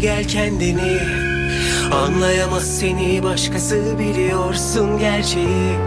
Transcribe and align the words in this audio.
gel 0.00 0.24
kendini. 0.24 0.98
Anlayamaz 1.92 2.78
seni 2.78 3.22
başkası 3.22 3.98
biliyorsun 3.98 4.98
gerçeği. 4.98 5.78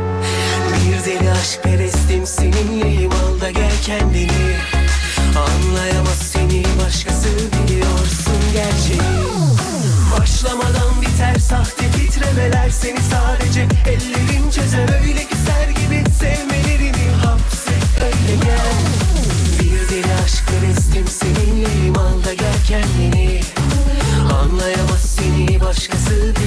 Bir 0.73 1.05
deli 1.05 1.31
aşk 1.31 1.63
perestim 1.63 2.25
seninleyim 2.25 3.11
al 3.11 3.41
da 3.41 3.51
gel 3.51 3.81
kendini. 3.85 4.55
Anlayamaz 5.37 6.17
seni 6.17 6.63
başkası 6.85 7.29
biliyorsun 7.29 8.39
gerçeği. 8.53 9.23
Başlamadan 10.19 11.01
biter 11.01 11.35
sahte 11.39 11.91
titremeler 11.91 12.69
Seni 12.69 12.99
sadece 12.99 13.61
ellerim 13.61 14.12
başkası 26.13 26.21
biliyorsun 26.21 26.42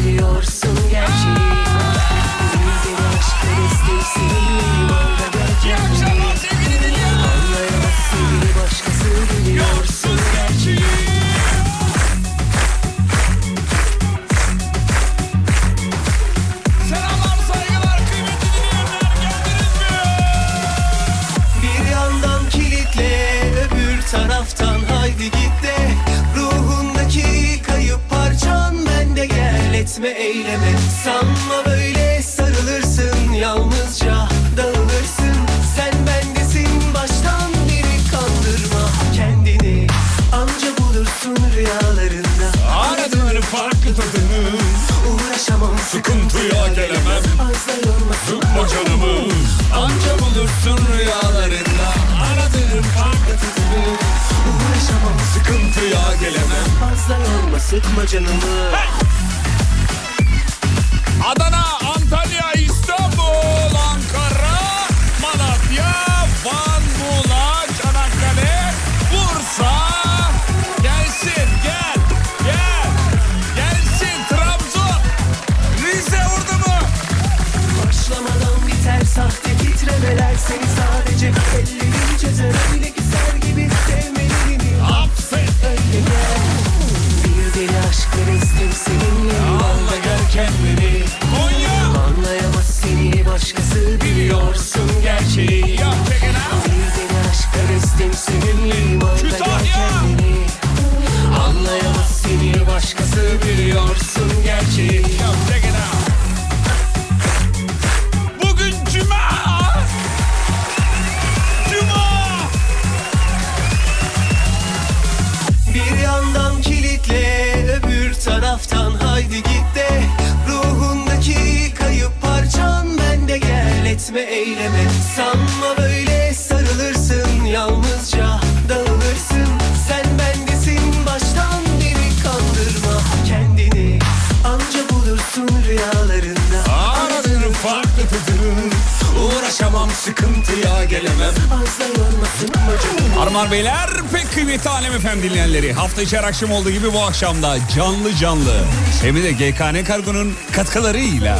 Hafta 145.96 146.06
içi 146.06 146.18
her 146.18 146.24
akşam 146.24 146.52
olduğu 146.52 146.70
gibi 146.70 146.92
bu 146.92 147.02
akşamda 147.02 147.56
canlı 147.76 148.14
canlı. 148.14 148.54
Hem 149.02 149.16
de 149.16 149.32
GKN 149.32 149.84
Kargo'nun 149.84 150.34
katkılarıyla. 150.52 151.38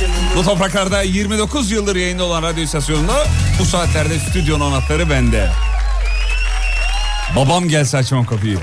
Canım 0.00 0.12
Bu 0.36 0.42
topraklarda 0.42 1.02
29 1.02 1.70
yıldır 1.70 1.96
yayında 1.96 2.24
olan 2.24 2.42
radyo 2.42 2.62
istasyonunda 2.62 3.26
bu 3.60 3.64
saatlerde 3.64 4.18
stüdyonun 4.18 4.72
anahtarı 4.72 5.10
bende. 5.10 5.50
Babam 7.36 7.68
gelse 7.68 7.98
açmam 7.98 8.24
kapıyı. 8.26 8.58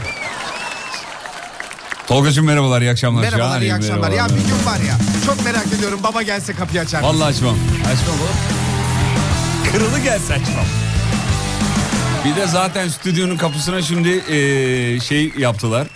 Tolgacığım 2.07 2.45
merhabalar 2.45 2.81
iyi 2.81 2.91
akşamlar. 2.91 3.21
Merhabalar 3.21 3.61
iyi 3.61 3.69
Şahaneyim, 3.69 3.75
akşamlar. 3.75 4.11
Ya 4.11 4.23
merhabalar. 4.23 4.39
bir 4.39 4.43
gün 4.49 4.65
var 4.65 4.79
ya 4.89 4.97
çok 5.25 5.45
merak 5.45 5.67
ediyorum 5.67 5.99
baba 6.03 6.21
gelse 6.21 6.53
kapıyı 6.53 6.81
açar. 6.81 7.01
mısın? 7.01 7.15
Vallahi 7.19 7.29
açmam. 7.29 7.55
Açmam 7.79 8.15
oğlum. 8.19 9.71
Kırılı 9.71 9.99
gelse 9.99 10.33
açmam. 10.33 10.65
Bir 12.25 12.35
de 12.35 12.47
zaten 12.47 12.87
stüdyonun 12.87 13.37
kapısına 13.37 13.81
şimdi 13.81 14.09
eee, 14.09 14.99
şey 14.99 15.31
yaptılar. 15.37 15.87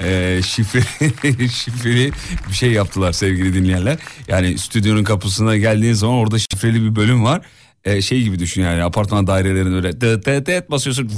Eee 0.00 0.40
şifreli, 0.42 1.48
şifreli 1.52 2.12
bir 2.48 2.54
şey 2.54 2.72
yaptılar 2.72 3.12
sevgili 3.12 3.54
dinleyenler. 3.54 3.98
Yani 4.28 4.58
stüdyonun 4.58 5.04
kapısına 5.04 5.56
geldiğin 5.56 5.92
zaman 5.94 6.16
orada 6.16 6.38
şifreli 6.38 6.82
bir 6.82 6.96
bölüm 6.96 7.24
var. 7.24 7.40
Eee, 7.86 8.02
şey 8.02 8.22
gibi 8.22 8.38
düşün 8.38 8.62
yani 8.62 8.82
apartman 8.84 9.26
dairelerinde 9.26 9.76
öyle 9.76 10.00
dıt 10.00 10.26
dıt 10.26 10.46
dıt 10.46 10.70
basıyorsun. 10.70 11.10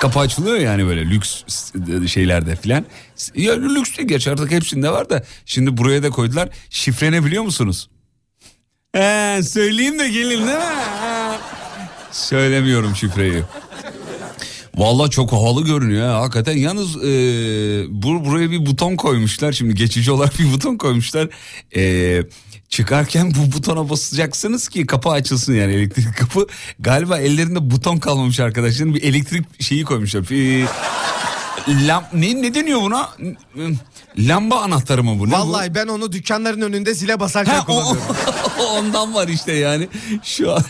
Kapı 0.00 0.18
açılıyor 0.20 0.56
yani 0.56 0.86
böyle 0.86 1.10
lüks 1.10 1.42
şeylerde 2.06 2.56
filan. 2.56 2.84
Ya 3.34 3.52
lüks 3.54 3.96
değil 3.98 4.08
gerçi 4.08 4.30
artık 4.30 4.50
hepsinde 4.50 4.90
var 4.90 5.10
da. 5.10 5.24
Şimdi 5.46 5.76
buraya 5.76 6.02
da 6.02 6.10
koydular. 6.10 6.48
Şifre 6.70 7.12
ne 7.12 7.24
biliyor 7.24 7.42
musunuz? 7.42 7.88
He, 8.94 9.40
söyleyeyim 9.42 9.98
de 9.98 10.08
gelin 10.08 10.30
değil 10.30 10.58
mi? 10.58 10.64
Söylemiyorum 12.12 12.96
şifreyi. 12.96 13.42
Vallahi 14.74 15.10
çok 15.10 15.32
havalı 15.32 15.64
görünüyor 15.64 16.08
ha 16.08 16.20
hakikaten. 16.20 16.56
Yalnız 16.56 16.96
e, 16.96 17.02
bur 18.02 18.24
buraya 18.24 18.50
bir 18.50 18.66
buton 18.66 18.96
koymuşlar. 18.96 19.52
Şimdi 19.52 19.74
geçici 19.74 20.12
olarak 20.12 20.38
bir 20.38 20.52
buton 20.52 20.76
koymuşlar. 20.76 21.28
E, 21.76 22.22
çıkarken 22.68 23.32
bu 23.34 23.52
butona 23.56 23.90
basacaksınız 23.90 24.68
ki 24.68 24.86
kapı 24.86 25.10
açılsın 25.10 25.54
yani 25.54 25.74
elektrik 25.74 26.16
kapı. 26.18 26.46
Galiba 26.80 27.18
ellerinde 27.18 27.70
buton 27.70 27.98
kalmamış 27.98 28.40
arkadaşların 28.40 28.94
bir 28.94 29.02
elektrik 29.02 29.62
şeyi 29.62 29.84
koymuşlar. 29.84 30.30
Bir, 30.30 30.66
lam, 31.68 32.04
ne, 32.12 32.42
ne 32.42 32.54
deniyor 32.54 32.80
buna? 32.82 33.10
Lamba 34.18 34.60
anahtarı 34.60 35.04
mı 35.04 35.18
bu? 35.18 35.26
Ne 35.26 35.30
bu? 35.30 35.34
Vallahi 35.34 35.74
ben 35.74 35.86
onu 35.86 36.12
dükkanların 36.12 36.60
önünde 36.60 36.94
zile 36.94 37.20
basarken 37.20 37.52
Ha, 37.54 37.60
o, 37.62 37.64
kullanıyorum. 37.66 38.00
ondan 38.76 39.14
var 39.14 39.28
işte 39.28 39.52
yani. 39.52 39.88
Şu 40.22 40.50
anda 40.52 40.62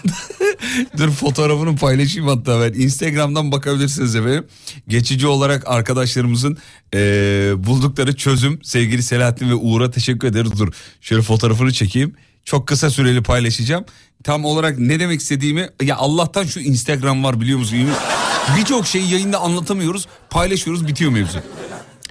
dur 0.99 1.11
fotoğrafını 1.11 1.77
paylaşayım 1.77 2.29
hatta 2.29 2.61
ben. 2.61 2.81
Instagram'dan 2.81 3.53
bakabilirsiniz 3.53 4.17
efendim. 4.17 4.47
Geçici 4.89 5.27
olarak 5.27 5.69
arkadaşlarımızın 5.69 6.59
eee, 6.95 6.99
buldukları 7.57 8.17
çözüm 8.17 8.61
sevgili 8.63 9.03
Selahattin 9.03 9.51
ve 9.51 9.55
Uğur'a 9.55 9.91
teşekkür 9.91 10.29
ederiz. 10.29 10.53
Dur 10.59 10.73
şöyle 11.01 11.23
fotoğrafını 11.23 11.73
çekeyim. 11.73 12.15
Çok 12.45 12.67
kısa 12.69 12.91
süreli 12.91 13.23
paylaşacağım. 13.23 13.85
Tam 14.25 14.45
olarak 14.45 14.79
ne 14.79 15.01
demek 15.01 15.21
istediğimi 15.21 15.69
ya 15.83 15.97
Allah'tan 15.97 16.45
şu 16.45 16.61
Instagram 16.61 17.25
var 17.25 17.41
biliyor 17.41 17.59
musun? 17.59 17.79
Birçok 18.57 18.87
şeyi 18.87 19.11
yayında 19.13 19.39
anlatamıyoruz. 19.39 20.07
Paylaşıyoruz 20.31 20.87
bitiyor 20.87 21.11
mevzu. 21.11 21.39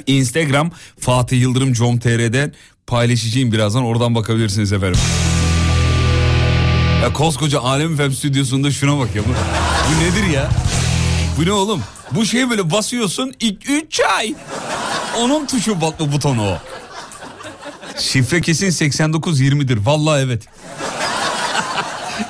Instagram 0.08 0.72
Fatih 1.00 1.42
Yıldırım 1.42 1.74
com.tr'den 1.74 2.54
paylaşacağım 2.88 3.52
birazdan 3.52 3.84
oradan 3.84 4.16
bakabilirsiniz 4.16 4.74
efendim. 4.74 5.00
Ya 7.02 7.14
koskoca 7.14 7.60
Alem 7.60 7.98
FM 7.98 8.12
stüdyosunda 8.12 8.72
şuna 8.72 9.00
bak 9.00 9.16
ya 9.16 9.22
bu, 9.24 9.28
bu 9.30 10.04
nedir 10.04 10.34
ya? 10.34 10.50
Bu 11.38 11.46
ne 11.46 11.52
oğlum? 11.52 11.82
Bu 12.12 12.26
şeyi 12.26 12.50
böyle 12.50 12.72
basıyorsun 12.72 13.34
ilk 13.40 13.70
3 13.70 14.00
ay. 14.18 14.36
Onun 15.20 15.46
tuşu 15.46 15.82
bu- 15.82 16.12
butonu 16.12 16.42
o. 16.48 16.58
Şifre 18.02 18.42
kesin 18.42 18.68
8920'dir. 18.68 19.78
Vallahi 19.78 20.22
evet. 20.22 20.44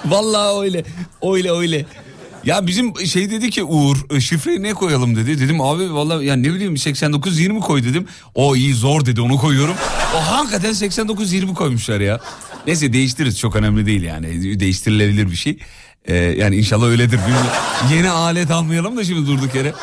Vallahi 0.05 0.63
öyle. 0.65 0.83
Öyle 1.21 1.51
öyle. 1.51 1.85
Ya 2.45 2.67
bizim 2.67 3.05
şey 3.05 3.31
dedi 3.31 3.49
ki 3.49 3.63
Uğur 3.63 3.97
e, 4.15 4.21
şifreyi 4.21 4.63
ne 4.63 4.73
koyalım 4.73 5.15
dedi. 5.15 5.39
Dedim 5.39 5.61
abi 5.61 5.93
vallahi 5.93 6.25
ya 6.25 6.35
ne 6.35 6.53
bileyim 6.53 6.77
8920 6.77 7.59
koy 7.59 7.83
dedim. 7.83 8.07
O 8.35 8.55
iyi 8.55 8.73
zor 8.73 9.05
dedi 9.05 9.21
onu 9.21 9.37
koyuyorum. 9.37 9.75
O 10.15 10.31
hakikaten 10.31 10.73
8920 10.73 11.53
koymuşlar 11.53 11.99
ya. 11.99 12.19
Neyse 12.67 12.93
değiştiririz 12.93 13.39
çok 13.39 13.55
önemli 13.55 13.85
değil 13.85 14.01
yani. 14.03 14.59
Değiştirilebilir 14.59 15.31
bir 15.31 15.35
şey. 15.35 15.57
Ee, 16.05 16.15
yani 16.15 16.55
inşallah 16.55 16.85
öyledir. 16.85 17.19
Yeni 17.93 18.09
alet 18.09 18.51
almayalım 18.51 18.97
da 18.97 19.03
şimdi 19.03 19.27
durduk 19.27 19.55
yere. 19.55 19.73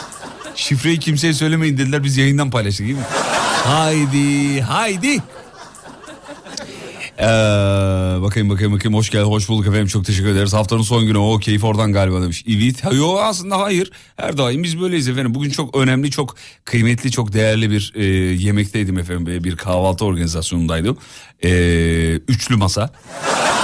Şifreyi 0.55 0.99
kimseye 0.99 1.35
söylemeyin 1.35 1.79
dediler 1.79 2.05
biz 2.05 2.17
yayından 2.17 2.51
paylaştık 2.51 2.87
değil 2.87 2.99
mi? 2.99 3.05
Haydi 3.65 4.61
haydi. 4.61 5.19
Ee, 7.21 7.25
bakayım 8.23 8.51
bakayım 8.51 8.73
bakayım 8.73 8.95
hoş 8.95 9.11
geldin 9.11 9.25
hoş 9.25 9.49
bulduk 9.49 9.67
efendim 9.67 9.87
çok 9.87 10.05
teşekkür 10.05 10.29
ederiz. 10.29 10.53
Haftanın 10.53 10.83
son 10.83 11.07
günü 11.07 11.19
o 11.19 11.39
keyif 11.39 11.65
oradan 11.65 11.93
galiba 11.93 12.23
demiş. 12.23 12.45
Evet 12.49 12.85
yok 12.95 13.21
aslında 13.23 13.59
hayır 13.59 13.91
her 14.17 14.39
daim 14.39 14.63
biz 14.63 14.81
böyleyiz 14.81 15.09
efendim. 15.09 15.35
Bugün 15.35 15.51
çok 15.51 15.77
önemli 15.77 16.11
çok 16.11 16.37
kıymetli 16.65 17.11
çok 17.11 17.33
değerli 17.33 17.71
bir 17.71 17.93
e, 17.95 18.05
yemekteydim 18.35 18.99
efendim 18.99 19.45
bir 19.45 19.57
kahvaltı 19.57 20.05
organizasyonundaydım. 20.05 20.99
E, 21.45 21.51
üçlü 22.13 22.57
masa 22.57 22.91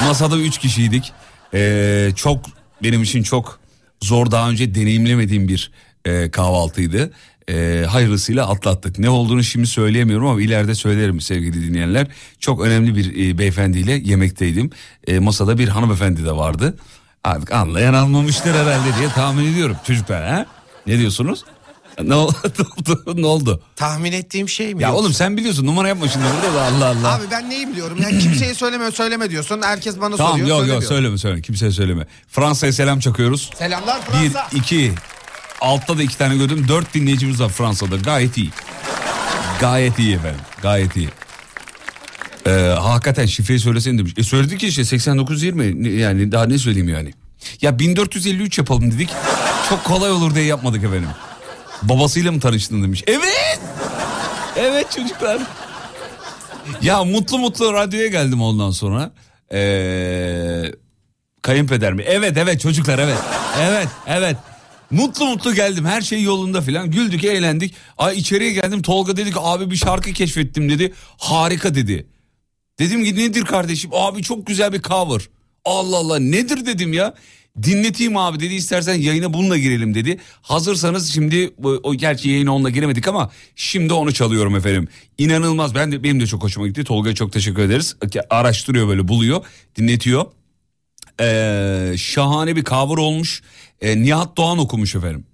masada 0.04 0.38
üç 0.38 0.58
kişiydik. 0.58 1.12
E, 1.54 2.10
çok 2.16 2.44
benim 2.82 3.02
için 3.02 3.22
çok 3.22 3.60
zor 4.02 4.30
daha 4.30 4.50
önce 4.50 4.74
deneyimlemediğim 4.74 5.48
bir 5.48 5.70
e, 6.04 6.30
kahvaltıydı. 6.30 7.12
E, 7.48 7.84
hayırlısıyla 7.88 8.48
atlattık. 8.48 8.98
Ne 8.98 9.10
olduğunu 9.10 9.44
şimdi 9.44 9.66
söyleyemiyorum 9.66 10.26
ama 10.26 10.40
ileride 10.42 10.74
söylerim 10.74 11.20
sevgili 11.20 11.68
dinleyenler. 11.68 12.06
Çok 12.40 12.60
önemli 12.62 12.96
bir 12.96 13.28
e, 13.28 13.38
beyefendiyle 13.38 13.92
yemekteydim. 13.92 14.70
E, 15.06 15.18
masada 15.18 15.58
bir 15.58 15.68
hanımefendi 15.68 16.24
de 16.24 16.32
vardı. 16.32 16.76
Artık 17.24 17.52
anlayan 17.52 17.94
almamıştır 17.94 18.50
herhalde 18.54 18.98
diye 18.98 19.08
tahmin 19.08 19.52
ediyorum 19.52 19.76
çocuklar 19.86 20.26
ha? 20.28 20.46
Ne 20.86 20.98
diyorsunuz? 20.98 21.44
Ne 22.02 22.14
oldu? 22.14 22.34
ne 23.14 23.26
oldu? 23.26 23.62
Tahmin 23.76 24.12
ettiğim 24.12 24.48
şey 24.48 24.74
mi? 24.74 24.82
Ya 24.82 24.88
yoksa? 24.88 25.00
oğlum 25.02 25.12
sen 25.12 25.36
biliyorsun 25.36 25.66
numara 25.66 25.88
yapma 25.88 26.08
şimdi 26.08 26.24
burada 26.36 26.54
da 26.56 26.62
Allah 26.64 26.86
Allah. 26.86 27.14
Abi 27.14 27.24
ben 27.30 27.50
neyi 27.50 27.68
biliyorum? 27.68 27.98
Yani 28.02 28.18
kimseye 28.18 28.54
söyleme 28.54 28.90
söyleme 28.90 29.30
diyorsun. 29.30 29.60
Herkes 29.64 30.00
bana 30.00 30.16
tamam 30.16 30.32
soruyor. 30.32 30.48
yok 30.48 30.58
söyle 30.58 30.72
yok 30.72 30.80
diyor. 30.80 30.90
söyleme 30.90 31.18
söyleme 31.18 31.42
kimseye 31.42 31.70
söyleme. 31.70 32.06
Fransa'ya 32.28 32.72
selam 32.72 33.00
çakıyoruz. 33.00 33.50
Selamlar 33.58 34.00
Fransa. 34.02 34.48
Bir, 34.52 34.58
iki, 34.58 34.92
altta 35.60 35.98
da 35.98 36.02
iki 36.02 36.18
tane 36.18 36.36
gördüm. 36.36 36.66
Dört 36.68 36.94
dinleyicimiz 36.94 37.40
var 37.40 37.48
Fransa'da. 37.48 37.96
Gayet 37.96 38.36
iyi. 38.38 38.50
Gayet 39.60 39.98
iyi 39.98 40.14
efendim. 40.14 40.40
Gayet 40.62 40.96
iyi. 40.96 41.08
Ee, 42.46 42.50
hakikaten 42.80 43.26
şifreyi 43.26 43.60
söylesin 43.60 43.98
demiş. 43.98 44.12
E 44.16 44.22
söyledik 44.22 44.60
ki 44.60 44.66
işte 44.68 44.84
8920 44.84 45.82
Ne- 45.84 45.88
yani 45.88 46.32
daha 46.32 46.46
ne 46.46 46.58
söyleyeyim 46.58 46.88
yani. 46.88 47.12
Ya 47.60 47.78
1453 47.78 48.58
yapalım 48.58 48.92
dedik. 48.92 49.10
Çok 49.68 49.84
kolay 49.84 50.10
olur 50.10 50.34
diye 50.34 50.44
yapmadık 50.44 50.84
efendim. 50.84 51.08
Babasıyla 51.82 52.32
mı 52.32 52.40
tanıştın 52.40 52.82
demiş. 52.82 53.04
Evet. 53.06 53.60
Evet 54.56 54.90
çocuklar. 54.96 55.40
Ya 56.82 57.04
mutlu 57.04 57.38
mutlu 57.38 57.72
radyoya 57.72 58.06
geldim 58.06 58.42
ondan 58.42 58.70
sonra. 58.70 59.10
Ee, 59.52 60.72
kayınpeder 61.42 61.92
mi? 61.92 62.02
Evet 62.06 62.36
evet 62.36 62.60
çocuklar 62.60 62.98
evet. 62.98 63.18
Evet 63.60 63.88
evet. 64.06 64.36
Mutlu 64.94 65.26
mutlu 65.26 65.54
geldim 65.54 65.84
her 65.84 66.00
şey 66.00 66.22
yolunda 66.22 66.60
filan 66.60 66.90
güldük 66.90 67.24
eğlendik. 67.24 67.74
Ay 67.98 68.18
içeriye 68.18 68.52
geldim 68.52 68.82
Tolga 68.82 69.16
dedi 69.16 69.30
ki 69.32 69.38
abi 69.40 69.70
bir 69.70 69.76
şarkı 69.76 70.12
keşfettim 70.12 70.68
dedi. 70.68 70.92
Harika 71.18 71.74
dedi. 71.74 72.06
Dedim 72.78 73.04
ki 73.04 73.16
nedir 73.16 73.44
kardeşim? 73.44 73.90
Abi 73.94 74.22
çok 74.22 74.46
güzel 74.46 74.72
bir 74.72 74.82
cover. 74.82 75.20
Allah 75.64 75.96
Allah 75.96 76.18
nedir 76.18 76.66
dedim 76.66 76.92
ya. 76.92 77.14
Dinleteyim 77.62 78.16
abi 78.16 78.40
dedi 78.40 78.54
istersen 78.54 78.94
yayına 78.94 79.32
bununla 79.32 79.58
girelim 79.58 79.94
dedi. 79.94 80.18
Hazırsanız 80.42 81.14
şimdi 81.14 81.50
o 81.82 81.94
gerçi 81.94 82.30
yayına 82.30 82.54
onunla 82.54 82.70
giremedik 82.70 83.08
ama 83.08 83.30
şimdi 83.56 83.92
onu 83.92 84.14
çalıyorum 84.14 84.56
efendim. 84.56 84.88
İnanılmaz 85.18 85.74
ben 85.74 85.92
de 85.92 86.02
benim 86.02 86.20
de 86.20 86.26
çok 86.26 86.42
hoşuma 86.42 86.66
gitti. 86.66 86.84
Tolga'ya 86.84 87.14
çok 87.14 87.32
teşekkür 87.32 87.62
ederiz. 87.62 87.96
Araştırıyor 88.30 88.88
böyle 88.88 89.08
buluyor, 89.08 89.44
dinletiyor. 89.76 90.26
Ee, 91.20 91.94
şahane 91.96 92.56
bir 92.56 92.64
cover 92.64 92.96
olmuş. 92.96 93.42
Ee, 93.84 94.02
Nihat 94.02 94.36
Doğan 94.36 94.58
okumuş 94.58 94.94
efendim. 94.94 95.26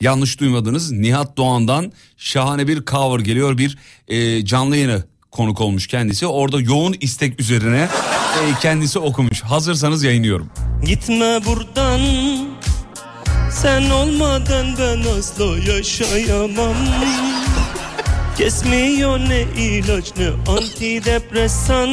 Yanlış 0.00 0.40
duymadınız. 0.40 0.92
Nihat 0.92 1.36
Doğan'dan 1.36 1.92
şahane 2.16 2.68
bir 2.68 2.84
cover 2.84 3.20
geliyor. 3.20 3.58
Bir 3.58 3.78
e, 4.08 4.44
canlı 4.44 4.76
yayını 4.76 5.04
konuk 5.30 5.60
olmuş 5.60 5.86
kendisi. 5.86 6.26
Orada 6.26 6.60
yoğun 6.60 6.94
istek 7.00 7.40
üzerine 7.40 7.88
e, 8.40 8.60
kendisi 8.62 8.98
okumuş. 8.98 9.42
Hazırsanız 9.42 10.02
yayınlıyorum. 10.04 10.50
Gitme 10.86 11.40
buradan 11.46 12.00
Sen 13.52 13.90
olmadan 13.90 14.66
ben 14.78 15.18
asla 15.18 15.72
yaşayamam 15.72 16.76
Kesmiyor 18.38 19.18
ne 19.18 19.42
ilaç 19.56 20.12
ne 20.18 20.28
antidepresan 20.52 21.90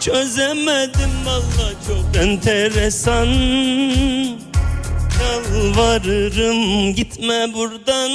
Çözemedim 0.00 1.10
valla 1.26 1.72
çok 1.86 2.22
enteresan 2.22 3.28
Yalvarırım 5.20 6.94
gitme 6.94 7.54
buradan. 7.54 8.10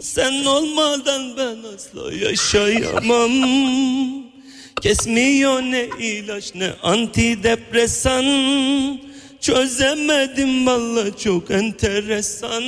Sen 0.00 0.44
olmadan 0.44 1.36
ben 1.36 1.56
asla 1.74 2.12
yaşayamam. 2.14 3.32
Kesmiyor 4.82 5.62
ne 5.62 5.88
ilaç 5.98 6.54
ne 6.54 6.70
antidepresan. 6.82 8.24
Çözemedim 9.40 10.66
valla 10.66 11.16
çok 11.16 11.50
enteresan. 11.50 12.62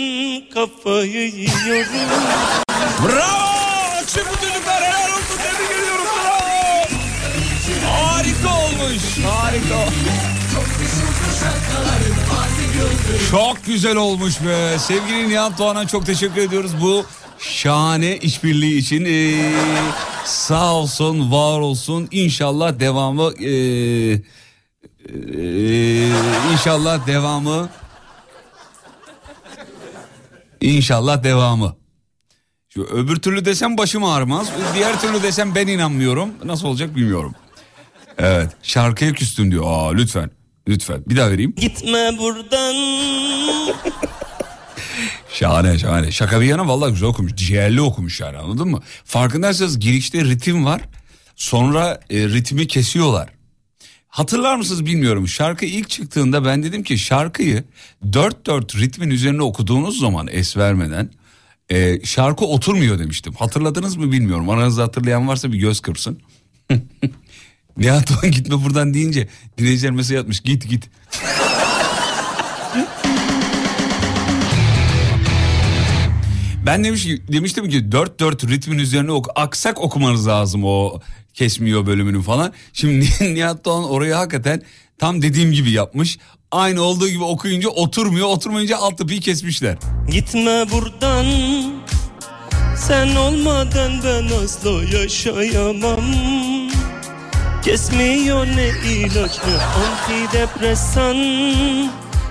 Kafayı 0.55 1.27
yiyorum. 1.31 2.09
Bravo! 3.07 3.51
Akşam 4.03 4.25
Çok 13.31 13.67
güzel 13.67 13.97
olmuş 13.97 14.41
be. 14.41 14.79
Sevgili 14.79 15.29
Nihat 15.29 15.59
Doğan'a 15.59 15.87
çok 15.87 16.07
teşekkür 16.07 16.41
ediyoruz 16.41 16.73
bu 16.81 17.05
şahane 17.39 18.17
işbirliği 18.17 18.79
için. 18.79 19.05
Ee, 19.05 19.53
sağ 20.25 20.75
olsun, 20.75 21.33
var 21.33 21.61
olsun. 21.61 22.09
İnşallah 22.11 22.81
devamı 22.81 23.33
ee, 23.41 23.51
ee, 25.09 26.09
inşallah 26.53 27.07
devamı 27.07 27.69
İnşallah 30.61 31.23
devamı. 31.25 31.77
Şu 32.69 32.83
öbür 32.83 33.17
türlü 33.17 33.45
desem 33.45 33.79
başım 33.79 34.05
ağrımaz. 34.05 34.49
Diğer 34.75 35.01
türlü 35.01 35.23
desem 35.23 35.55
ben 35.55 35.67
inanmıyorum. 35.67 36.31
Nasıl 36.45 36.69
olacak 36.69 36.97
bilmiyorum. 36.97 37.35
Evet 38.19 38.51
şarkıya 38.63 39.13
küstüm 39.13 39.51
diyor. 39.51 39.65
Aa 39.67 39.93
lütfen. 39.93 40.31
Lütfen 40.71 41.03
bir 41.07 41.17
daha 41.17 41.31
vereyim. 41.31 41.55
Gitme 41.57 42.19
buradan 42.19 42.75
Şahane 45.33 45.79
şahane. 45.79 46.13
Şaka 46.13 46.41
bir 46.41 46.47
yana 46.47 46.69
vallahi 46.69 46.93
güzel 46.93 47.09
okumuş. 47.09 47.35
Ciğerli 47.35 47.81
okumuş 47.81 48.21
yani 48.21 48.39
anladın 48.39 48.69
mı? 48.69 48.81
Farkındaysanız 49.05 49.79
girişte 49.81 50.25
ritim 50.25 50.65
var. 50.65 50.83
Sonra 51.37 52.01
e, 52.11 52.29
ritmi 52.29 52.67
kesiyorlar. 52.67 53.29
Hatırlar 54.09 54.57
mısınız 54.57 54.87
bilmiyorum. 54.87 55.29
Şarkı 55.29 55.65
ilk 55.65 55.91
çıktığında 55.91 56.45
ben 56.45 56.63
dedim 56.63 56.83
ki 56.83 56.99
şarkıyı 56.99 57.65
dört 58.13 58.47
dört 58.47 58.77
ritmin 58.77 59.11
üzerine 59.11 59.43
okuduğunuz 59.43 60.01
zaman 60.01 60.29
es 60.31 60.57
vermeden 60.57 61.11
e, 61.71 62.05
şarkı 62.05 62.45
oturmuyor 62.45 62.99
demiştim. 62.99 63.33
Hatırladınız 63.33 63.97
mı 63.97 64.13
bilmiyorum. 64.13 64.51
Aranızda 64.51 64.83
hatırlayan 64.83 65.29
varsa 65.29 65.53
bir 65.53 65.59
göz 65.59 65.81
kırsın. 65.81 66.21
Nihat 67.81 68.11
Doğan 68.23 68.33
gitme 68.33 68.65
buradan 68.65 68.95
deyince 68.95 69.29
dinleyiciler 69.59 69.91
mesaj 69.93 70.17
atmış 70.19 70.41
git 70.41 70.69
git. 70.69 70.91
Ben 76.67 76.85
demiş, 76.85 77.07
demiştim 77.33 77.69
ki 77.69 77.79
4-4 77.79 78.49
ritmin 78.49 78.79
üzerine 78.79 79.13
ok 79.13 79.29
aksak 79.35 79.81
okumanız 79.81 80.29
lazım 80.29 80.65
o 80.65 81.01
kesmiyor 81.35 81.87
bölümünü 81.87 82.23
falan. 82.23 82.53
Şimdi 82.73 83.09
Nihat 83.35 83.65
Doğan 83.65 83.91
orayı 83.91 84.15
hakikaten 84.15 84.63
tam 84.99 85.23
dediğim 85.23 85.53
gibi 85.53 85.71
yapmış. 85.71 86.19
Aynı 86.51 86.83
olduğu 86.83 87.09
gibi 87.09 87.25
okuyunca 87.25 87.69
oturmuyor 87.69 88.27
oturmayınca 88.29 88.77
alt 88.77 88.99
tıpıyı 88.99 89.21
kesmişler. 89.21 89.77
Gitme 90.11 90.65
buradan 90.73 91.27
Sen 92.77 93.17
olmadan 93.17 93.93
ben 94.05 94.45
asla 94.45 94.71
yaşayamam 94.99 96.05
Kesmiyor 97.63 98.47
ne 98.47 98.69
ilaç 98.91 99.39
ne 99.47 99.55
antidepresan 99.65 101.17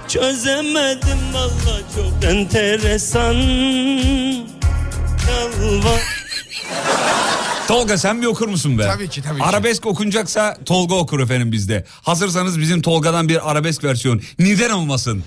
Çözemedim 0.08 1.34
valla 1.34 1.80
çok 1.96 2.30
enteresan 2.32 3.34
Yalvar 5.30 6.02
Tolga 7.68 7.98
sen 7.98 8.22
bir 8.22 8.28
okur 8.28 8.48
musun 8.48 8.80
be? 8.80 8.84
Tabii 8.84 9.10
ki, 9.10 9.22
tabii 9.22 9.40
ki. 9.40 9.44
Arabesk 9.46 9.86
okunacaksa 9.86 10.58
Tolga 10.66 10.96
okur 10.96 11.20
efendim 11.20 11.52
bizde. 11.52 11.86
Hazırsanız 12.02 12.60
bizim 12.60 12.82
Tolga'dan 12.82 13.30
bir 13.30 13.52
arabesk 13.52 13.84
versiyon. 13.84 14.22
Neden 14.40 14.70
olmasın? 14.70 15.24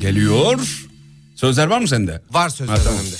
Geliyor. 0.00 0.58
Sözler 1.36 1.66
var 1.66 1.78
mı 1.80 1.88
sende? 1.88 2.22
Var 2.30 2.48
sözler 2.48 2.76
Ha, 2.76 2.80
tamam. 2.84 2.98
önümde. 3.00 3.16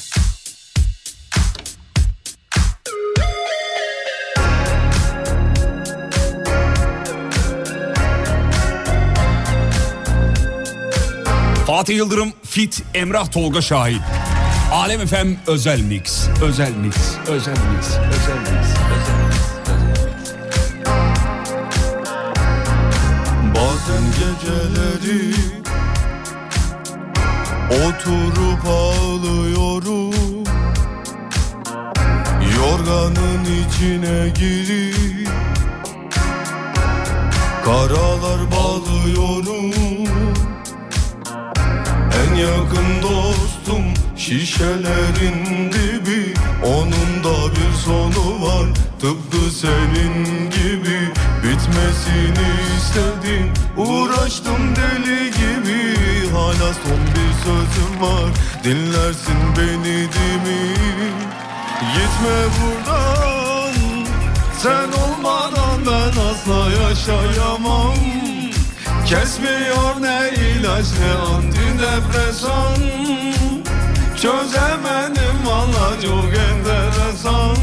Fatih 11.77 11.97
Yıldırım 11.97 12.33
Fit 12.45 12.83
Emrah 12.95 13.31
Tolga 13.31 13.63
Şahin. 13.63 14.01
Alem 14.73 15.01
Efem 15.01 15.37
özel 15.47 15.81
mix. 15.81 16.29
Özel 16.43 16.71
mix. 16.71 16.97
Özel 17.29 17.29
mix. 17.29 17.29
Özel 17.29 17.53
mix. 17.53 17.87
Özel 18.17 18.39
mix. 18.39 18.67
Bazen 23.55 24.05
geceleri 24.19 25.35
Oturup 27.71 28.67
ağlıyorum 28.67 30.15
Yorganın 32.57 33.45
içine 33.45 34.29
girip 34.29 35.29
Karalar 37.65 38.51
bağlıyorum 38.51 39.86
En 42.17 42.35
yakın 42.35 43.03
dostum 43.03 43.85
şişelerin 44.17 45.73
dibi. 45.73 46.35
Onun 46.65 47.25
da 47.25 47.55
bir 47.55 47.79
sonu 47.85 48.43
var 48.43 48.67
tıpkı 49.01 49.51
senin 49.51 50.25
gibi. 50.51 51.13
Bitmesini 51.43 52.49
istedim 52.77 53.53
uğraştım 53.77 54.77
deli 54.77 55.31
gibi. 55.31 55.97
Hala 56.33 56.73
son 56.75 57.01
bir 57.15 57.33
sözüm 57.45 58.03
var 58.03 58.31
dinlersin 58.65 59.41
beni 59.57 59.95
değil 59.95 60.41
mi? 60.47 60.75
Gitme 61.95 62.39
buradan 62.59 63.75
sen 64.59 64.89
olmadan 65.03 65.81
ben 65.87 66.21
asla 66.21 66.71
yaşayamam 66.83 68.36
Kesmiyor 69.07 70.03
ne 70.03 70.31
ilaç 70.31 70.87
ne 71.01 71.13
antidepresan. 71.13 72.75
Çözemedim 74.17 75.39
valla 75.47 76.01
çok 76.03 76.25
enteresan. 76.25 77.57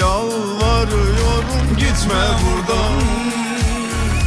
Yalvarıyorum 0.00 1.76
gitme 1.78 2.24
buradan. 2.42 3.00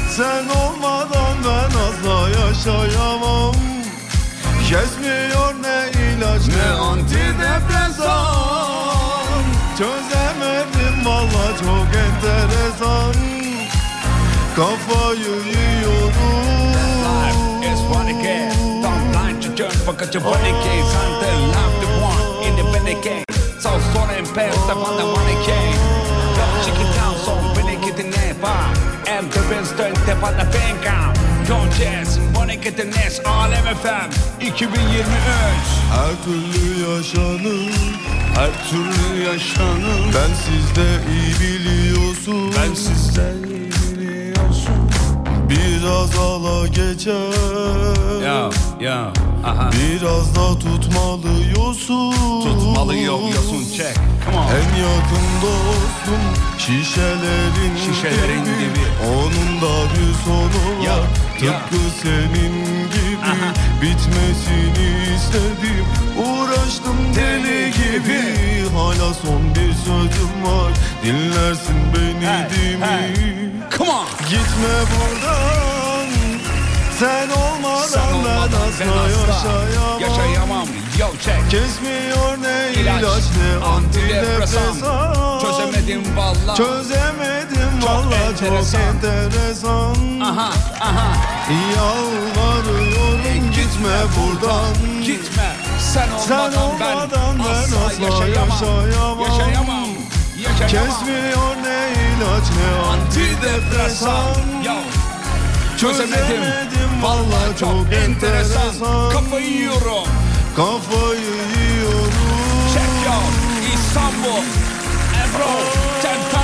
Sen 0.09 0.45
olmadan 0.47 1.37
ben 1.45 1.71
asla 1.79 2.29
yaşayamam. 2.29 3.55
Kesmiyor 4.69 5.53
ne 5.61 5.79
ilaç 5.89 6.47
ne 6.47 6.71
antidepresan. 6.71 8.25
Çözemedim 9.77 11.05
valla 11.05 11.57
çok 11.59 11.87
enteresan. 11.95 13.13
Kafayı 14.55 15.04
funny 17.91 18.13
case, 18.21 18.55
don't 18.83 19.11
line 19.13 19.39
to 19.41 19.49
turn 19.55 19.71
fakat 19.85 20.13
funny 20.21 20.53
case 20.65 20.91
Until 21.03 21.39
love 21.55 21.75
the 21.83 21.89
one 22.11 22.23
in 22.45 22.53
the 22.59 22.65
funny 22.73 22.95
case 23.05 23.25
So 23.59 23.69
sonra 23.93 24.13
en 24.17 24.27
pesta 24.35 24.73
van 24.81 24.97
the 24.97 25.05
money 25.15 25.37
case 25.47 25.81
Don't 26.37 26.57
check 26.63 26.79
it 26.83 26.91
down 26.97 27.15
så 27.25 27.33
belägget 27.55 27.99
i 27.99 28.03
näpa 28.03 28.55
Inte 29.19 29.39
vänster 29.49 29.87
inte 29.89 30.15
på 30.21 30.27
den 30.37 30.47
bänken 30.51 31.25
John 31.49 31.67
Jazz, 31.79 32.19
Monica 32.33 32.71
Dines, 32.71 33.21
Alem 33.25 33.65
FM 33.65 34.09
2023 34.39 35.05
Her 35.91 36.15
türlü 36.23 36.95
yaşanır. 36.95 37.71
Her 38.35 38.51
türlü 38.69 39.23
yaşanır. 39.23 40.13
Ben 40.15 40.33
sizde 40.33 41.11
iyi 41.11 41.33
biliyorsun. 41.39 42.53
Ben 42.57 42.73
sizden 42.73 43.54
Biraz 45.55 46.19
ala 46.19 46.67
geçer. 46.67 48.21
Ya 48.23 48.49
ya 48.81 49.13
aha. 49.45 49.69
Biraz 49.71 50.35
da 50.35 50.59
tutmalıyorsun. 50.59 52.11
Tutmalı 52.43 52.95
yosun 52.97 53.63
check 53.77 53.99
Come 54.25 54.37
on. 54.37 54.43
En 54.43 54.69
yakın 54.81 55.25
dostum 55.41 56.23
şişelerin, 56.57 57.75
Şişelerin 57.85 58.45
dibi. 58.45 58.85
Onun 59.13 59.61
da 59.61 59.89
bir 59.93 60.13
sonu 60.25 60.83
Ya, 60.85 60.91
var. 60.97 60.99
Ya. 61.45 61.59
Tıpkı 61.59 61.77
senin 62.01 62.53
gibi 62.89 63.35
Bitmesini 63.81 65.15
istedim. 65.15 65.85
Uğraştım 66.17 66.97
deli 67.15 67.71
gibi. 67.71 68.45
Hala 68.77 69.13
son 69.13 69.41
bir 69.55 69.73
sözüm 69.73 70.43
var. 70.43 70.71
Dinlersin 71.03 71.75
beni 71.95 72.27
Hey, 72.27 72.49
değil 72.49 72.77
mi? 72.77 72.85
hey. 72.85 73.15
Come 73.77 73.91
on. 73.91 74.05
Gitme 74.29 74.75
buradan 74.91 75.84
Sen 76.99 77.29
olmadan, 77.29 77.87
Sen 77.87 78.13
olmadan 78.13 78.49
ben 78.79 78.87
asla 78.87 79.09
yaşayamam 79.09 79.99
Yaşayamam 80.01 80.67
Yo 80.99 81.07
check 81.23 81.51
Kesmiyor 81.51 82.37
ne 82.41 82.71
İlaç, 82.81 83.01
ilaç, 83.01 83.23
ne 83.37 83.65
antidepresan. 83.65 84.73
Çözemedim 85.41 86.17
valla 86.17 86.55
Çözemedim 86.55 87.79
Çok 87.81 87.89
valla 87.89 88.37
çok 88.39 88.79
enteresan 88.79 90.19
Aha 90.21 90.51
aha 90.81 91.13
Yalvarıyorum 91.75 93.51
gitme 93.51 93.97
buradan 94.17 95.03
Gitme 95.03 95.55
sen 95.93 96.09
olmadan, 96.09 96.51
Sen 96.51 96.61
olmadan 96.61 97.09
ben, 97.13 97.39
ben 97.39 97.51
asla, 97.51 97.85
asla 97.85 98.03
yaşayamam. 98.05 98.49
yaşayamam. 98.49 99.19
Yaşayamam. 99.21 99.87
Yaşayamam. 100.43 100.89
Kesmiyor 100.89 101.55
ne 101.63 101.89
ilaç 101.91 102.43
ne 102.57 102.89
Antidepresan. 102.91 104.09
antidepresan 104.09 104.63
Yo. 104.65 104.73
Çözemedim. 105.85 106.41
Vallahi 107.01 107.31
valla 107.31 107.57
çok 107.59 107.93
enteresan. 107.93 109.09
Kafayı 109.11 109.45
yiyorum. 109.45 110.07
Kafayı 110.55 111.19
yiyorum 111.19 112.11
Check 112.73 113.05
yo. 113.05 113.13
İstanbul. 113.75 114.43
Ebro. 115.21 115.49
Tentambo. 116.01 116.34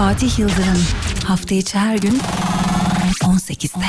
Fatih 0.00 0.38
Yıldırım 0.38 0.86
hafta 1.24 1.54
içi 1.54 1.78
her 1.78 1.96
gün 1.96 2.20
18'de. 3.22 3.84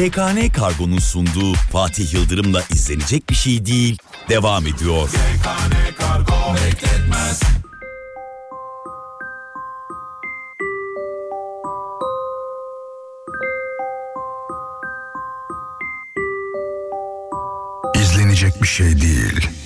YKN 0.00 0.52
Kargo'nun 0.52 0.98
sunduğu 0.98 1.54
Fatih 1.54 2.14
Yıldırım'la 2.14 2.62
izlenecek 2.72 3.30
bir 3.30 3.34
şey 3.34 3.66
değil 3.66 3.98
devam 4.28 4.66
ediyor. 4.66 5.08
İzlenecek 17.94 18.62
bir 18.62 18.68
şey 18.68 19.00
değil 19.00 19.59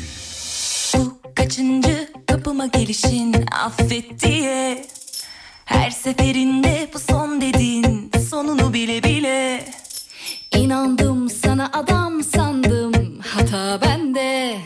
kapıma 2.44 2.66
gelişin 2.66 3.34
affet 3.64 4.22
diye. 4.22 4.86
Her 5.64 5.90
seferinde 5.90 6.88
bu 6.94 6.98
son 6.98 7.40
dedin 7.40 8.10
sonunu 8.30 8.72
bile 8.72 9.02
bile. 9.02 9.64
İnandım 10.56 11.30
sana 11.30 11.70
adam 11.72 12.24
sandım 12.24 12.92
hata 13.20 13.80
bende. 13.82 14.58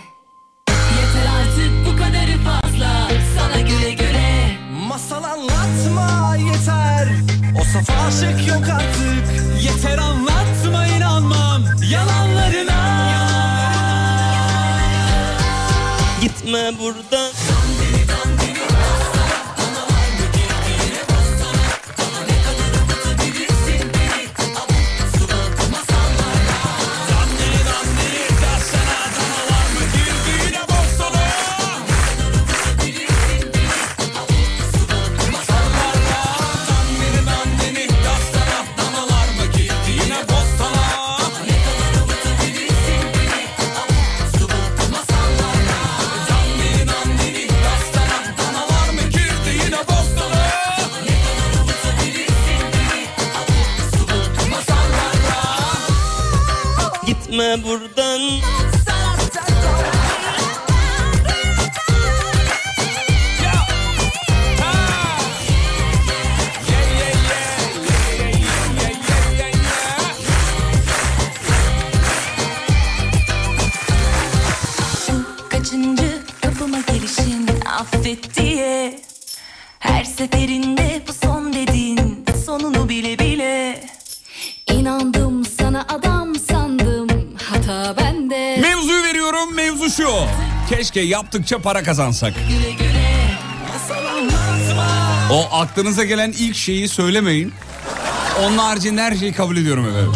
Yeter 0.69 1.27
artık 1.41 1.73
bu 1.87 1.97
kadarı 1.97 2.39
fazla 2.45 3.09
sana 3.37 3.61
güle 3.61 3.93
güle. 3.93 4.59
Masal 4.89 5.25
anlatma 5.25 6.37
yeter. 6.37 7.09
O 7.61 7.65
saf 7.65 7.91
aşık 8.07 8.49
yok 8.49 8.69
artık. 8.73 9.25
Yeter 9.63 9.99
anlatma 9.99 10.87
inanmam. 10.87 11.63
Yalanlarına. 11.91 12.79
Gitme 16.21 16.73
buradan. 16.79 17.48
Gitme 57.49 57.88
Keşke 90.99 91.11
yaptıkça 91.11 91.59
para 91.59 91.83
kazansak. 91.83 92.35
O 95.31 95.49
aklınıza 95.53 96.05
gelen 96.05 96.33
ilk 96.33 96.57
şeyi 96.57 96.89
söylemeyin. 96.89 97.55
Onun 98.43 98.59
haricinde 98.59 99.03
her 99.03 99.17
şeyi 99.17 99.33
kabul 99.33 99.57
ediyorum 99.57 99.89
efendim. 99.89 100.13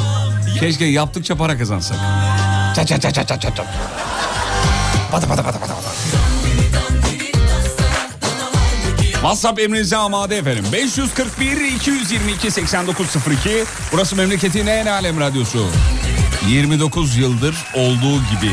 Keşke 0.60 0.84
yaptıkça 0.84 1.36
para 1.36 1.58
kazansak. 1.58 1.96
Ça 2.76 2.86
ça 2.86 3.00
ça 3.00 3.10
ça 3.14 3.24
ça 3.26 3.40
ça. 3.40 3.64
Pata 5.10 5.26
pata 5.26 5.42
pata 5.42 5.58
pata. 5.58 5.74
WhatsApp 9.12 9.60
emrinize 9.60 9.96
amade 9.96 10.36
efendim. 10.36 10.64
541 10.72 11.56
222 11.56 12.50
8902. 12.50 13.64
Burası 13.92 14.16
memleketin 14.16 14.66
en 14.66 14.86
alem 14.86 15.20
radyosu. 15.20 15.66
29 16.48 17.16
yıldır 17.16 17.56
olduğu 17.74 18.16
gibi. 18.16 18.52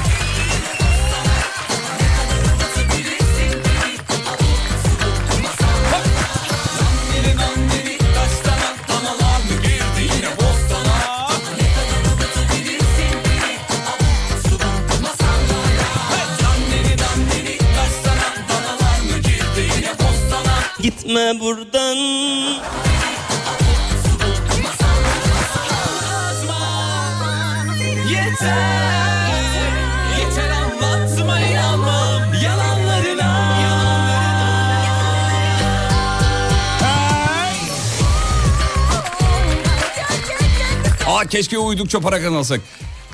Keşke 41.39 41.57
uydukça 41.57 41.99
para 41.99 42.21
kazansak. 42.21 42.61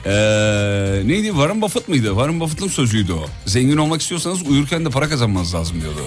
Ee, 0.05 0.11
neydi 1.05 1.27
Warren 1.27 1.61
Buffett 1.61 1.87
mıydı? 1.87 2.07
Warren 2.07 2.39
Buffett'ın 2.39 2.67
sözüydü 2.67 3.13
o. 3.13 3.25
Zengin 3.45 3.77
olmak 3.77 4.01
istiyorsanız 4.01 4.47
uyurken 4.47 4.85
de 4.85 4.89
para 4.89 5.09
kazanmanız 5.09 5.55
lazım 5.55 5.81
diyordu. 5.81 5.99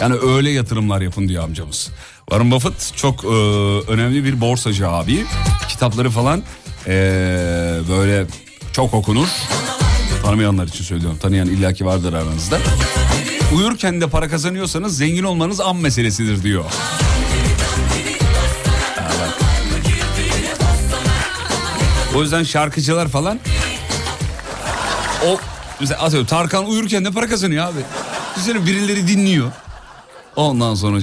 Yani 0.00 0.14
öyle 0.14 0.50
yatırımlar 0.50 1.00
yapın 1.00 1.28
diyor 1.28 1.44
amcamız. 1.44 1.90
Warren 2.30 2.50
Buffett 2.50 2.92
çok 2.96 3.24
e, 3.24 3.28
önemli 3.92 4.24
bir 4.24 4.40
borsacı 4.40 4.88
abi. 4.88 5.24
Kitapları 5.68 6.10
falan 6.10 6.42
e, 6.86 6.92
böyle 7.90 8.26
çok 8.72 8.94
okunur. 8.94 9.28
Tanımayanlar 10.22 10.66
için 10.66 10.84
söylüyorum. 10.84 11.18
Tanıyan 11.22 11.48
illaki 11.48 11.86
vardır 11.86 12.12
aranızda. 12.12 12.58
Uyurken 13.56 14.00
de 14.00 14.06
para 14.06 14.28
kazanıyorsanız 14.28 14.96
zengin 14.96 15.24
olmanız 15.24 15.60
an 15.60 15.76
meselesidir 15.76 16.42
diyor. 16.42 16.64
O 22.16 22.22
yüzden 22.22 22.42
şarkıcılar 22.42 23.08
falan 23.08 23.38
o 25.26 25.38
mesela 25.80 26.02
atıyorum 26.02 26.26
Tarkan 26.26 26.66
uyurken 26.66 27.04
de 27.04 27.10
para 27.10 27.28
kazanıyor 27.28 27.64
abi. 27.64 27.80
Düşünsene 28.36 28.66
birileri 28.66 29.08
dinliyor. 29.08 29.52
Ondan 30.36 30.74
sonra 30.74 31.00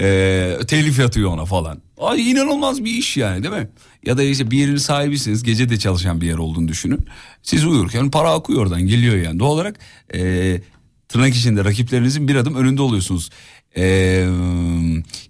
e, 0.00 0.58
telif 0.66 1.00
atıyor 1.00 1.30
ona 1.30 1.44
falan. 1.44 1.82
Ay 1.98 2.30
inanılmaz 2.30 2.84
bir 2.84 2.90
iş 2.90 3.16
yani 3.16 3.42
değil 3.42 3.54
mi? 3.54 3.68
Ya 4.06 4.18
da 4.18 4.22
işte 4.22 4.50
bir 4.50 4.58
yerin 4.58 4.76
sahibisiniz 4.76 5.42
gece 5.42 5.68
de 5.68 5.78
çalışan 5.78 6.20
bir 6.20 6.26
yer 6.26 6.38
olduğunu 6.38 6.68
düşünün. 6.68 7.06
Siz 7.42 7.66
uyurken 7.66 8.10
para 8.10 8.30
akıyor 8.32 8.60
oradan 8.62 8.82
geliyor 8.82 9.16
yani. 9.16 9.38
Doğal 9.38 9.50
olarak 9.50 9.76
e, 10.14 10.60
tırnak 11.08 11.34
içinde 11.34 11.64
rakiplerinizin 11.64 12.28
bir 12.28 12.36
adım 12.36 12.54
önünde 12.54 12.82
oluyorsunuz. 12.82 13.30
E, 13.78 14.26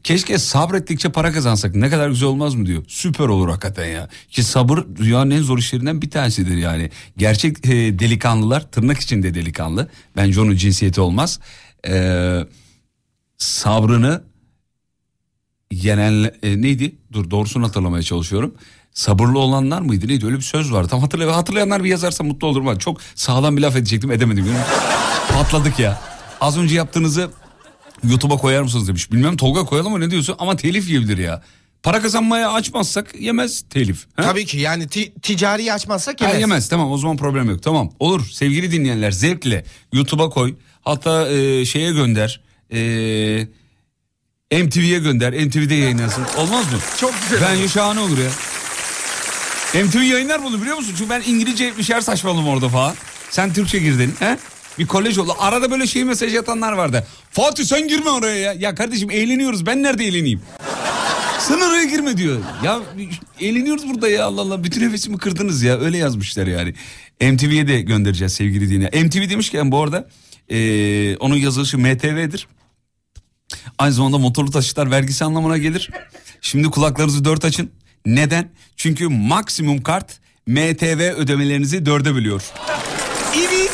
keşke 0.05 0.39
sabrettikçe 0.39 1.09
para 1.09 1.33
kazansak 1.33 1.75
ne 1.75 1.91
kadar 1.91 2.09
güzel 2.09 2.29
olmaz 2.29 2.55
mı 2.55 2.67
diyor. 2.67 2.85
Süper 2.89 3.25
olur 3.25 3.49
hakikaten 3.49 3.87
ya. 3.87 4.09
Ki 4.31 4.43
sabır 4.43 4.79
dünyanın 4.97 5.31
en 5.31 5.43
zor 5.43 5.59
işlerinden 5.59 6.03
bir 6.03 6.11
tanesidir 6.11 6.57
yani. 6.57 6.91
Gerçek 7.17 7.67
e, 7.67 7.99
delikanlılar 7.99 8.71
tırnak 8.71 9.01
içinde 9.01 9.35
delikanlı. 9.35 9.89
Bence 10.17 10.41
onun 10.41 10.57
cinsiyeti 10.57 11.01
olmaz. 11.01 11.41
Eee 11.89 12.47
sabrını 13.39 14.23
yenen 15.71 16.31
e, 16.43 16.63
neydi? 16.63 16.97
Dur 17.13 17.31
doğrusunu 17.31 17.67
hatırlamaya 17.67 18.03
çalışıyorum. 18.03 18.55
Sabırlı 18.93 19.39
olanlar 19.39 19.81
mıydı 19.81 20.09
neydi 20.09 20.27
öyle 20.27 20.37
bir 20.37 20.43
söz 20.43 20.73
var. 20.73 20.89
Tam 20.89 21.01
hatırlay 21.01 21.29
hatırlayanlar 21.29 21.85
bir 21.85 21.89
yazarsa 21.89 22.25
mutlu 22.25 22.47
olurum. 22.47 22.79
Çok 22.79 23.01
sağlam 23.15 23.57
bir 23.57 23.63
laf 23.63 23.77
edecektim 23.77 24.11
edemedim. 24.11 24.47
Patladık 25.33 25.79
ya. 25.79 26.01
Az 26.41 26.59
önce 26.59 26.75
yaptığınızı 26.75 27.31
YouTube'a 28.05 28.37
koyar 28.37 28.63
mısınız 28.63 28.89
demiş. 28.89 29.13
Bilmem 29.13 29.37
Tolga 29.37 29.65
koyalım 29.65 29.93
mı 29.93 30.01
ne 30.01 30.11
diyorsun 30.11 30.35
ama 30.39 30.57
telif 30.57 30.89
yiyebilir 30.89 31.19
ya. 31.19 31.43
Para 31.83 32.03
kazanmaya 32.03 32.53
açmazsak 32.53 33.15
yemez 33.21 33.65
telif. 33.71 34.07
Ha? 34.17 34.23
Tabii 34.23 34.45
ki 34.47 34.59
yani 34.59 34.89
ti- 34.89 35.13
ticari 35.23 35.73
açmazsak 35.73 36.21
Ha, 36.21 36.25
yemez. 36.25 36.41
yemez 36.41 36.69
tamam 36.69 36.93
o 36.93 36.99
zaman 36.99 37.17
problem 37.17 37.51
yok 37.51 37.63
tamam 37.63 37.91
olur 37.99 38.27
sevgili 38.33 38.73
dinleyenler 38.73 39.11
zevkle 39.11 39.65
YouTube'a 39.93 40.31
koy 40.31 40.55
hatta 40.83 41.29
e, 41.29 41.65
şeye 41.65 41.93
gönder 41.93 42.41
e, 42.73 42.79
MTV'ye 44.65 44.99
gönder 44.99 45.33
MTV'de 45.47 45.75
yayınlansın 45.75 46.25
olmaz 46.39 46.73
mı? 46.73 46.79
Çok 47.01 47.15
güzel 47.23 47.49
Bence 47.51 47.69
şahane 47.69 48.01
olur 48.01 48.19
ya. 48.19 48.31
MTV 49.85 49.97
yayınlar 50.03 50.43
bunu 50.45 50.61
biliyor 50.61 50.77
musun? 50.77 50.95
Çünkü 50.99 51.11
ben 51.11 51.23
İngilizce 51.27 51.79
bir 51.79 51.83
şeyler 51.83 52.01
saçmaladım 52.01 52.49
orada 52.49 52.69
falan. 52.69 52.95
Sen 53.31 53.53
Türkçe 53.53 53.79
girdin. 53.79 54.15
He? 54.19 54.39
Bir 54.79 54.87
kolej 54.87 55.19
oldu. 55.19 55.35
Arada 55.39 55.71
böyle 55.71 55.87
şey 55.87 56.05
mesaj 56.05 56.35
atanlar 56.35 56.73
vardı. 56.73 57.07
Fatih 57.31 57.65
sen 57.65 57.89
girme 57.89 58.11
oraya 58.11 58.37
ya. 58.37 58.53
Ya 58.53 58.75
kardeşim 58.75 59.11
eğleniyoruz. 59.11 59.67
Ben 59.67 59.83
nerede 59.83 60.05
eğleneyim? 60.05 60.41
Sen 61.41 61.61
oraya 61.61 61.85
girme 61.85 62.17
diyor. 62.17 62.39
Ya 62.65 62.81
eğleniyoruz 63.41 63.89
burada 63.89 64.09
ya 64.09 64.25
Allah 64.25 64.41
Allah. 64.41 64.65
Bütün 64.65 64.81
hevesimi 64.89 65.19
kırdınız 65.19 65.63
ya. 65.63 65.79
Öyle 65.81 65.97
yazmışlar 65.99 66.47
yani. 66.47 66.75
MTV'ye 67.33 67.69
de 67.69 67.81
göndereceğiz 67.81 68.33
sevgili 68.33 68.71
dinleyen. 68.71 69.07
MTV 69.07 69.31
demişken 69.31 69.73
bu 69.73 69.83
arada 69.83 70.09
eee, 70.49 71.17
onun 71.17 71.37
yazılışı 71.37 71.79
MTV'dir. 71.79 72.49
Aynı 73.79 73.93
zamanda 73.93 74.19
motorlu 74.19 74.51
taşıtlar 74.51 74.91
vergisi 74.91 75.25
anlamına 75.25 75.59
gelir. 75.59 75.91
Şimdi 76.41 76.69
kulaklarınızı 76.71 77.25
dört 77.25 77.45
açın. 77.45 77.71
Neden? 78.07 78.51
Çünkü 78.77 79.09
maksimum 79.09 79.83
kart 79.83 80.21
MTV 80.47 81.13
ödemelerinizi 81.17 81.87
dörde 81.87 82.15
bölüyor. 82.15 82.43
Evet. 83.39 83.71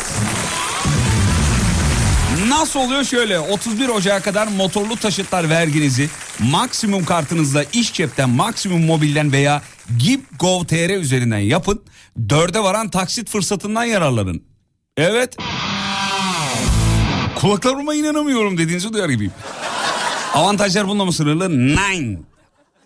Nasıl 2.52 2.80
oluyor 2.80 3.04
şöyle 3.04 3.40
31 3.40 3.88
Ocağı 3.88 4.20
kadar 4.20 4.46
motorlu 4.46 4.96
taşıtlar 4.96 5.50
verginizi 5.50 6.08
maksimum 6.38 7.04
kartınızla 7.04 7.64
iş 7.72 7.92
cepten 7.92 8.30
maksimum 8.30 8.84
mobilden 8.84 9.32
veya 9.32 9.62
Gip.gov.tr 9.98 11.00
üzerinden 11.00 11.38
yapın. 11.38 11.82
Dörde 12.28 12.62
varan 12.62 12.88
taksit 12.88 13.30
fırsatından 13.30 13.84
yararlanın. 13.84 14.42
Evet. 14.96 15.36
Kulaklarıma 17.34 17.94
inanamıyorum 17.94 18.58
dediğinizi 18.58 18.92
duyar 18.92 19.08
gibiyim. 19.08 19.32
Avantajlar 20.34 20.88
bununla 20.88 21.04
mı 21.04 21.12
sınırlı? 21.12 21.50
Nine. 21.50 22.18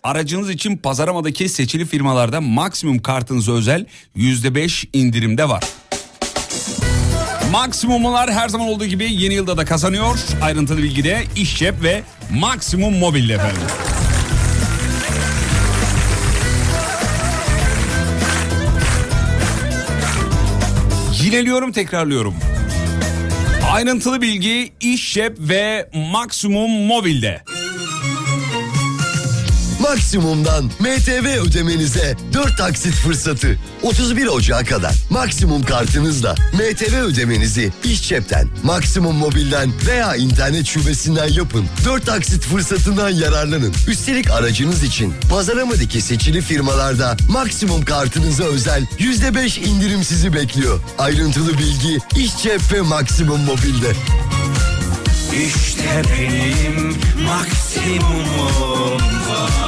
Aracınız 0.03 0.49
için 0.49 0.77
Pazaramadaki 0.77 1.49
seçili 1.49 1.85
firmalarda 1.85 2.41
maksimum 2.41 2.99
kartınıza 2.99 3.51
özel 3.51 3.85
%5 4.15 4.87
indirimde 4.93 5.49
var. 5.49 5.63
Maksimumlar 7.51 8.31
her 8.31 8.49
zaman 8.49 8.67
olduğu 8.67 8.85
gibi 8.85 9.13
yeni 9.13 9.33
yılda 9.33 9.57
da 9.57 9.65
kazanıyor. 9.65 10.19
Ayrıntılı 10.41 10.77
bilgi 10.77 11.03
de 11.03 11.23
iş 11.35 11.57
cep 11.57 11.83
ve 11.83 12.03
maksimum 12.31 12.97
mobilde 12.97 13.33
efendim. 13.33 13.61
Yineliyorum 21.23 21.71
tekrarlıyorum. 21.71 22.35
Ayrıntılı 23.71 24.21
bilgi 24.21 24.71
iş 24.79 25.13
cep 25.13 25.37
ve 25.39 25.89
maksimum 25.93 26.71
mobilde. 26.71 27.41
Maksimum'dan 29.89 30.65
MTV 30.65 31.25
ödemenize 31.25 32.15
4 32.33 32.57
taksit 32.57 32.93
fırsatı. 32.93 33.57
31 33.81 34.27
Ocağı 34.27 34.65
kadar 34.65 34.95
maksimum 35.09 35.63
kartınızla 35.63 36.35
MTV 36.53 36.95
ödemenizi 36.95 37.71
iş 37.83 38.07
cepten, 38.07 38.47
maksimum 38.63 39.15
mobilden 39.15 39.71
veya 39.87 40.15
internet 40.15 40.65
şubesinden 40.65 41.27
yapın. 41.27 41.65
4 41.85 42.05
taksit 42.05 42.43
fırsatından 42.43 43.09
yararlanın. 43.09 43.73
Üstelik 43.87 44.31
aracınız 44.31 44.83
için 44.83 45.13
Pazaramadaki 45.29 46.01
seçili 46.01 46.41
firmalarda 46.41 47.17
maksimum 47.29 47.85
kartınıza 47.85 48.43
özel 48.43 48.83
%5 48.99 49.59
indirim 49.59 50.03
sizi 50.03 50.33
bekliyor. 50.33 50.79
Ayrıntılı 50.97 51.57
bilgi 51.57 51.97
iş 52.15 52.43
cep 52.43 52.73
ve 52.73 52.81
maksimum 52.81 53.41
mobilde. 53.41 53.93
İşte 55.31 56.01
benim 56.13 56.95
maksimumum 57.27 59.01
Sensiz 59.27 59.66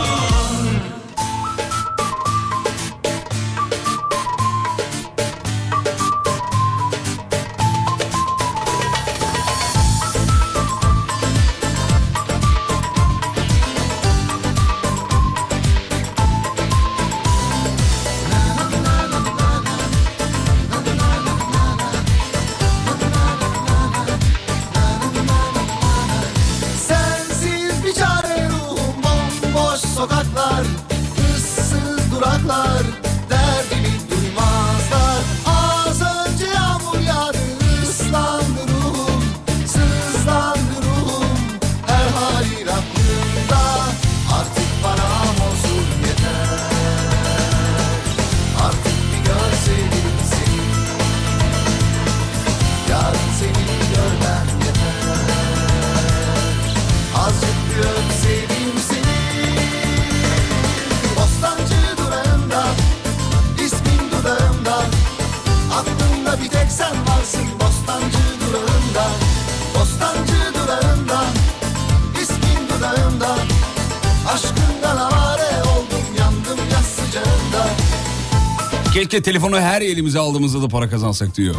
Keşke 79.20 79.32
telefonu 79.32 79.60
her 79.60 79.82
elimize 79.82 80.20
aldığımızda 80.20 80.62
da 80.62 80.68
para 80.68 80.90
kazansak 80.90 81.38
diyor. 81.38 81.56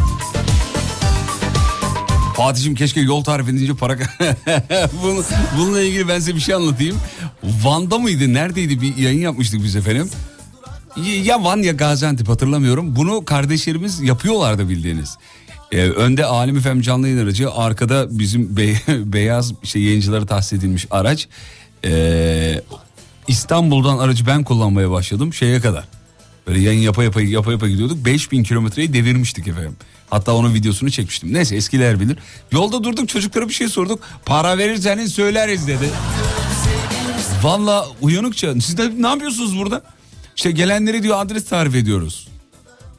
Fatih'im 2.36 2.74
keşke 2.74 3.00
yol 3.00 3.24
tarif 3.24 3.48
edince 3.48 3.74
para... 3.74 3.96
Bunu, 5.02 5.22
bununla 5.58 5.82
ilgili 5.82 6.08
ben 6.08 6.18
size 6.18 6.34
bir 6.34 6.40
şey 6.40 6.54
anlatayım. 6.54 6.96
Van'da 7.42 7.98
mıydı? 7.98 8.34
Neredeydi? 8.34 8.80
Bir 8.80 8.96
yayın 8.96 9.20
yapmıştık 9.20 9.64
biz 9.64 9.76
efendim. 9.76 10.10
Ya 11.22 11.44
Van 11.44 11.56
ya 11.56 11.72
Gaziantep 11.72 12.28
hatırlamıyorum. 12.28 12.96
Bunu 12.96 13.24
kardeşlerimiz 13.24 14.00
yapıyorlardı 14.00 14.68
bildiğiniz. 14.68 15.16
Ee, 15.72 15.76
önde 15.82 16.24
Alim 16.24 16.56
Efem 16.56 16.80
canlı 16.80 17.08
yayın 17.08 17.24
aracı. 17.24 17.50
Arkada 17.50 18.18
bizim 18.18 18.56
be- 18.56 18.82
beyaz 19.12 19.52
şey 19.64 19.82
yayıncılara 19.82 20.26
tahsis 20.26 20.52
edilmiş 20.52 20.86
araç. 20.90 21.28
Ee, 21.84 22.62
İstanbul'dan 23.28 23.98
aracı 23.98 24.26
ben 24.26 24.44
kullanmaya 24.44 24.90
başladım 24.90 25.34
şeye 25.34 25.60
kadar. 25.60 25.99
Böyle 26.50 26.60
yayın 26.60 26.80
yapa 26.80 27.04
yapa 27.04 27.20
yapa 27.20 27.52
yapa 27.52 27.68
gidiyorduk. 27.68 28.04
5000 28.04 28.42
kilometreyi 28.42 28.92
devirmiştik 28.92 29.48
efendim. 29.48 29.76
Hatta 30.10 30.34
onun 30.34 30.54
videosunu 30.54 30.90
çekmiştim. 30.90 31.32
Neyse 31.32 31.56
eskiler 31.56 32.00
bilir. 32.00 32.18
Yolda 32.52 32.84
durduk 32.84 33.08
çocuklara 33.08 33.48
bir 33.48 33.52
şey 33.54 33.68
sorduk. 33.68 34.00
Para 34.26 34.58
verirseniz 34.58 35.12
söyleriz 35.12 35.66
dedi. 35.68 35.90
Valla 37.42 37.86
uyanıkça 38.00 38.54
siz 38.54 38.78
de 38.78 38.90
ne 38.98 39.06
yapıyorsunuz 39.08 39.58
burada? 39.58 39.82
İşte 40.36 40.50
gelenlere 40.50 41.02
diyor 41.02 41.16
adres 41.20 41.44
tarif 41.44 41.74
ediyoruz. 41.74 42.28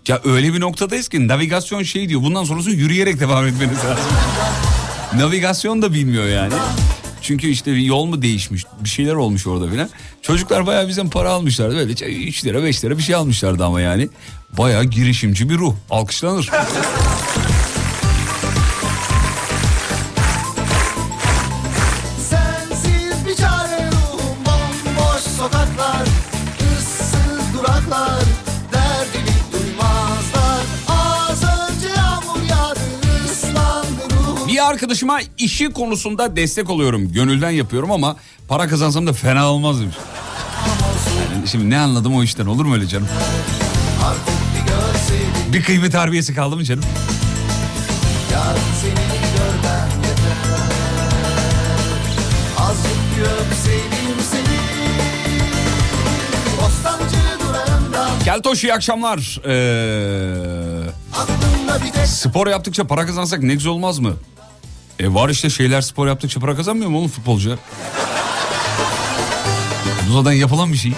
Ya 0.08 0.22
öyle 0.26 0.54
bir 0.54 0.60
noktadayız 0.60 1.08
ki 1.10 1.28
navigasyon 1.28 1.84
şey 1.84 2.10
diyor. 2.10 2.22
Bundan 2.22 2.44
sonrası 2.44 2.70
yürüyerek 2.72 3.20
devam 3.20 3.48
etmeniz 3.48 3.78
lazım. 3.78 4.06
navigasyon 5.16 5.82
da 5.82 5.94
bilmiyor 5.94 6.28
yani. 6.28 6.54
Çünkü 7.22 7.48
işte 7.48 7.72
yol 7.72 8.06
mu 8.06 8.22
değişmiş 8.22 8.66
bir 8.84 8.90
şeyler 8.90 9.14
olmuş 9.14 9.48
orada 9.48 9.70
filan. 9.70 9.90
Çocuklar 10.22 10.66
bayağı 10.66 10.88
bizden 10.88 11.10
para 11.10 11.32
almışlardı. 11.32 11.76
Böyle 11.76 11.92
3 12.28 12.46
lira 12.46 12.64
5 12.64 12.86
lira 12.86 12.98
bir 12.98 13.04
şey 13.04 13.16
almışlardı 13.16 13.66
ama 13.66 13.82
yani. 13.82 14.10
Bayağı 14.58 14.84
girişimci 14.84 15.50
bir 15.50 15.58
ruh. 15.58 15.76
Alkışlanır. 15.90 16.50
arkadaşıma 34.82 35.20
işi 35.38 35.70
konusunda 35.70 36.36
destek 36.36 36.70
oluyorum. 36.70 37.12
Gönülden 37.12 37.50
yapıyorum 37.50 37.92
ama 37.92 38.16
para 38.48 38.68
kazansam 38.68 39.08
da 39.08 39.14
fena 39.14 39.52
olmaz 39.52 39.82
demiş. 39.82 39.96
Yani 41.36 41.48
şimdi 41.48 41.70
ne 41.70 41.80
anladım 41.80 42.16
o 42.16 42.24
işten 42.24 42.46
olur 42.46 42.66
mu 42.66 42.74
öyle 42.74 42.88
canım? 42.88 43.08
Bir 45.54 45.64
kıymet 45.64 45.94
harbiyesi 45.94 46.36
kaldı 46.36 46.56
mı 46.56 46.64
canım? 46.64 46.84
Keltoş 58.26 58.64
iyi 58.64 58.74
akşamlar. 58.74 59.40
Ee, 59.46 60.92
spor 62.06 62.48
yaptıkça 62.48 62.88
para 62.88 63.06
kazansak 63.06 63.44
ne 63.44 63.54
güzel 63.54 63.72
olmaz 63.72 64.00
mı? 64.00 64.14
E 65.02 65.14
var 65.14 65.30
işte 65.30 65.50
şeyler 65.50 65.82
spor 65.82 66.08
yaptıkça 66.08 66.40
para 66.40 66.56
kazanmıyor 66.56 66.90
mu 66.90 66.98
oğlum 66.98 67.10
futbolcular? 67.10 67.60
Bu 70.10 70.14
zaten 70.14 70.32
yapılan 70.32 70.74
bir 70.74 70.78
şey. 70.78 70.94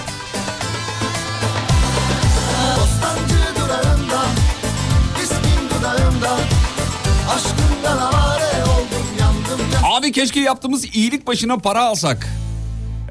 Abi 9.83 10.11
keşke 10.11 10.39
yaptığımız 10.39 10.85
iyilik 10.85 11.27
başına 11.27 11.57
para 11.57 11.83
alsak. 11.85 12.27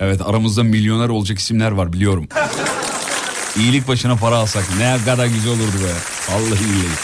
Evet 0.01 0.21
aramızda 0.25 0.63
milyoner 0.63 1.09
olacak 1.09 1.39
isimler 1.39 1.71
var 1.71 1.93
biliyorum. 1.93 2.29
İyilik 3.57 3.89
başına 3.89 4.17
para 4.17 4.37
alsak 4.37 4.65
ne 4.79 4.97
kadar 5.05 5.27
güzel 5.27 5.53
olurdu 5.53 5.77
be. 5.85 5.93
Vallahi 6.33 6.61
billahi. 6.61 6.97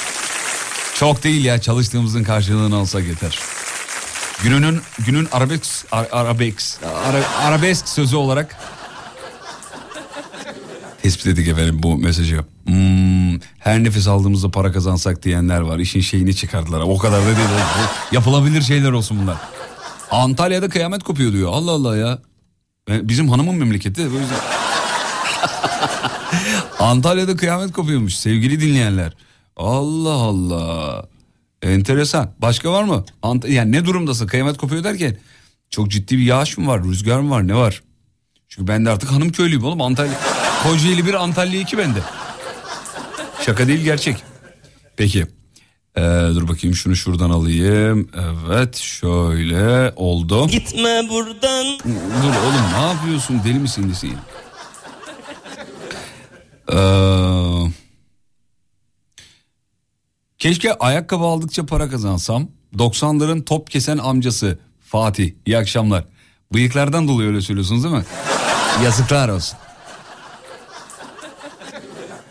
Çok 0.95 1.25
değil 1.25 1.45
ya 1.45 1.61
çalıştığımızın 1.61 2.25
karşılığını 2.25 2.77
alsak 2.77 3.07
yeter. 3.07 3.58
Gününün 4.43 4.81
günün 5.07 5.29
arabesk 5.33 5.87
ar- 5.93 6.09
arabesk 6.13 6.81
ara- 6.83 7.47
arabesk 7.49 7.89
sözü 7.89 8.17
olarak 8.17 8.57
tespit 11.03 11.27
ettik 11.27 11.49
efendim 11.49 11.81
bu 11.83 11.99
mesajı. 11.99 12.45
Hmm, 12.67 13.39
her 13.59 13.85
nefes 13.85 14.09
aldığımızda 14.09 14.51
para 14.51 14.73
kazansak 14.73 15.23
diyenler 15.23 15.61
var. 15.61 15.79
İşin 15.79 16.01
şeyini 16.01 16.37
çıkardılar. 16.37 16.81
O 16.81 16.99
kadar 16.99 17.23
da 17.23 17.27
değil. 17.27 17.37
Yapılabilir 18.13 18.63
şeyler 18.63 18.93
olsun 18.93 19.19
bunlar. 19.23 19.37
Antalya'da 20.11 20.69
kıyamet 20.69 21.03
kopuyor 21.03 21.33
diyor. 21.33 21.51
Allah 21.53 21.71
Allah 21.71 21.97
ya. 21.97 22.19
Ben- 22.89 23.09
Bizim 23.09 23.29
hanımın 23.29 23.55
memleketi. 23.55 24.01
O 24.03 24.05
yüzden... 24.05 24.39
Antalya'da 26.79 27.37
kıyamet 27.37 27.73
kopuyormuş 27.73 28.15
sevgili 28.17 28.61
dinleyenler. 28.61 29.13
Allah 29.57 30.13
Allah. 30.13 31.07
Enteresan. 31.63 32.31
Başka 32.39 32.73
var 32.73 32.85
mı? 32.85 33.05
Ant 33.23 33.49
yani 33.49 33.73
ne 33.73 33.85
durumdasın? 33.85 34.27
Kıyamet 34.27 34.59
kopuyor 34.59 34.85
derken 34.85 35.17
çok 35.71 35.91
ciddi 35.91 36.19
bir 36.19 36.23
yağış 36.23 36.59
mı 36.59 36.67
var? 36.67 36.85
Rüzgar 36.85 37.21
mı 37.21 37.31
var? 37.31 37.49
Ne 37.49 37.55
var? 37.55 37.83
Çünkü 38.49 38.69
ben 38.69 38.87
de 38.87 38.91
artık 38.91 39.11
hanım 39.11 39.33
köylüyüm 39.33 39.65
oğlum. 39.65 39.83
Antalya 39.83 40.21
Kocaeli 40.63 41.07
bir 41.07 41.15
Antalya 41.15 41.61
iki 41.61 41.79
bende. 41.79 41.99
Şaka 43.47 43.69
değil 43.69 43.81
gerçek. 43.81 44.17
Peki. 44.97 45.27
Ee, 45.97 46.01
dur 46.35 46.49
bakayım 46.49 46.77
şunu 46.77 46.97
şuradan 46.97 47.31
alayım. 47.31 48.11
Evet 48.49 48.77
şöyle 48.77 49.93
oldu. 49.97 50.49
Gitme 50.49 51.09
buradan. 51.09 51.67
Dur 52.23 52.35
oğlum 52.47 52.73
ne 52.75 52.87
yapıyorsun 52.87 53.41
deli 53.45 53.59
misin 53.59 53.91
desin? 53.91 54.17
Ee, 56.73 56.77
keşke 60.39 60.75
ayakkabı 60.75 61.25
aldıkça 61.25 61.67
para 61.67 61.91
kazansam. 61.91 62.49
90'ların 62.77 63.45
top 63.45 63.71
kesen 63.71 63.99
amcası 63.99 64.59
Fatih. 64.81 65.33
İyi 65.47 65.59
akşamlar. 65.59 66.05
Bıyıklardan 66.55 67.09
dolayı 67.09 67.29
öyle 67.29 67.41
söylüyorsunuz 67.41 67.85
değil 67.85 67.95
mi? 67.95 68.05
Yazıklar 68.85 69.29
olsun. 69.29 69.59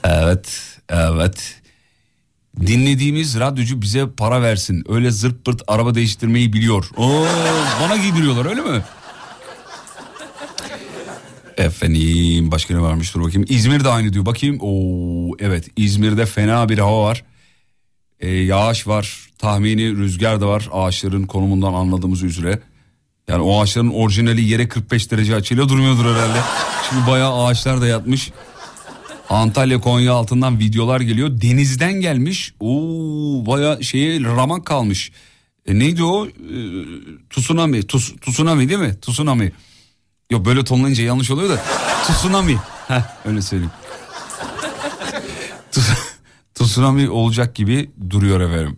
Evet, 0.04 0.78
evet. 0.90 1.62
Dinlediğimiz 2.60 3.40
radyocu 3.40 3.82
bize 3.82 4.10
para 4.18 4.42
versin. 4.42 4.84
Öyle 4.90 5.12
zırt 5.12 5.46
pırt 5.46 5.62
araba 5.68 5.96
değiştirmeyi 5.96 6.54
biliyor. 6.54 6.90
Oo, 6.98 7.26
bana 7.82 7.98
giydiriyorlar 7.98 8.46
öyle 8.46 8.62
mi? 8.62 8.82
Efendim 11.58 12.52
başka 12.52 12.74
ne 12.74 12.82
varmış 12.82 13.16
dur 13.16 13.22
bakayım. 13.24 13.46
İzmir 13.50 13.84
de 13.84 13.90
aynı 13.90 14.14
diyor. 14.14 14.26
Bakayım. 14.26 14.58
Oo 14.62 15.36
evet 15.40 15.68
İzmir'de 15.78 16.26
fena 16.26 16.70
bir 16.70 16.78
hava 16.78 17.04
var. 17.04 17.24
Ee, 18.20 18.30
yağış 18.30 18.88
var. 18.88 19.30
Tahmini 19.38 19.98
rüzgar 19.98 20.42
da 20.42 20.48
var. 20.48 20.70
Ağaçların 20.72 21.24
konumundan 21.24 21.74
anladığımız 21.74 22.24
üzere. 22.24 22.60
Yani 23.28 23.42
o 23.42 23.62
ağaçların 23.62 23.90
orijinali 23.90 24.42
yere 24.42 24.68
45 24.68 25.12
derece 25.12 25.36
açıyla 25.36 25.70
durmuyordur 25.70 26.06
herhalde. 26.06 26.40
Şimdi 26.90 27.08
bayağı 27.08 27.46
ağaçlar 27.46 27.82
da 27.82 27.88
yatmış. 27.88 28.32
Antalya 29.30 29.82
Konya 29.82 30.14
altından 30.14 30.60
videolar 30.60 31.02
geliyor. 31.02 31.42
Denizden 31.42 31.94
gelmiş. 31.94 32.54
Oo 32.60 33.46
bayağı 33.46 33.84
şeye 33.84 34.22
ramak 34.22 34.66
kalmış. 34.66 35.12
E, 35.66 35.80
neydi 35.80 36.04
o? 36.04 36.28
E, 36.28 36.32
tsunami. 37.30 37.88
Tus, 37.88 38.16
tsunami 38.22 38.70
değil 38.70 38.80
mi? 38.80 38.96
Tsunami. 39.02 39.52
Yok 40.32 40.46
böyle 40.46 40.64
tonlayınca 40.64 41.04
yanlış 41.04 41.32
oluyor 41.32 41.50
da. 41.50 41.64
Tsunami. 42.04 42.58
Heh, 42.88 43.02
öyle 43.26 43.42
söyleyeyim. 43.42 43.72
Tsunami 46.68 47.10
olacak 47.10 47.56
gibi 47.56 47.90
duruyor 48.10 48.42
efendim. 48.42 48.78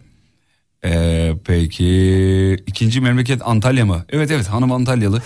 Ee, 0.85 1.33
peki 1.45 2.63
ikinci 2.67 3.01
memleket 3.01 3.47
Antalya 3.47 3.85
mı? 3.85 4.05
Evet 4.09 4.31
evet 4.31 4.47
hanım 4.47 4.71
Antalyalı. 4.71 5.21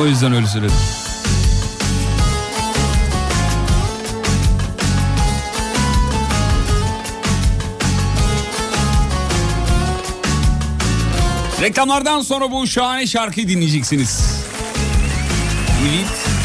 O 0.00 0.06
yüzden 0.06 0.32
öyle 0.32 0.46
söyledim. 0.46 0.76
Reklamlardan 11.60 12.20
sonra 12.20 12.50
bu 12.50 12.66
şahane 12.66 13.06
şarkıyı 13.06 13.48
dinleyeceksiniz. 13.48 14.44
Evet. 15.82 16.39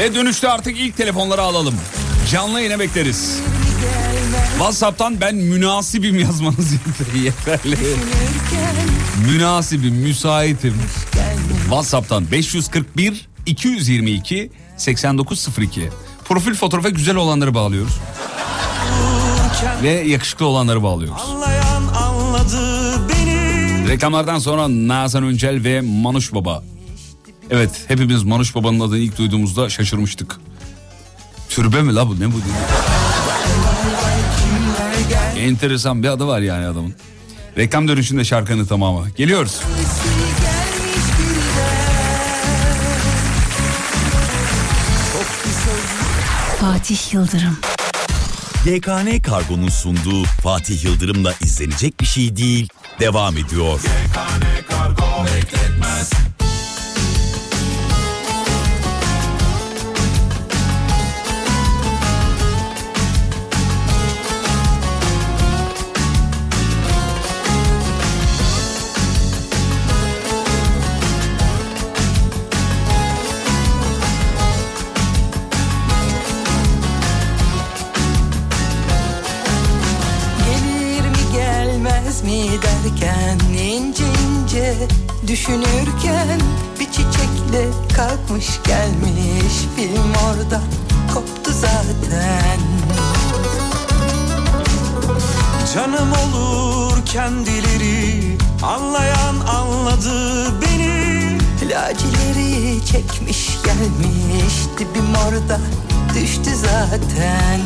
Ve 0.00 0.14
dönüşte 0.14 0.48
artık 0.48 0.80
ilk 0.80 0.96
telefonları 0.96 1.42
alalım. 1.42 1.74
Canlı 2.30 2.60
yine 2.60 2.78
bekleriz. 2.78 3.40
WhatsApp'tan 4.52 5.20
ben 5.20 5.34
münasibim 5.34 6.18
yazmanız 6.18 6.72
yeterli. 7.24 7.76
münasibim, 9.30 9.94
müsaitim. 9.94 10.74
WhatsApp'tan 11.64 12.30
541 12.30 13.28
222 13.46 14.50
8902. 14.76 15.88
Profil 16.24 16.54
fotoğrafa 16.54 16.88
güzel 16.88 17.16
olanları 17.16 17.54
bağlıyoruz. 17.54 17.98
Ve 19.82 19.90
yakışıklı 19.90 20.46
olanları 20.46 20.82
bağlıyoruz. 20.82 21.22
Reklamlardan 23.88 24.38
sonra 24.38 24.66
Nazan 24.68 25.22
Öncel 25.22 25.64
ve 25.64 25.80
Manuş 25.80 26.34
Baba. 26.34 26.62
Evet 27.50 27.84
hepimiz 27.88 28.22
Manuş 28.22 28.54
Baba'nın 28.54 28.80
adını 28.80 28.98
ilk 28.98 29.18
duyduğumuzda 29.18 29.70
şaşırmıştık. 29.70 30.36
Türbe 31.48 31.82
mi 31.82 31.94
la 31.94 32.08
bu 32.08 32.20
ne 32.20 32.26
bu. 32.26 32.40
Enteresan 35.38 36.02
bir 36.02 36.08
adı 36.08 36.26
var 36.26 36.40
yani 36.40 36.66
adamın. 36.66 36.94
Reklam 37.56 37.88
dönüşünde 37.88 38.24
şarkının 38.24 38.64
tamamı. 38.64 39.10
Geliyoruz. 39.16 39.60
Fatih 46.60 47.14
Yıldırım. 47.14 47.58
YKN 48.66 49.22
Kargo'nun 49.22 49.68
sunduğu 49.68 50.24
Fatih 50.24 50.84
Yıldırım'la 50.84 51.34
izlenecek 51.40 52.00
bir 52.00 52.06
şey 52.06 52.36
değil 52.36 52.68
devam 53.00 53.36
ediyor. 53.36 53.80
Gelir 53.80 54.70
düşünürken 85.26 86.40
bir 86.80 86.84
çiçekle 86.84 87.68
kalkmış 87.96 88.46
gelmiş 88.66 89.54
film 89.76 90.12
orada 90.26 90.60
koptu 91.14 91.52
zaten. 91.52 92.60
Canım 95.74 96.12
olur 96.12 97.06
kendileri 97.06 98.38
anlayan 98.62 99.40
anladı 99.40 100.46
beni. 100.62 101.38
Lacileri 101.70 102.86
çekmiş 102.86 103.48
gelmiş 103.64 104.54
dibim 104.78 105.14
orada 105.28 105.60
düştü 106.14 106.50
zaten. 106.56 107.60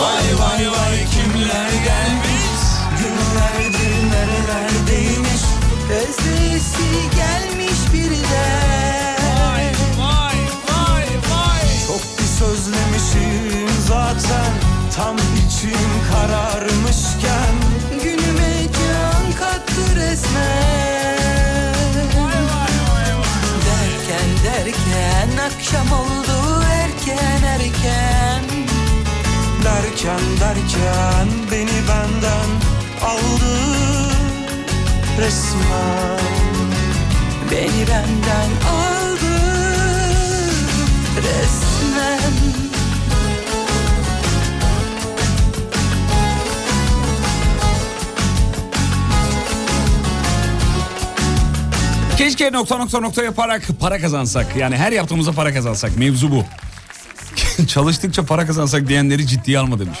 Vay 0.00 0.38
vay 0.38 0.70
vay 0.70 0.98
kimler 1.10 1.70
gelmiş 1.84 2.21
nerelerdeymiş 4.52 5.42
Özlesi 5.90 7.10
gelmiş 7.16 7.92
birden. 7.92 9.16
Vay 9.38 9.64
vay 9.98 10.36
vay 11.30 11.64
Çok 11.86 12.18
pis 12.18 12.42
özlemişim 12.42 13.68
zaten. 13.88 14.52
Tam 14.96 15.16
içim 15.16 15.90
kararmışken. 16.12 17.54
Günüme 18.04 18.66
can 18.72 19.32
kattı 19.38 19.96
resmen. 19.96 21.22
Derken 23.66 24.28
derken 24.44 25.36
akşam 25.46 25.92
oldu 26.00 26.64
erken 26.72 27.42
erken. 27.46 28.42
Derken 29.64 30.20
derken 30.40 31.01
resmen 35.22 36.18
Beni 37.50 37.86
benden 37.88 38.50
aldı 38.70 39.34
resmen 41.16 42.32
Keşke 52.18 52.52
nokta 52.52 52.76
nokta 52.76 53.00
nokta 53.00 53.22
yaparak 53.22 53.62
para 53.80 53.98
kazansak. 53.98 54.56
Yani 54.56 54.76
her 54.76 54.92
yaptığımızda 54.92 55.32
para 55.32 55.54
kazansak. 55.54 55.96
Mevzu 55.96 56.30
bu. 56.30 56.44
Çalıştıkça 57.66 58.22
para 58.24 58.46
kazansak 58.46 58.88
diyenleri 58.88 59.26
ciddiye 59.26 59.58
alma 59.58 59.78
demiş. 59.78 59.98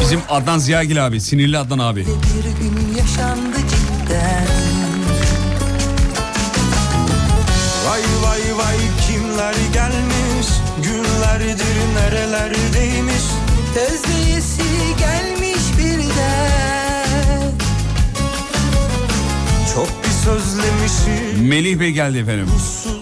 Bizim 0.00 0.20
Adnan 0.28 0.58
Ziyagil 0.58 1.06
abi, 1.06 1.20
sinirli 1.20 1.58
Adnan 1.58 1.78
abi. 1.78 2.00
Bir 2.06 2.44
gün 2.64 2.94
nerelerdeymiş 12.10 13.22
Tezliyesi 13.74 14.62
gelmiş 14.98 15.78
birden 15.78 17.52
Çok 19.74 19.88
bir 20.04 20.08
sözlemişim 20.08 21.48
Melih 21.48 21.80
Bey 21.80 21.90
geldi 21.90 22.18
efendim. 22.18 22.46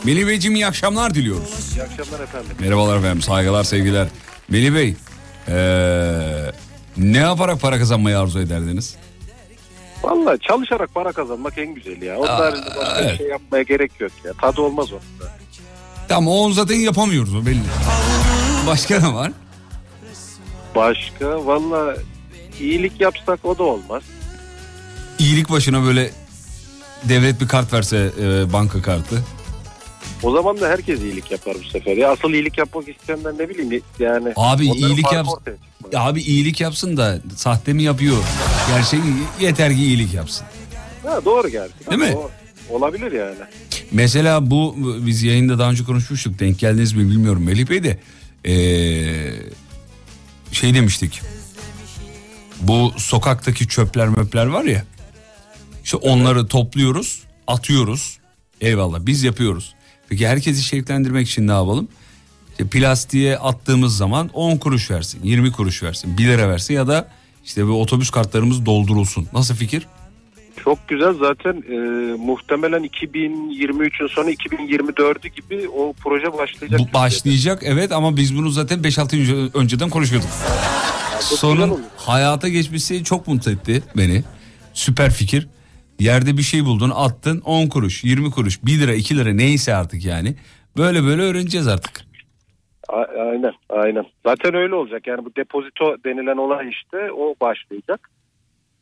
Melih 0.05 0.27
Beyciğim 0.27 0.55
iyi 0.55 0.67
akşamlar 0.67 1.15
diliyoruz. 1.15 1.77
İyi 1.77 1.83
akşamlar 1.83 2.21
efendim. 2.25 2.51
Merhabalar 2.61 2.99
efendim, 2.99 3.23
saygılar, 3.23 3.65
sevgiler. 3.65 4.09
Melih 4.49 4.75
Bey, 4.75 4.97
ee, 5.49 6.53
ne 6.97 7.19
yaparak 7.19 7.61
para 7.61 7.79
kazanmayı 7.79 8.19
arzu 8.19 8.41
ederdiniz? 8.41 8.97
Valla 10.03 10.39
çalışarak 10.39 10.95
para 10.95 11.13
kazanmak 11.13 11.59
en 11.59 11.75
güzeli 11.75 12.05
ya. 12.05 12.19
Onun 12.19 12.27
Aa, 12.27 12.39
haricinde 12.39 12.77
başka 12.77 13.01
evet. 13.01 13.13
bir 13.13 13.19
şey 13.19 13.27
yapmaya 13.27 13.63
gerek 13.63 13.93
yok 14.01 14.13
ya. 14.25 14.33
Tadı 14.33 14.61
olmaz 14.61 14.93
onun 14.93 15.01
da. 15.01 15.33
Tamam 16.09 16.35
onu 16.35 16.53
zaten 16.53 16.75
yapamıyoruz 16.75 17.35
o 17.35 17.47
belli. 17.47 17.63
Başka 18.67 19.01
ne 19.01 19.15
var? 19.15 19.33
Başka 20.75 21.47
valla 21.47 21.97
iyilik 22.61 23.01
yapsak 23.01 23.45
o 23.45 23.59
da 23.59 23.63
olmaz. 23.63 24.03
İyilik 25.19 25.51
başına 25.51 25.83
böyle 25.85 26.11
devlet 27.05 27.41
bir 27.41 27.49
kart 27.49 27.73
verse 27.73 28.11
e, 28.21 28.53
banka 28.53 28.83
kartı. 28.83 29.23
O 30.23 30.31
zaman 30.33 30.61
da 30.61 30.69
herkes 30.69 31.01
iyilik 31.01 31.31
yapar 31.31 31.57
bu 31.65 31.69
sefer. 31.69 31.97
Ya 31.97 32.13
asıl 32.13 32.31
iyilik 32.31 32.59
yapmak 32.59 32.89
isteyenler 32.89 33.33
ne 33.39 33.49
bileyim 33.49 33.83
yani. 33.99 34.33
Abi 34.37 34.67
iyilik 34.67 35.13
yap. 35.13 35.27
Abi 35.95 36.21
iyilik 36.21 36.61
yapsın 36.61 36.97
da 36.97 37.19
sahte 37.37 37.73
mi 37.73 37.83
yapıyor? 37.83 38.17
Gerçek 38.69 39.01
yeter 39.41 39.73
ki 39.73 39.83
iyilik 39.85 40.15
yapsın. 40.15 40.47
Ha, 41.07 41.21
doğru 41.25 41.49
gerçi. 41.49 41.75
Değil 41.91 42.01
mi? 42.03 42.17
O- 42.17 42.31
olabilir 42.77 43.13
yani. 43.13 43.37
Mesela 43.93 44.51
bu 44.51 44.75
biz 45.07 45.23
yayında 45.23 45.59
daha 45.59 45.71
önce 45.71 45.85
konuşmuştuk. 45.85 46.39
Denk 46.39 46.59
geldiniz 46.59 46.93
mi 46.93 47.11
bilmiyorum 47.11 47.43
Melih 47.45 47.69
Bey 47.71 47.85
de. 47.85 47.99
Ee, 48.47 49.33
şey 50.53 50.75
demiştik. 50.75 51.21
Bu 52.61 52.93
sokaktaki 52.97 53.69
çöpler 53.69 54.09
möpler 54.09 54.47
var 54.47 54.65
ya. 54.65 54.85
İşte 55.85 55.97
onları 55.97 56.47
topluyoruz, 56.47 57.23
atıyoruz. 57.47 58.19
Eyvallah 58.61 59.07
biz 59.07 59.23
yapıyoruz. 59.23 59.75
Peki 60.09 60.29
herkesi 60.29 60.63
şevklendirmek 60.63 61.29
için 61.29 61.47
ne 61.49 61.53
yapalım? 61.53 61.89
İşte 62.51 62.67
plastiğe 62.67 63.39
attığımız 63.39 63.97
zaman 63.97 64.29
10 64.29 64.57
kuruş 64.57 64.91
versin, 64.91 65.21
20 65.23 65.53
kuruş 65.53 65.83
versin, 65.83 66.19
1 66.19 66.27
lira 66.27 66.49
versin 66.49 66.75
ya 66.75 66.87
da 66.87 67.09
işte 67.45 67.67
bu 67.67 67.83
otobüs 67.83 68.11
kartlarımız 68.11 68.67
doldurulsun. 68.67 69.29
Nasıl 69.33 69.55
fikir? 69.55 69.87
Çok 70.65 70.89
güzel 70.89 71.13
zaten 71.13 71.53
e, 71.69 71.77
muhtemelen 72.17 72.85
2023'ün 72.85 74.07
sonu 74.07 74.31
2024'ü 74.31 75.29
gibi 75.29 75.69
o 75.69 75.93
proje 75.93 76.33
başlayacak. 76.33 76.81
Bu 76.81 76.95
başlayacak 76.95 77.63
evet 77.65 77.93
ama 77.93 78.17
biz 78.17 78.37
bunu 78.39 78.51
zaten 78.51 78.79
5-6 78.79 79.17
yıl 79.17 79.51
önceden 79.55 79.91
konuşuyorduk. 79.91 80.29
Sonun 81.21 81.83
hayata 81.97 82.49
geçmesi 82.49 83.05
çok 83.05 83.27
mutlu 83.29 83.51
etti 83.53 83.83
beni. 83.97 84.23
Süper 84.75 85.11
fikir. 85.11 85.49
Yerde 85.99 86.37
bir 86.37 86.43
şey 86.43 86.65
buldun 86.65 86.93
attın 86.95 87.41
10 87.41 87.67
kuruş 87.67 88.05
20 88.05 88.31
kuruş 88.31 88.65
1 88.65 88.79
lira 88.81 88.95
2 88.95 89.17
lira 89.19 89.33
neyse 89.33 89.75
artık 89.75 90.05
yani. 90.05 90.35
Böyle 90.77 91.03
böyle 91.03 91.23
öğreneceğiz 91.23 91.69
artık. 91.69 92.01
A- 92.89 93.21
aynen 93.31 93.53
aynen. 93.71 94.05
Zaten 94.27 94.55
öyle 94.55 94.75
olacak. 94.75 95.07
Yani 95.07 95.25
bu 95.25 95.37
depozito 95.37 95.97
denilen 96.05 96.37
olay 96.37 96.69
işte 96.71 97.13
o 97.13 97.35
başlayacak. 97.41 98.11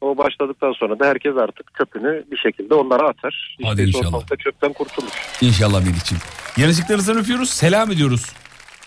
O 0.00 0.18
başladıktan 0.18 0.72
sonra 0.72 0.98
da 0.98 1.06
herkes 1.06 1.36
artık 1.36 1.74
çöpünü 1.78 2.24
bir 2.30 2.36
şekilde 2.36 2.74
onlara 2.74 3.08
atar. 3.08 3.56
Hadi 3.64 3.82
İşte 3.82 3.98
inşallah. 3.98 4.06
ortalıkta 4.14 4.36
çöpten 4.36 4.72
kurtulur. 4.72 5.08
İnşallah 5.40 5.80
Melih'ciğim. 5.84 6.22
Yanıcıklarınızdan 6.56 7.16
öpüyoruz 7.16 7.50
selam 7.50 7.90
ediyoruz. 7.92 8.32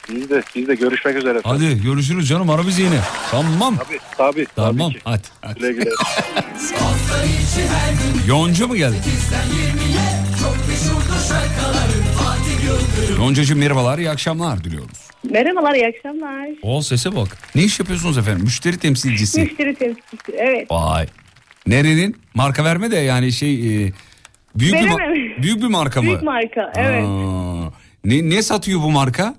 Biz 0.10 0.30
de, 0.30 0.44
biz 0.56 0.68
de 0.68 0.76
görüşmek 0.76 1.16
üzere. 1.16 1.38
efendim. 1.40 1.68
Hadi 1.68 1.84
görüşürüz 1.84 2.28
canım 2.30 2.50
ara 2.50 2.68
bizi 2.68 2.82
yine. 2.82 3.00
Tamam. 3.32 3.78
Tabii 3.78 4.00
tabii. 4.18 4.48
Tamam 4.56 4.78
tabii 4.92 4.94
ki. 4.94 5.02
hadi. 5.04 5.22
hadi. 5.42 5.60
Güle 5.60 5.72
güle. 5.72 5.90
Yonca 8.28 8.68
mı 8.68 8.78
geldi? 8.78 8.96
Yoncacığım 13.18 13.60
merhabalar 13.60 13.98
iyi 14.00 14.10
akşamlar 14.10 14.64
diliyoruz. 14.64 15.08
Merhabalar, 15.30 15.74
iyi 15.76 15.88
akşamlar. 15.88 16.50
O 16.62 16.82
sese 16.82 17.16
bak. 17.16 17.38
Ne 17.56 17.64
iş 17.64 17.80
yapıyorsunuz 17.80 18.18
efendim? 18.18 18.44
Müşteri 18.44 18.78
temsilcisi. 18.80 19.42
Müşteri 19.42 19.76
temsilcisi, 19.76 20.32
evet. 20.38 20.72
Vay. 20.72 21.06
Nerenin? 21.68 22.16
Marka 22.34 22.64
verme 22.64 22.92
de 22.92 22.96
yani 22.96 23.32
şey 23.32 23.54
e, 23.86 23.92
büyük 24.56 24.74
bir 24.76 25.44
büyük 25.44 25.62
bir 25.62 25.68
marka 25.68 26.02
mı? 26.02 26.08
Büyük 26.08 26.24
marka, 26.24 26.72
evet. 26.76 27.04
Aa, 27.06 27.72
ne 28.06 28.30
ne 28.30 28.42
satıyor 28.42 28.82
bu 28.82 28.92
marka? 28.92 29.36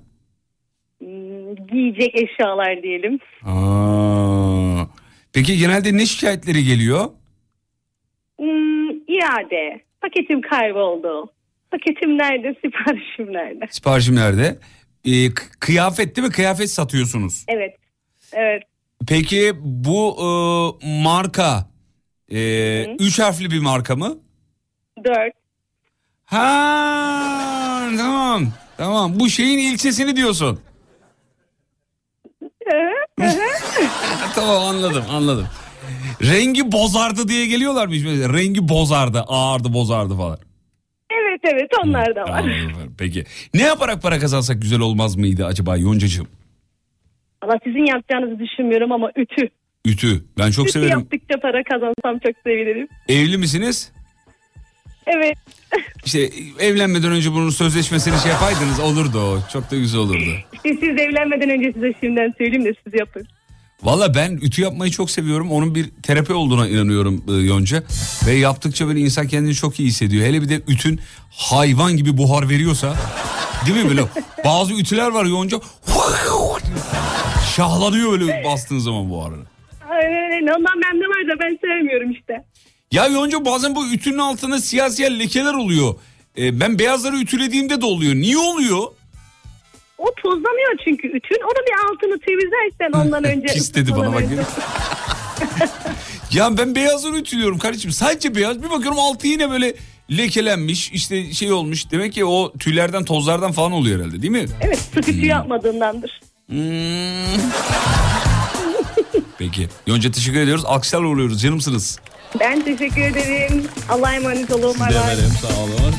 Hmm, 0.99 1.55
Giyecek 1.73 2.14
eşyalar 2.14 2.83
diyelim. 2.83 3.19
Aa. 3.45 4.85
Peki 5.33 5.59
genelde 5.59 5.97
ne 5.97 6.07
şikayetleri 6.07 6.64
geliyor? 6.64 7.05
Hmm, 8.38 8.88
iade, 8.91 9.81
paketim 10.01 10.41
kayboldu. 10.41 11.31
Paketim 11.70 12.18
nerede, 12.18 12.54
siparişim 12.64 13.33
nerede? 13.33 13.66
Siparişim 13.70 14.16
nerede? 14.16 14.59
E, 15.04 15.35
k- 15.35 15.44
kıyafet 15.61 16.16
değil 16.16 16.26
mi? 16.28 16.33
Kıyafet 16.33 16.70
satıyorsunuz. 16.70 17.44
Evet, 17.48 17.76
evet. 18.33 18.62
Peki 19.09 19.52
bu 19.61 20.16
e, 20.20 20.26
marka 21.02 21.66
e, 22.33 22.85
üç 22.98 23.18
harfli 23.18 23.50
bir 23.50 23.59
marka 23.59 23.96
mı? 23.96 24.18
Dört. 25.04 25.33
Ha 26.24 27.88
tamam. 27.98 28.52
Tamam. 28.76 29.20
Bu 29.20 29.28
şeyin 29.28 29.59
ilçesini 29.59 30.16
diyorsun. 30.16 30.61
tamam 34.35 34.62
anladım 34.62 35.04
anladım. 35.11 35.48
Rengi 36.22 36.72
bozardı 36.72 37.28
diye 37.28 37.46
geliyorlar 37.46 37.87
mı? 37.87 37.94
Rengi 38.35 38.68
bozardı, 38.68 39.20
ağırdı, 39.20 39.72
bozardı 39.72 40.16
falan. 40.16 40.38
Evet, 41.44 41.55
evet, 41.55 41.70
onlar 41.85 42.16
da 42.16 42.22
var. 42.22 42.40
Anladım. 42.40 42.95
Peki. 42.99 43.24
Ne 43.55 43.62
yaparak 43.62 44.03
para 44.03 44.18
kazansak 44.18 44.62
güzel 44.62 44.80
olmaz 44.80 45.16
mıydı 45.16 45.47
acaba 45.47 45.76
Yoncacığım? 45.76 46.28
Ama 47.41 47.55
sizin 47.64 47.86
yapacağınızı 47.86 48.39
düşünmüyorum 48.39 48.93
ama 48.93 49.11
ütü. 49.16 49.49
Ütü. 49.84 50.24
Ben 50.39 50.51
çok 50.51 50.64
ütü 50.64 50.72
severim. 50.72 50.91
yaptıkça 50.99 51.41
para 51.41 51.62
kazansam 51.62 52.18
çok 52.18 52.36
sevinirim. 52.45 52.89
Evli 53.09 53.39
misiniz? 53.39 53.93
Evet. 55.07 55.36
İşte 56.05 56.18
evlenmeden 56.61 57.12
önce 57.12 57.32
bunun 57.32 57.51
sözleşmesini 57.51 58.18
şey 58.18 58.32
yapaydınız 58.32 58.80
olurdu 58.80 59.18
o. 59.18 59.39
Çok 59.53 59.70
da 59.70 59.76
güzel 59.76 60.01
olurdu. 60.01 60.30
İşte 60.53 60.68
siz 60.80 61.01
evlenmeden 61.01 61.51
önce 61.51 61.72
size 61.72 61.93
şimdiden 62.01 62.34
söyleyeyim 62.39 62.64
de 62.64 62.74
siz 62.84 63.01
yapın. 63.01 63.26
Valla 63.83 64.14
ben 64.14 64.33
ütü 64.43 64.62
yapmayı 64.62 64.93
çok 64.93 65.11
seviyorum. 65.11 65.53
Onun 65.53 65.74
bir 65.74 65.91
terapi 66.03 66.33
olduğuna 66.33 66.68
inanıyorum 66.68 67.24
e, 67.29 67.33
Yonca. 67.33 67.83
Ve 68.26 68.33
yaptıkça 68.33 68.87
böyle 68.87 69.01
insan 69.01 69.29
kendini 69.29 69.55
çok 69.55 69.81
iyi 69.81 69.89
hissediyor. 69.89 70.26
Hele 70.26 70.43
bir 70.43 70.49
de 70.49 70.62
ütün 70.68 71.01
hayvan 71.31 71.97
gibi 71.97 72.16
buhar 72.18 72.49
veriyorsa. 72.49 72.97
Değil 73.66 73.85
mi 73.85 73.91
böyle? 73.91 74.05
Bazı 74.45 74.72
ütüler 74.74 75.09
var 75.09 75.24
Yonca. 75.24 75.61
Şahlanıyor 77.57 78.11
böyle 78.11 78.45
bastığın 78.45 78.79
zaman 78.79 79.11
buharını. 79.11 79.45
Aynen 79.91 80.33
öyle. 80.43 80.55
Ondan 80.55 80.81
bende 80.85 81.05
var 81.05 81.37
da 81.37 81.41
ben 81.41 81.59
sevmiyorum 81.61 82.11
işte. 82.11 82.45
Ya 82.93 83.07
Yonca 83.07 83.45
bazen 83.45 83.74
bu 83.74 83.93
ütünün 83.93 84.18
altında 84.18 84.59
siyah 84.61 84.91
siyah 84.91 85.11
lekeler 85.11 85.55
oluyor. 85.55 85.95
E, 86.39 86.61
ben 86.61 86.79
beyazları 86.79 87.16
ütülediğimde 87.16 87.81
de 87.81 87.85
oluyor. 87.85 88.14
Niye 88.14 88.39
oluyor? 88.39 88.83
O 89.99 90.07
tozlanıyor 90.22 90.76
çünkü 90.84 91.09
ütün. 91.09 91.38
Onu 91.44 91.66
bir 91.66 91.90
altını 91.90 92.18
temizlersen 92.20 93.01
ondan 93.01 93.24
önce. 93.24 93.46
Pis 93.46 93.74
dedi 93.74 93.96
bana 93.96 94.14
bak. 94.14 94.22
Ya 96.32 96.59
ben 96.59 96.74
beyazları 96.74 97.16
ütülüyorum 97.16 97.59
kardeşim. 97.59 97.90
Sadece 97.90 98.34
beyaz. 98.34 98.62
Bir 98.62 98.70
bakıyorum 98.70 98.99
altı 98.99 99.26
yine 99.26 99.51
böyle 99.51 99.74
lekelenmiş. 100.11 100.92
işte 100.92 101.32
şey 101.32 101.53
olmuş. 101.53 101.90
Demek 101.90 102.12
ki 102.12 102.24
o 102.24 102.53
tüylerden 102.59 103.05
tozlardan 103.05 103.53
falan 103.53 103.72
oluyor 103.72 103.99
herhalde 104.01 104.22
değil 104.22 104.32
mi? 104.32 104.46
Evet 104.61 104.78
sık 104.94 105.09
ütü 105.09 105.26
yapmadığındandır. 105.26 106.20
Hmm. 106.46 106.59
Peki. 109.38 109.68
Yonca 109.86 110.11
teşekkür 110.11 110.40
ediyoruz. 110.40 110.64
Alkışlarla 110.64 111.07
uğurluyoruz. 111.09 111.42
Canımsınız. 111.42 111.99
Ben 112.40 112.64
teşekkür 112.64 113.03
ederim. 113.03 113.64
Allah'a 113.88 114.14
emanet 114.14 114.51
olun. 114.53 114.80
Bay 114.80 114.94
bay. 114.94 115.16
Sağ 115.42 115.61
olun. 115.62 115.94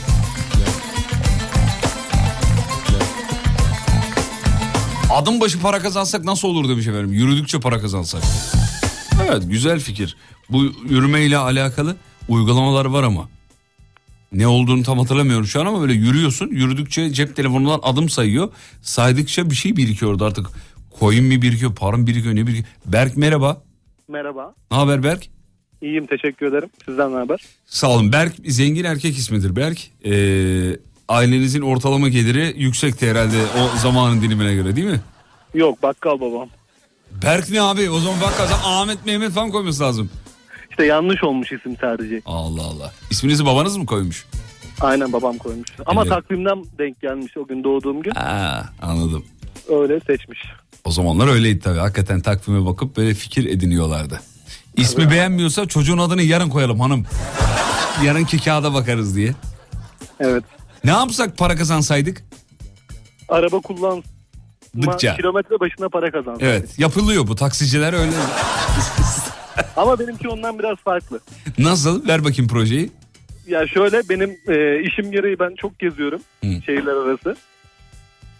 Adım 5.09 5.41
başı 5.41 5.61
para 5.61 5.79
kazansak 5.79 6.23
nasıl 6.23 6.47
olur 6.47 6.69
demiş 6.69 6.87
efendim. 6.87 7.13
Yürüdükçe 7.13 7.59
para 7.59 7.79
kazansak. 7.81 8.23
Evet 9.29 9.43
güzel 9.47 9.79
fikir. 9.79 10.17
Bu 10.49 10.63
yürümeyle 10.89 11.37
alakalı 11.37 11.95
uygulamalar 12.27 12.85
var 12.85 13.03
ama. 13.03 13.29
Ne 14.31 14.47
olduğunu 14.47 14.83
tam 14.83 14.99
hatırlamıyorum 14.99 15.45
şu 15.45 15.61
an 15.61 15.65
ama 15.65 15.81
böyle 15.81 15.93
yürüyorsun. 15.93 16.47
Yürüdükçe 16.47 17.13
cep 17.13 17.35
telefonundan 17.35 17.79
adım 17.83 18.09
sayıyor. 18.09 18.49
Saydıkça 18.81 19.49
bir 19.49 19.55
şey 19.55 19.77
birikiyordu 19.77 20.25
artık. 20.25 20.47
Coin 20.99 21.23
mi 21.23 21.41
birikiyor, 21.41 21.75
para 21.75 21.97
mı 21.97 22.07
birikiyor, 22.07 22.35
ne 22.35 22.47
birikiyor? 22.47 22.67
Berk 22.85 23.17
merhaba. 23.17 23.61
Merhaba. 24.07 24.53
Ne 24.71 24.77
haber 24.77 25.03
Berk? 25.03 25.27
İyiyim 25.81 26.05
teşekkür 26.07 26.45
ederim. 26.45 26.69
Sizden 26.85 27.11
ne 27.13 27.17
haber? 27.17 27.39
Sağ 27.65 27.89
olun. 27.89 28.11
Berk 28.11 28.35
zengin 28.45 28.83
erkek 28.83 29.17
ismidir 29.17 29.55
Berk. 29.55 29.79
Ee, 30.05 30.11
ailenizin 31.09 31.61
ortalama 31.61 32.09
geliri 32.09 32.53
yüksekti 32.57 33.09
herhalde 33.09 33.37
o 33.37 33.77
zamanın 33.77 34.21
dilimine 34.21 34.55
göre 34.55 34.75
değil 34.75 34.87
mi? 34.87 35.01
Yok 35.53 35.83
bakkal 35.83 36.19
babam. 36.19 36.49
Berk 37.23 37.49
ne 37.49 37.61
abi? 37.61 37.89
O 37.89 37.99
zaman 37.99 38.21
bak 38.21 38.37
kazan 38.37 38.59
Ahmet 38.63 39.05
Mehmet 39.05 39.31
falan 39.31 39.51
koyması 39.51 39.83
lazım. 39.83 40.09
İşte 40.69 40.85
yanlış 40.85 41.23
olmuş 41.23 41.51
isim 41.51 41.75
tercihi. 41.75 42.21
Allah 42.25 42.61
Allah. 42.63 42.93
İsminizi 43.11 43.45
babanız 43.45 43.77
mı 43.77 43.85
koymuş? 43.85 44.25
Aynen 44.81 45.13
babam 45.13 45.37
koymuş. 45.37 45.69
Ama 45.85 46.01
Evet. 46.01 46.09
takvimden 46.11 46.63
denk 46.77 47.01
gelmiş 47.01 47.37
o 47.37 47.47
gün 47.47 47.63
doğduğum 47.63 48.01
gün. 48.01 48.11
Ha, 48.11 48.69
anladım. 48.81 49.25
Öyle 49.69 49.99
seçmiş. 49.99 50.39
O 50.85 50.91
zamanlar 50.91 51.27
öyleydi 51.27 51.59
tabii. 51.59 51.79
Hakikaten 51.79 52.21
takvime 52.21 52.65
bakıp 52.65 52.97
böyle 52.97 53.13
fikir 53.13 53.45
ediniyorlardı. 53.45 54.19
İsmi 54.77 55.11
beğenmiyorsa 55.11 55.65
çocuğun 55.67 55.97
adını 55.97 56.21
yarın 56.21 56.49
koyalım 56.49 56.79
hanım. 56.79 57.05
Yarınki 58.03 58.43
kağıda 58.43 58.73
bakarız 58.73 59.15
diye. 59.15 59.33
Evet. 60.19 60.43
Ne 60.83 60.91
yapsak 60.91 61.37
para 61.37 61.55
kazansaydık? 61.55 62.23
Araba 63.29 63.59
kullan. 63.59 64.03
Dıkça. 64.81 65.15
Kilometre 65.15 65.59
başına 65.59 65.89
para 65.89 66.11
kazan. 66.11 66.37
Evet 66.39 66.79
yapılıyor 66.79 67.27
bu 67.27 67.35
taksiciler 67.35 67.93
öyle. 67.93 68.11
Ama 69.77 69.99
benimki 69.99 70.27
ondan 70.29 70.59
biraz 70.59 70.77
farklı. 70.77 71.19
Nasıl? 71.57 72.07
Ver 72.07 72.23
bakayım 72.23 72.47
projeyi. 72.47 72.91
Ya 73.47 73.67
şöyle 73.67 74.09
benim 74.09 74.29
e, 74.47 74.83
işim 74.83 75.11
gereği 75.11 75.39
ben 75.39 75.55
çok 75.55 75.79
geziyorum 75.79 76.21
şehirler 76.65 76.93
arası. 76.93 77.35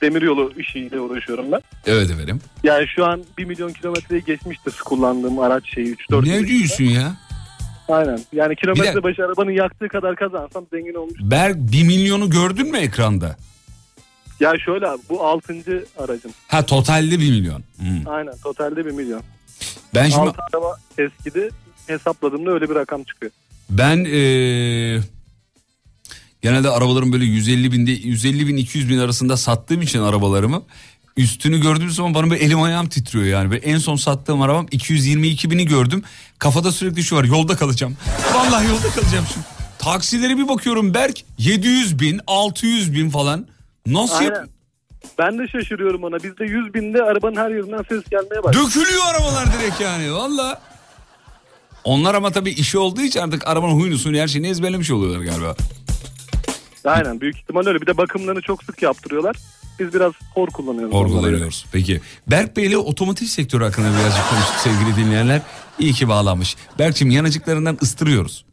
Demiryolu 0.02 0.54
işiyle 0.58 1.00
uğraşıyorum 1.00 1.52
ben. 1.52 1.62
Evet 1.86 2.12
efendim. 2.12 2.42
Yani 2.64 2.88
şu 2.96 3.06
an 3.06 3.24
1 3.38 3.46
milyon 3.46 3.74
kilometreyi 3.74 4.24
geçmiştir 4.24 4.74
kullandığım 4.86 5.40
araç 5.40 5.74
şeyi 5.74 5.96
3-4 5.96 6.30
Ne 6.30 6.48
diyorsun 6.48 6.84
ya? 6.84 7.16
Aynen. 7.90 8.20
Yani 8.34 8.56
kilometre 8.56 8.96
de- 8.96 9.04
başı 9.04 9.26
arabanın 9.26 9.52
yaktığı 9.52 9.88
kadar 9.88 10.16
kazansam 10.16 10.66
zengin 10.74 10.94
olmuş. 10.94 11.14
Berk 11.22 11.56
1 11.58 11.84
milyonu 11.84 12.30
gördün 12.30 12.72
mü 12.72 12.78
ekranda? 12.78 13.38
Ya 14.40 14.54
şöyle 14.66 14.88
abi 14.88 15.02
bu 15.10 15.24
6. 15.28 15.54
aracım. 15.98 16.32
Ha 16.48 16.66
totalde 16.66 17.20
1 17.20 17.32
milyon. 17.32 17.64
Hmm. 17.78 18.08
Aynen 18.08 18.34
totalde 18.44 18.86
1 18.86 18.92
milyon. 18.92 19.22
Ben 19.96 20.10
şimdi 20.10 20.30
Altı 20.30 20.42
araba 20.54 20.78
eskidi. 20.98 21.50
Hesapladığımda 21.88 22.52
öyle 22.52 22.70
bir 22.70 22.76
rakam 22.76 23.04
çıkıyor. 23.04 23.32
ben 23.70 23.98
eee, 23.98 25.02
genelde 26.42 26.70
arabaların 26.70 27.14
böyle 27.14 27.26
150 27.26 27.72
binde 27.72 27.92
150 27.92 28.48
bin 28.48 28.58
200 28.58 28.90
bin 28.90 28.98
arasında 28.98 29.38
sattığım 29.38 29.82
için 29.82 30.00
arabalarımı 30.00 30.64
üstünü 31.18 31.62
gördüğüm 31.62 31.90
zaman 31.90 32.14
bana 32.14 32.30
böyle 32.30 32.44
elim 32.44 32.62
ayağım 32.62 32.90
titriyor 32.90 33.26
yani. 33.26 33.52
Ve 33.52 33.58
en 33.58 33.78
son 33.78 33.96
sattığım 33.96 34.42
arabam 34.42 34.68
222 34.72 35.52
bini 35.52 35.66
gördüm. 35.66 36.04
Kafada 36.40 36.72
sürekli 36.72 37.04
şu 37.04 37.16
var 37.16 37.24
yolda 37.24 37.56
kalacağım. 37.56 37.98
Vallahi 38.34 38.68
yolda 38.68 38.90
kalacağım 38.90 39.26
şimdi. 39.34 39.46
Taksilere 39.80 40.38
bir 40.38 40.48
bakıyorum 40.48 40.94
Berk 40.94 41.18
700 41.38 42.00
bin 42.00 42.22
600 42.28 42.94
bin 42.94 43.10
falan. 43.10 43.48
Nasıl 43.86 44.16
Aynen. 44.16 44.32
yap- 44.36 44.48
Ben 45.20 45.40
de 45.40 45.48
şaşırıyorum 45.48 46.04
ona. 46.04 46.16
Bizde 46.24 46.44
100 46.46 46.74
binde 46.74 47.04
arabanın 47.04 47.36
her 47.36 47.50
yerinden 47.50 47.84
ses 47.90 48.04
gelmeye 48.12 48.44
başladı. 48.44 48.66
Dökülüyor 48.66 49.06
arabalar 49.06 49.46
direkt 49.60 49.82
yani 49.82 50.14
valla. 50.14 50.62
Onlar 51.84 52.16
ama 52.16 52.32
tabii 52.32 52.50
işi 52.52 52.78
olduğu 52.78 53.02
için 53.02 53.20
artık 53.20 53.48
arabanın 53.48 53.74
huyunu 53.74 53.98
suyunu 53.98 54.22
her 54.22 54.28
şeyini 54.28 54.48
ezberlemiş 54.48 54.92
oluyorlar 54.92 55.26
galiba. 55.26 55.56
Aynen 56.86 57.22
büyük 57.22 57.38
ihtimal 57.38 57.66
öyle. 57.66 57.82
Bir 57.82 57.88
de 57.88 57.98
bakımlarını 57.98 58.42
çok 58.42 58.64
sık 58.64 58.82
yaptırıyorlar. 58.82 59.36
Biz 59.80 59.94
biraz 59.94 60.14
hor 60.34 60.48
kullanıyoruz. 60.48 60.94
onları. 60.96 61.10
Sorguluyoruz. 61.12 61.66
Peki. 61.72 62.02
Berk 62.28 62.58
Bey 62.58 62.66
ile 62.66 62.78
otomotiv 62.78 63.26
sektörü 63.26 63.64
hakkında 63.64 63.88
birazcık 64.00 64.30
konuştuk 64.30 64.56
sevgili 64.56 64.96
dinleyenler. 65.06 65.42
İyi 65.80 65.94
ki 65.94 66.08
bağlanmış. 66.08 66.56
Berk'cim 66.80 67.10
yanacıklarından 67.10 67.78
ıstırıyoruz. 67.82 68.46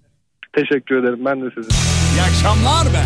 Teşekkür 0.53 1.03
ederim. 1.03 1.24
Ben 1.24 1.41
de 1.41 1.51
sizin. 1.55 1.70
İyi 2.14 2.22
akşamlar 2.22 2.87
be. 2.87 3.03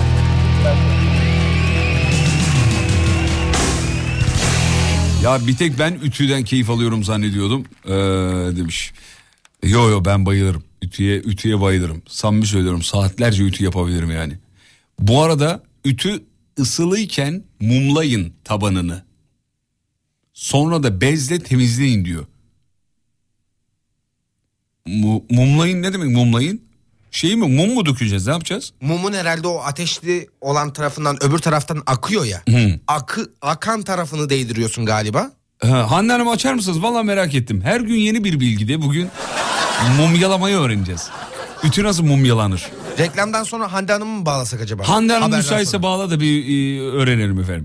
Ya 5.25 5.47
bir 5.47 5.57
tek 5.57 5.79
ben 5.79 5.95
ütüden 6.03 6.45
keyif 6.45 6.71
alıyorum 6.71 7.05
zannediyordum 7.05 7.64
ee, 7.85 7.91
demiş. 8.57 8.93
Yo 9.62 9.89
yo 9.89 10.05
ben 10.05 10.27
bayılırım. 10.27 10.64
Ütüye 10.83 11.16
ütüye 11.16 11.61
bayılırım. 11.61 12.03
Samimi 12.09 12.47
söylüyorum 12.47 12.83
saatlerce 12.83 13.43
ütü 13.45 13.64
yapabilirim 13.64 14.11
yani. 14.11 14.39
Bu 14.99 15.23
arada 15.23 15.62
ütü 15.85 16.23
ısılıyken 16.59 17.43
mumlayın 17.61 18.33
tabanını. 18.45 19.03
Sonra 20.33 20.83
da 20.83 21.01
bezle 21.01 21.39
temizleyin 21.39 22.05
diyor. 22.05 22.27
Mu- 24.87 25.24
mumlayın 25.31 25.83
ne 25.83 25.93
demek 25.93 26.09
mumlayın? 26.11 26.62
Şey 27.11 27.37
mi 27.37 27.49
mum 27.49 27.74
mu 27.74 27.87
dökeceğiz 27.87 28.26
ne 28.26 28.33
yapacağız? 28.33 28.72
Mumun 28.81 29.12
herhalde 29.12 29.49
o 29.49 29.59
ateşli 29.59 30.28
olan 30.41 30.72
tarafından 30.72 31.24
öbür 31.24 31.39
taraftan 31.39 31.83
akıyor 31.87 32.24
ya. 32.24 32.43
Hı. 32.49 32.81
Akı 32.89 33.31
akan 33.43 33.83
tarafını 33.83 34.31
değdiriyorsun 34.31 34.87
galiba. 34.87 35.31
Ha, 35.62 35.91
Hande 35.91 36.12
Hanım 36.12 36.28
açar 36.28 36.55
mısınız? 36.55 36.83
Valla 36.83 37.03
merak 37.03 37.35
ettim. 37.35 37.61
Her 37.64 37.81
gün 37.81 37.95
yeni 37.95 38.24
bir 38.24 38.41
bilgide 38.41 38.83
bugün 38.83 39.09
mumyalamayı 39.99 40.57
öğreneceğiz. 40.57 41.09
Ütü 41.64 41.85
nasıl 41.85 42.03
mumyalanır? 42.05 42.66
Reklamdan 42.99 43.45
sonra 43.45 43.72
Hande 43.72 43.93
Hanım'ı 43.93 44.18
mı 44.18 44.26
bağlasak 44.26 44.61
acaba? 44.61 44.89
Hande 44.89 45.12
Hanım 45.12 45.22
Haberden 45.22 45.39
müsaitse 45.45 45.70
sonra. 45.70 45.83
bağla 45.83 46.11
da 46.11 46.20
bir 46.20 46.45
e, 46.45 46.81
öğrenelim 46.81 47.41
efendim. 47.41 47.64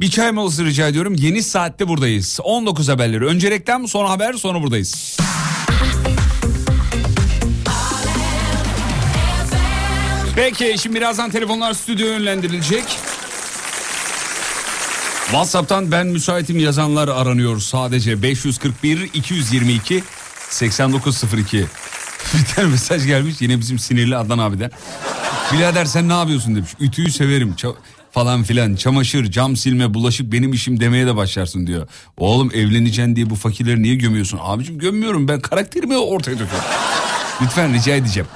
Bir 0.00 0.10
çay 0.10 0.32
molası 0.32 0.64
rica 0.64 0.88
ediyorum. 0.88 1.14
Yeni 1.14 1.42
saatte 1.42 1.88
buradayız. 1.88 2.38
19 2.42 2.88
haberleri. 2.88 3.24
Önce 3.26 3.50
reklam 3.50 3.88
sonra 3.88 4.10
haber 4.10 4.32
sonra 4.32 4.62
buradayız. 4.62 5.16
Peki 10.36 10.74
şimdi 10.78 10.96
birazdan 10.96 11.30
telefonlar 11.30 11.72
stüdyoya 11.74 12.12
yönlendirilecek. 12.12 12.84
WhatsApp'tan 15.24 15.92
ben 15.92 16.06
müsaitim 16.06 16.58
yazanlar 16.58 17.08
aranıyor 17.08 17.60
sadece 17.60 18.22
541 18.22 19.10
222 19.14 20.02
8902. 20.50 21.66
Bir 22.34 22.54
tane 22.54 22.68
mesaj 22.68 23.06
gelmiş 23.06 23.34
yine 23.40 23.58
bizim 23.60 23.78
sinirli 23.78 24.16
Adnan 24.16 24.38
abiden. 24.38 24.70
Birader 25.52 25.84
sen 25.84 26.08
ne 26.08 26.12
yapıyorsun 26.12 26.56
demiş. 26.56 26.70
Ütüyü 26.80 27.10
severim 27.10 27.54
ça- 27.58 27.74
falan 28.12 28.42
filan. 28.42 28.74
Çamaşır, 28.76 29.30
cam 29.30 29.56
silme, 29.56 29.94
bulaşık 29.94 30.32
benim 30.32 30.52
işim 30.52 30.80
demeye 30.80 31.06
de 31.06 31.16
başlarsın 31.16 31.66
diyor. 31.66 31.88
Oğlum 32.16 32.50
evleneceksin 32.54 33.16
diye 33.16 33.30
bu 33.30 33.34
fakirleri 33.36 33.82
niye 33.82 33.94
gömüyorsun? 33.94 34.38
Abicim 34.42 34.78
gömmüyorum 34.78 35.28
ben 35.28 35.40
karakterimi 35.40 35.96
ortaya 35.96 36.32
döküyorum. 36.32 36.68
Lütfen 37.42 37.74
rica 37.74 37.94
edeceğim. 37.94 38.28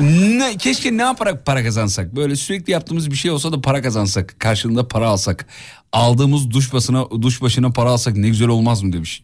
Ne, 0.00 0.56
keşke 0.56 0.96
ne 0.96 1.02
yaparak 1.02 1.46
para 1.46 1.64
kazansak? 1.64 2.16
Böyle 2.16 2.36
sürekli 2.36 2.70
yaptığımız 2.70 3.10
bir 3.10 3.16
şey 3.16 3.30
olsa 3.30 3.52
da 3.52 3.60
para 3.60 3.82
kazansak. 3.82 4.40
Karşılığında 4.40 4.88
para 4.88 5.08
alsak. 5.08 5.46
Aldığımız 5.92 6.50
duş 6.50 6.72
başına, 6.72 7.10
duş 7.22 7.42
başına 7.42 7.70
para 7.70 7.90
alsak 7.90 8.16
ne 8.16 8.28
güzel 8.28 8.48
olmaz 8.48 8.82
mı 8.82 8.92
demiş. 8.92 9.22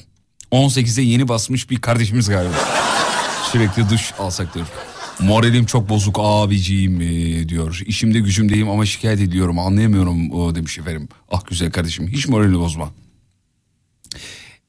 18'e 0.53 1.05
yeni 1.05 1.29
basmış 1.29 1.71
bir 1.71 1.81
kardeşimiz 1.81 2.29
galiba. 2.29 2.55
Sürekli 3.53 3.91
duş 3.91 4.13
alsak 4.19 4.55
diyor. 4.55 4.67
Moralim 5.21 5.67
çok 5.67 5.89
bozuk 5.89 6.17
abiciğim 6.19 7.01
e, 7.01 7.49
diyor. 7.49 7.83
İşimde 7.87 8.21
gücümdeyim 8.21 8.69
ama 8.69 8.87
şikayet 8.87 9.21
ediyorum 9.21 9.59
anlayamıyorum 9.59 10.33
o 10.33 10.55
demiş 10.55 10.79
efendim. 10.79 11.09
Ah 11.31 11.47
güzel 11.47 11.71
kardeşim 11.71 12.09
hiç 12.09 12.29
moralini 12.29 12.59
bozma. 12.59 12.93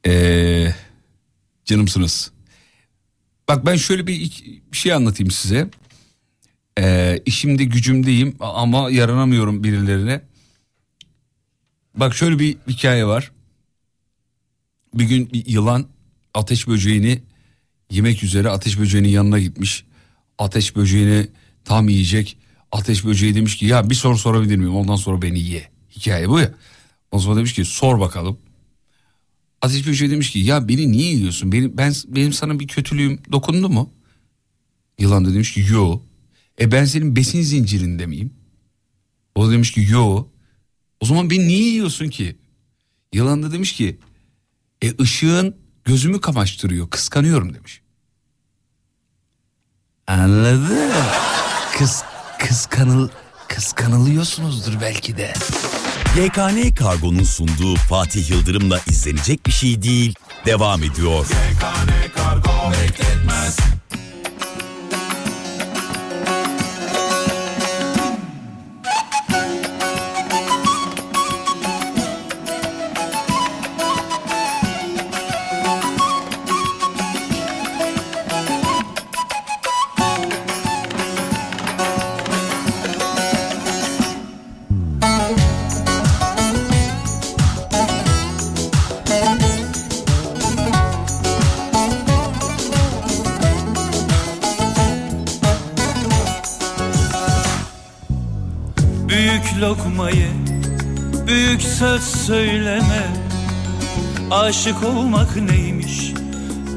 Ee, 0.07 0.73
canımsınız. 1.65 2.31
Bak 3.47 3.65
ben 3.65 3.75
şöyle 3.75 4.07
bir, 4.07 4.43
bir 4.71 4.77
şey 4.77 4.93
anlatayım 4.93 5.31
size. 5.31 5.67
Ee, 6.79 7.19
işimde 7.25 7.63
gücümdeyim 7.63 8.35
ama 8.39 8.91
yaranamıyorum 8.91 9.63
birilerine. 9.63 10.21
Bak 11.95 12.15
şöyle 12.15 12.39
bir 12.39 12.57
hikaye 12.67 13.05
var. 13.05 13.31
Bir 14.93 15.03
gün 15.03 15.33
bir 15.33 15.45
yılan 15.45 15.85
ateş 16.33 16.67
böceğini 16.67 17.23
yemek 17.89 18.23
üzere 18.23 18.49
ateş 18.49 18.79
böceğinin 18.79 19.09
yanına 19.09 19.39
gitmiş. 19.39 19.85
Ateş 20.37 20.75
böceğini 20.75 21.27
tam 21.65 21.89
yiyecek. 21.89 22.37
Ateş 22.71 23.05
böceği 23.05 23.35
demiş 23.35 23.57
ki 23.57 23.65
ya 23.65 23.89
bir 23.89 23.95
soru 23.95 24.17
sorabilir 24.17 24.55
miyim 24.55 24.75
ondan 24.75 24.95
sonra 24.95 25.21
beni 25.21 25.39
ye. 25.39 25.69
Hikaye 25.91 26.29
bu 26.29 26.39
ya. 26.39 26.53
O 27.11 27.19
zaman 27.19 27.37
demiş 27.37 27.53
ki 27.53 27.65
sor 27.65 27.99
bakalım. 27.99 28.39
Ateş 29.61 29.87
böceği 29.87 30.11
demiş 30.11 30.31
ki 30.31 30.39
ya 30.39 30.67
beni 30.67 30.91
niye 30.91 31.11
yiyorsun? 31.11 31.51
Benim, 31.51 31.77
ben, 31.77 31.93
benim 32.07 32.33
sana 32.33 32.59
bir 32.59 32.67
kötülüğüm 32.67 33.19
dokundu 33.31 33.69
mu? 33.69 33.93
Yılan 34.99 35.25
da 35.25 35.33
demiş 35.33 35.53
ki 35.53 35.65
yo. 35.71 36.01
E 36.59 36.71
ben 36.71 36.85
senin 36.85 37.15
besin 37.15 37.41
zincirinde 37.41 38.05
miyim? 38.05 38.33
O 39.35 39.47
da 39.47 39.51
demiş 39.51 39.71
ki 39.71 39.87
yo. 39.89 40.27
O 40.99 41.05
zaman 41.05 41.29
beni 41.29 41.47
niye 41.47 41.69
yiyorsun 41.69 42.09
ki? 42.09 42.37
Yılan 43.13 43.43
da 43.43 43.51
demiş 43.51 43.73
ki 43.73 43.99
e 44.81 45.01
ışığın 45.01 45.55
gözümü 45.85 46.21
kamaştırıyor 46.21 46.89
kıskanıyorum 46.89 47.53
demiş. 47.53 47.81
Anladın? 50.07 50.91
Kıs, 51.77 52.03
Kıskanıl, 52.39 53.09
kıskanılıyorsunuzdur 53.47 54.81
belki 54.81 55.17
de. 55.17 55.33
YKN 56.17 56.75
Kargo'nun 56.75 57.23
sunduğu 57.23 57.75
Fatih 57.75 58.29
Yıldırım'la 58.29 58.79
izlenecek 58.87 59.45
bir 59.45 59.51
şey 59.51 59.81
değil. 59.81 60.13
Devam 60.45 60.83
ediyor. 60.83 61.27
Kargo 62.15 62.71
bekletmez. 62.71 63.57
Lokmayı 99.99 100.27
büyük 101.27 101.61
söz 101.61 102.03
söyleme. 102.03 103.07
Aşık 104.31 104.83
olmak 104.83 105.35
neymiş 105.35 106.13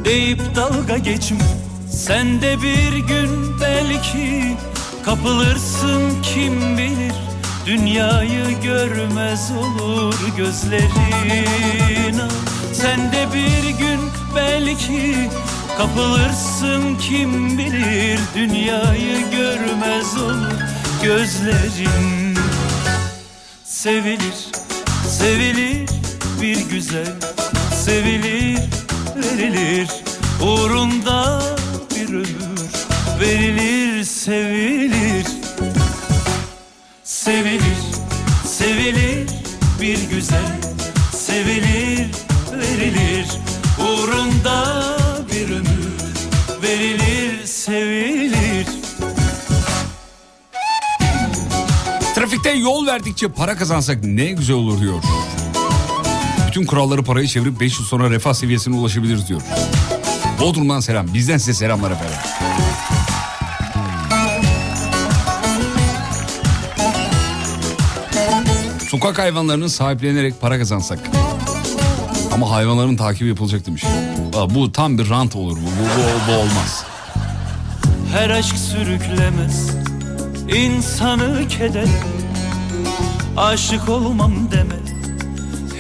deyip 0.05 0.41
dalga 0.57 0.99
geçme. 0.99 1.47
Sen 1.91 2.43
de 2.43 2.63
bir 2.63 2.97
gün 2.97 3.61
belki 3.61 4.57
kapılırsın 5.05 6.23
kim 6.23 6.79
bilir? 6.79 7.15
Dünyayı 7.67 8.61
görmez 8.63 9.51
olur 9.59 10.15
gözlerin. 10.37 12.21
Sen 12.73 13.13
de 13.13 13.27
bir 13.35 13.79
gün 13.79 14.01
belki 14.37 15.29
kapılırsın 15.79 16.97
kim 17.01 17.59
bilir? 17.59 18.21
Dünyayı 18.35 19.31
görmez 19.31 20.17
olur 20.17 20.53
gözlerin 21.03 22.22
Sevilir, 23.83 24.47
sevilir 25.09 25.89
bir 26.43 26.61
güzel. 26.71 27.15
Sevilir, 27.85 28.59
verilir 29.17 29.89
Uğrunda 30.43 31.43
bir 31.91 32.09
ömür. 32.09 32.71
Verilir, 33.21 34.05
sevilir. 34.05 35.27
Sevilir, 37.05 37.83
sevilir 38.47 39.31
bir 39.81 39.99
güzel. 40.11 40.61
Sevilir, 41.13 42.07
verilir 42.53 43.27
Uğrunda 43.79 44.83
bir 45.33 45.51
ömür. 45.51 45.93
Verilir, 46.63 47.47
sevilir 47.47 48.22
Trafikte 52.43 52.61
yol 52.61 52.87
verdikçe 52.87 53.29
para 53.29 53.57
kazansak 53.57 54.05
ne 54.05 54.25
güzel 54.25 54.57
olur 54.57 54.81
diyor. 54.81 55.03
Bütün 56.49 56.67
kuralları 56.67 57.03
paraya 57.05 57.27
çevirip 57.27 57.61
5 57.61 57.79
yıl 57.79 57.87
sonra 57.87 58.11
refah 58.11 58.33
seviyesine 58.33 58.77
ulaşabiliriz 58.77 59.29
diyor. 59.29 59.43
Bodrum'dan 60.41 60.81
selam. 60.81 61.15
Bizden 61.15 61.39
size 61.39 61.55
selamlar 61.55 61.91
efendim. 61.91 62.17
Sokak 68.89 69.19
hayvanlarını 69.19 69.69
sahiplenerek 69.69 70.41
para 70.41 70.59
kazansak. 70.59 70.99
Ama 72.33 72.51
hayvanların 72.51 72.97
takibi 72.97 73.29
yapılacak 73.29 73.67
demiş. 73.67 73.85
Bu 74.55 74.73
tam 74.73 74.99
bir 74.99 75.11
rant 75.11 75.37
olur 75.37 75.57
bu. 75.57 75.67
Bu, 75.67 75.67
bu, 75.67 76.33
bu 76.33 76.37
olmaz. 76.37 76.85
Her 78.13 78.31
aşk 78.31 78.57
sürüklemez 78.59 79.71
insanı 80.49 81.49
keder 81.49 81.89
Aşık 83.37 83.89
olmam 83.89 84.33
deme 84.51 84.77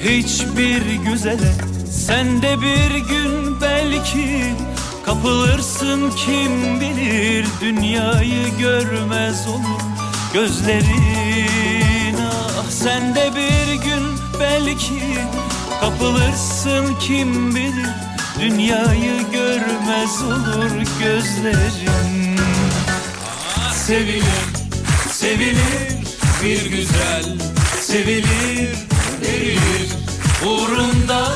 hiçbir 0.04 1.10
güzele. 1.10 1.52
Sen 1.90 2.42
de 2.42 2.56
bir 2.60 2.96
gün 2.96 3.60
belki 3.60 4.54
kapılırsın 5.06 6.10
kim 6.10 6.80
bilir? 6.80 7.46
Dünyayı 7.60 8.58
görmez 8.58 9.48
olur 9.48 9.80
gözlerin. 10.34 12.16
Ah 12.58 12.70
sen 12.70 13.14
de 13.14 13.30
bir 13.36 13.72
gün 13.84 14.02
belki 14.40 15.02
kapılırsın 15.80 16.96
kim 17.00 17.54
bilir? 17.54 17.88
Dünyayı 18.40 19.30
görmez 19.32 20.22
olur 20.22 20.70
gözlerin. 21.00 22.38
Sevilir, 23.72 24.22
sevilir 25.10 25.91
bir 26.44 26.70
güzel 26.70 27.24
Sevilir, 27.80 28.68
verilir 29.22 29.90
uğrunda 30.46 31.28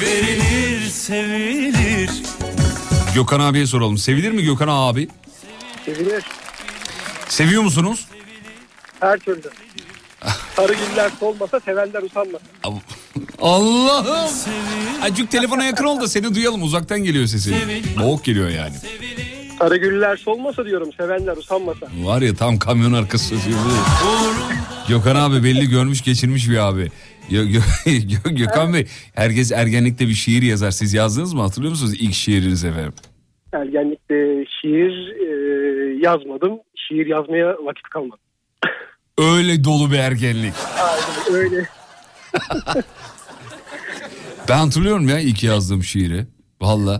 Verilir, 0.00 0.88
sevilir 0.90 2.10
Gökhan 3.14 3.40
abiye 3.40 3.66
soralım. 3.66 3.98
Sevilir 3.98 4.30
mi 4.30 4.42
Gökhan 4.42 4.68
abi? 4.68 5.08
Sevilir. 5.84 6.24
Seviyor 7.28 7.62
musunuz? 7.62 8.06
Her 9.00 9.18
türlü. 9.18 9.50
Sarı 10.56 10.72
güller 10.74 11.10
solmasa 11.20 11.60
sevenler 11.60 12.02
usanmaz. 12.02 12.40
Allah'ım. 13.40 14.30
Acık 15.02 15.30
telefona 15.30 15.64
yakın 15.64 15.84
ol 15.84 16.00
da 16.00 16.08
seni 16.08 16.34
duyalım. 16.34 16.62
Uzaktan 16.62 17.04
geliyor 17.04 17.26
sesin. 17.26 17.56
Boğuk 18.00 18.24
geliyor 18.24 18.48
yani. 18.48 18.74
Sarı 18.78 19.31
güller 19.70 20.16
solmasa 20.16 20.64
diyorum 20.64 20.92
sevenler 20.92 21.36
usanmasa. 21.36 21.86
Var 22.02 22.22
ya 22.22 22.34
tam 22.34 22.58
kamyon 22.58 22.92
arkası 22.92 23.24
sözü. 23.28 23.50
Gökhan 24.88 25.16
abi 25.16 25.44
belli 25.44 25.68
görmüş 25.68 26.02
geçirmiş 26.02 26.48
bir 26.50 26.56
abi. 26.56 26.88
Gö- 27.30 27.48
Gö- 27.50 27.86
Gö- 27.86 28.34
Gökhan 28.34 28.74
Bey 28.74 28.86
herkes 29.14 29.52
ergenlikte 29.52 30.08
bir 30.08 30.14
şiir 30.14 30.42
yazar. 30.42 30.70
Siz 30.70 30.94
yazdınız 30.94 31.32
mı 31.34 31.42
hatırlıyor 31.42 31.70
musunuz 31.70 31.94
ilk 32.00 32.14
şiirinizi 32.14 32.66
efendim? 32.68 32.92
Ergenlikte 33.52 34.44
şiir 34.60 35.08
e, 35.08 35.28
yazmadım. 36.02 36.52
Şiir 36.88 37.06
yazmaya 37.06 37.46
vakit 37.48 37.88
kalmadı. 37.88 38.20
Öyle 39.18 39.64
dolu 39.64 39.90
bir 39.92 39.98
ergenlik. 39.98 40.54
Aynen 40.82 41.34
öyle. 41.42 41.68
Ben 44.48 44.58
hatırlıyorum 44.58 45.08
ya 45.08 45.18
ilk 45.18 45.42
yazdığım 45.44 45.84
şiiri. 45.84 46.26
Valla. 46.62 46.98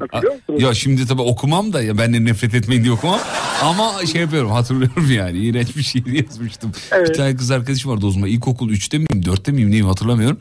Ya 0.59 0.75
şimdi 0.75 1.07
tabii 1.07 1.23
okumam 1.23 1.73
da 1.73 1.83
ya 1.83 1.99
benden 1.99 2.25
nefret 2.25 2.55
etmeyin 2.55 2.83
diye 2.83 2.93
okumam. 2.93 3.21
Ama 3.63 4.07
şey 4.13 4.21
yapıyorum 4.21 4.51
hatırlıyorum 4.51 5.11
yani. 5.11 5.39
İğrenç 5.39 5.77
bir 5.77 5.83
şiir 5.83 6.07
yazmıştım. 6.25 6.73
Bir 6.93 7.15
tane 7.15 7.37
kız 7.37 7.51
arkadaşım 7.51 7.93
vardı 7.93 8.07
o 8.07 8.11
zaman. 8.11 8.29
İlkokul 8.29 8.71
3'te 8.71 8.99
miyim 8.99 9.23
4'te 9.23 9.53
miyim 9.53 9.71
neyim 9.71 9.87
hatırlamıyorum. 9.87 10.39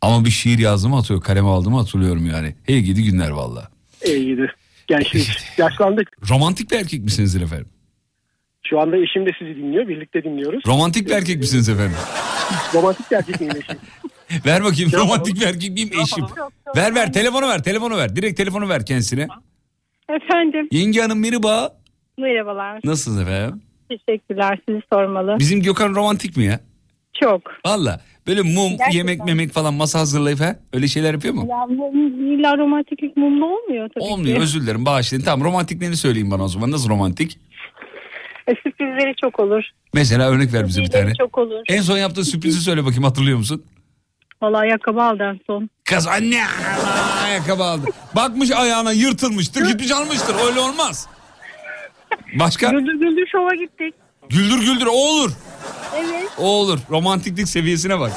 Ama 0.00 0.24
bir 0.24 0.30
şiir 0.30 0.58
yazdığımı 0.58 0.96
hatırlıyorum. 0.96 1.26
Kaleme 1.26 1.48
aldığımı 1.48 1.76
hatırlıyorum 1.78 2.26
yani. 2.26 2.54
Hey 2.64 2.80
gidi 2.80 3.04
günler 3.04 3.30
valla. 3.30 3.68
İyiydi. 4.06 4.52
Gençlik. 4.86 5.28
Yaşlandık. 5.58 6.08
Romantik 6.30 6.70
bir 6.70 6.76
erkek 6.76 7.04
misinizdir 7.04 7.40
efendim? 7.42 7.68
Şu 8.66 8.80
anda 8.80 8.96
eşim 8.96 9.26
de 9.26 9.30
sizi 9.38 9.56
dinliyor. 9.56 9.88
Birlikte 9.88 10.22
dinliyoruz. 10.24 10.62
Romantik 10.66 11.06
bir 11.08 11.12
erkek 11.12 11.38
misiniz 11.38 11.68
efendim? 11.68 11.96
Romantik 12.74 13.10
bir 13.10 13.16
erkek 13.16 13.40
miyim 13.40 13.56
eşim? 13.56 13.76
Ver 14.46 14.64
bakayım 14.64 14.90
Yok. 14.92 15.00
romantik 15.02 15.40
bir 15.40 15.46
erkek 15.46 15.70
miyim 15.72 15.90
eşim? 16.02 16.24
Ver 16.76 16.94
ver 16.94 17.12
telefonu 17.12 17.48
ver 17.48 17.62
telefonu 17.62 17.96
ver. 17.96 18.16
Direkt 18.16 18.36
telefonu 18.36 18.68
ver 18.68 18.86
kendisine. 18.86 19.28
Efendim. 20.08 20.68
Yenge 20.72 21.00
hanım 21.00 21.20
merhaba. 21.20 21.76
Merhabalar. 22.18 22.80
Nasılsınız 22.84 23.20
efendim? 23.22 23.62
Teşekkürler. 23.88 24.58
Sizi 24.68 24.80
sormalı. 24.92 25.36
Bizim 25.38 25.62
Gökhan 25.62 25.94
romantik 25.94 26.36
mi 26.36 26.44
ya? 26.44 26.60
Çok. 27.22 27.42
Valla. 27.66 28.00
Böyle 28.26 28.42
mum, 28.42 28.68
Gerçekten. 28.70 28.90
yemek 28.90 29.24
memek 29.24 29.52
falan 29.52 29.74
masa 29.74 29.98
hazırlayıp 29.98 30.40
ha? 30.40 30.56
Öyle 30.72 30.88
şeyler 30.88 31.12
yapıyor 31.14 31.34
mu? 31.34 31.46
Ya 31.50 31.66
mum, 31.66 32.32
illa 32.38 32.58
romantiklik 32.58 33.16
mumlu 33.16 33.44
olmuyor 33.46 33.88
tabii 33.94 34.04
Olmuyor 34.04 34.36
ki. 34.36 34.42
özür 34.42 34.60
dilerim 34.62 34.86
bağışlayın. 34.86 35.24
Tamam 35.24 35.46
romantiklerini 35.46 35.96
söyleyin 35.96 36.30
bana 36.30 36.44
o 36.44 36.48
zaman. 36.48 36.70
Nasıl 36.70 36.88
romantik? 36.88 37.38
E, 38.48 38.52
sürprizleri 38.62 39.14
çok 39.20 39.40
olur. 39.40 39.64
Mesela 39.94 40.30
örnek 40.30 40.52
ver 40.52 40.66
bize 40.66 40.82
bir 40.82 40.90
tane. 40.90 41.14
Çok 41.14 41.38
olur. 41.38 41.62
En 41.68 41.80
son 41.82 41.98
yaptığı 41.98 42.24
sürprizi 42.24 42.60
söyle 42.60 42.84
bakayım 42.84 43.04
hatırlıyor 43.04 43.38
musun? 43.38 43.62
Valla 44.42 44.58
ayakkabı 44.58 45.02
aldı 45.02 45.22
en 45.22 45.40
son. 45.46 45.70
Kız 45.84 46.06
anne 46.06 46.44
ayakkabı 47.24 47.64
aldı. 47.64 47.86
Bakmış 48.16 48.50
ayağına 48.50 48.92
yırtılmıştır 48.92 49.66
gitmiş 49.66 49.90
almıştır 49.90 50.34
öyle 50.46 50.60
olmaz. 50.60 51.06
Başka? 52.38 52.70
Güldür 52.70 52.92
güldür 53.00 53.26
şova 53.32 53.54
gittik. 53.54 53.94
Güldür 54.30 54.58
güldür 54.60 54.86
o 54.86 54.90
olur. 54.92 55.30
Evet. 55.96 56.28
O 56.38 56.44
olur. 56.44 56.78
Romantiklik 56.90 57.48
seviyesine 57.48 58.00
bak. 58.00 58.12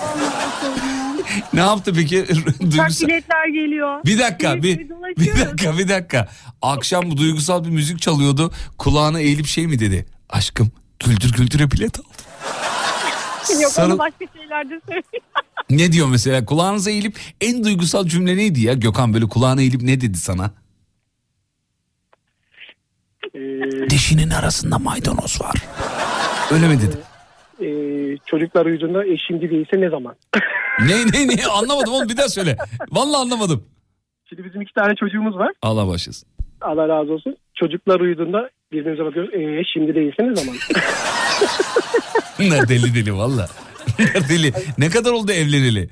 ne 1.53 1.59
yaptı 1.59 1.93
peki? 1.95 2.23
Uçak 2.23 2.59
Duygusal... 2.61 3.07
biletler 3.07 3.47
geliyor. 3.47 4.03
Bir 4.05 4.19
dakika 4.19 4.63
bir, 4.63 4.79
bir 5.17 5.39
dakika 5.39 5.77
bir 5.77 5.89
dakika. 5.89 6.27
Akşam 6.61 7.11
bu 7.11 7.17
duygusal 7.17 7.63
bir 7.65 7.69
müzik 7.69 8.01
çalıyordu. 8.01 8.51
Kulağına 8.77 9.19
eğilip 9.19 9.45
şey 9.45 9.67
mi 9.67 9.79
dedi? 9.79 10.05
Aşkım 10.29 10.71
güldür 11.05 11.33
güldüre 11.33 11.71
bilet 11.71 11.99
aldım. 11.99 12.11
Yok 13.61 13.71
Sarıl- 13.71 13.91
onu 13.91 13.99
başka 13.99 14.25
şeylerde 14.37 14.81
söylüyor. 14.85 15.23
Ne 15.69 15.91
diyor 15.91 16.07
mesela 16.11 16.45
kulağınıza 16.45 16.91
eğilip 16.91 17.19
en 17.41 17.63
duygusal 17.63 18.05
cümle 18.07 18.37
neydi 18.37 18.61
ya? 18.61 18.73
Gökhan 18.73 19.13
böyle 19.13 19.25
kulağına 19.25 19.61
eğilip 19.61 19.81
ne 19.81 20.01
dedi 20.01 20.17
sana? 20.17 20.51
Dişinin 23.89 24.29
arasında 24.29 24.79
maydanoz 24.79 25.41
var. 25.41 25.55
Öyle 26.51 26.67
mi 26.67 26.77
dedi? 26.81 26.97
Ee, 27.65 28.17
çocuklar 28.25 28.65
uyuduğunda 28.65 29.05
e, 29.05 29.17
şimdi 29.27 29.49
değilse 29.49 29.81
ne 29.81 29.89
zaman? 29.89 30.15
Ne 30.79 30.95
ne 30.95 31.27
ne 31.27 31.45
anlamadım 31.45 31.93
oğlum 31.93 32.09
bir 32.09 32.17
daha 32.17 32.29
söyle. 32.29 32.57
Vallahi 32.91 33.21
anlamadım. 33.21 33.63
Şimdi 34.29 34.43
bizim 34.45 34.61
iki 34.61 34.73
tane 34.73 34.95
çocuğumuz 34.95 35.35
var. 35.35 35.51
Allah 35.61 35.87
başlasın. 35.87 36.29
Allah 36.61 36.87
razı 36.89 37.13
olsun. 37.13 37.37
Çocuklar 37.55 37.99
uyuduğunda 37.99 38.49
birbirimize 38.71 39.05
bakıyoruz. 39.05 39.33
Ee, 39.33 39.63
şimdi 39.73 39.95
değilse 39.95 40.23
ne 40.23 40.35
zaman? 40.35 40.55
Bunlar 42.39 42.69
deli 42.69 42.95
deli 42.95 43.13
valla. 43.17 43.47
Bunlar 43.99 44.29
deli. 44.29 44.53
Ne 44.77 44.89
kadar 44.89 45.11
oldu 45.11 45.31
evleneli? 45.31 45.89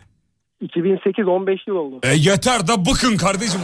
2008-15 0.62 1.58
yıl 1.68 1.76
oldu. 1.76 2.00
E 2.04 2.14
yeter 2.16 2.68
da 2.68 2.86
bıkın 2.86 3.18
kardeşim. 3.18 3.60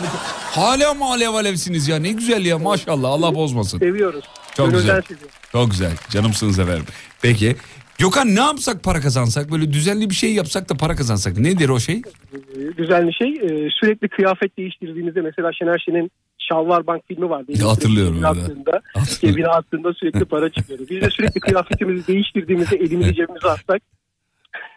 Hala 0.52 0.94
mı 0.94 1.06
alev 1.06 1.30
alevsiniz 1.30 1.88
ya? 1.88 2.00
Ne 2.00 2.12
güzel 2.12 2.46
ya 2.46 2.58
maşallah 2.58 3.10
Allah 3.10 3.36
bozmasın. 3.36 3.80
Seviyoruz. 3.80 4.26
Çok 4.56 4.66
Gönülden 4.72 4.82
güzel. 4.82 5.02
seviyoruz. 5.02 5.36
Çok 5.52 5.72
güzel. 5.72 5.92
Canımsınız 6.10 6.60
efendim. 6.60 6.86
Peki. 7.22 7.56
Gökhan 8.00 8.36
ne 8.36 8.40
yapsak 8.40 8.84
para 8.84 9.02
kazansak? 9.02 9.52
Böyle 9.52 9.74
düzenli 9.74 10.10
bir 10.10 10.16
şey 10.16 10.34
yapsak 10.34 10.70
da 10.70 10.74
para 10.78 10.96
kazansak. 10.96 11.38
Nedir 11.38 11.70
o 11.70 11.80
şey? 11.80 11.96
Ee, 11.96 12.40
güzel 12.78 13.08
bir 13.08 13.14
şey. 13.14 13.28
Ee, 13.28 13.70
sürekli 13.82 14.08
kıyafet 14.08 14.58
değiştirdiğimizde 14.58 15.22
mesela 15.22 15.52
Şener 15.54 15.84
Şen'in 15.86 16.12
Şalvar 16.50 16.88
Bank 16.88 17.02
filmi 17.08 17.30
vardı. 17.30 17.52
Ya, 17.56 17.68
hatırlıyorum 17.68 18.26
attığında, 18.26 18.82
cebine 19.22 19.48
attığında 19.48 19.94
sürekli 19.94 20.26
para 20.26 20.50
çıkıyordu. 20.50 20.84
Biz 20.90 21.02
de 21.02 21.10
sürekli 21.10 21.40
kıyafetimizi 21.40 22.08
değiştirdiğimizde 22.08 22.76
elimizi 22.76 23.16
cebimize 23.16 23.48
atsak 23.50 23.82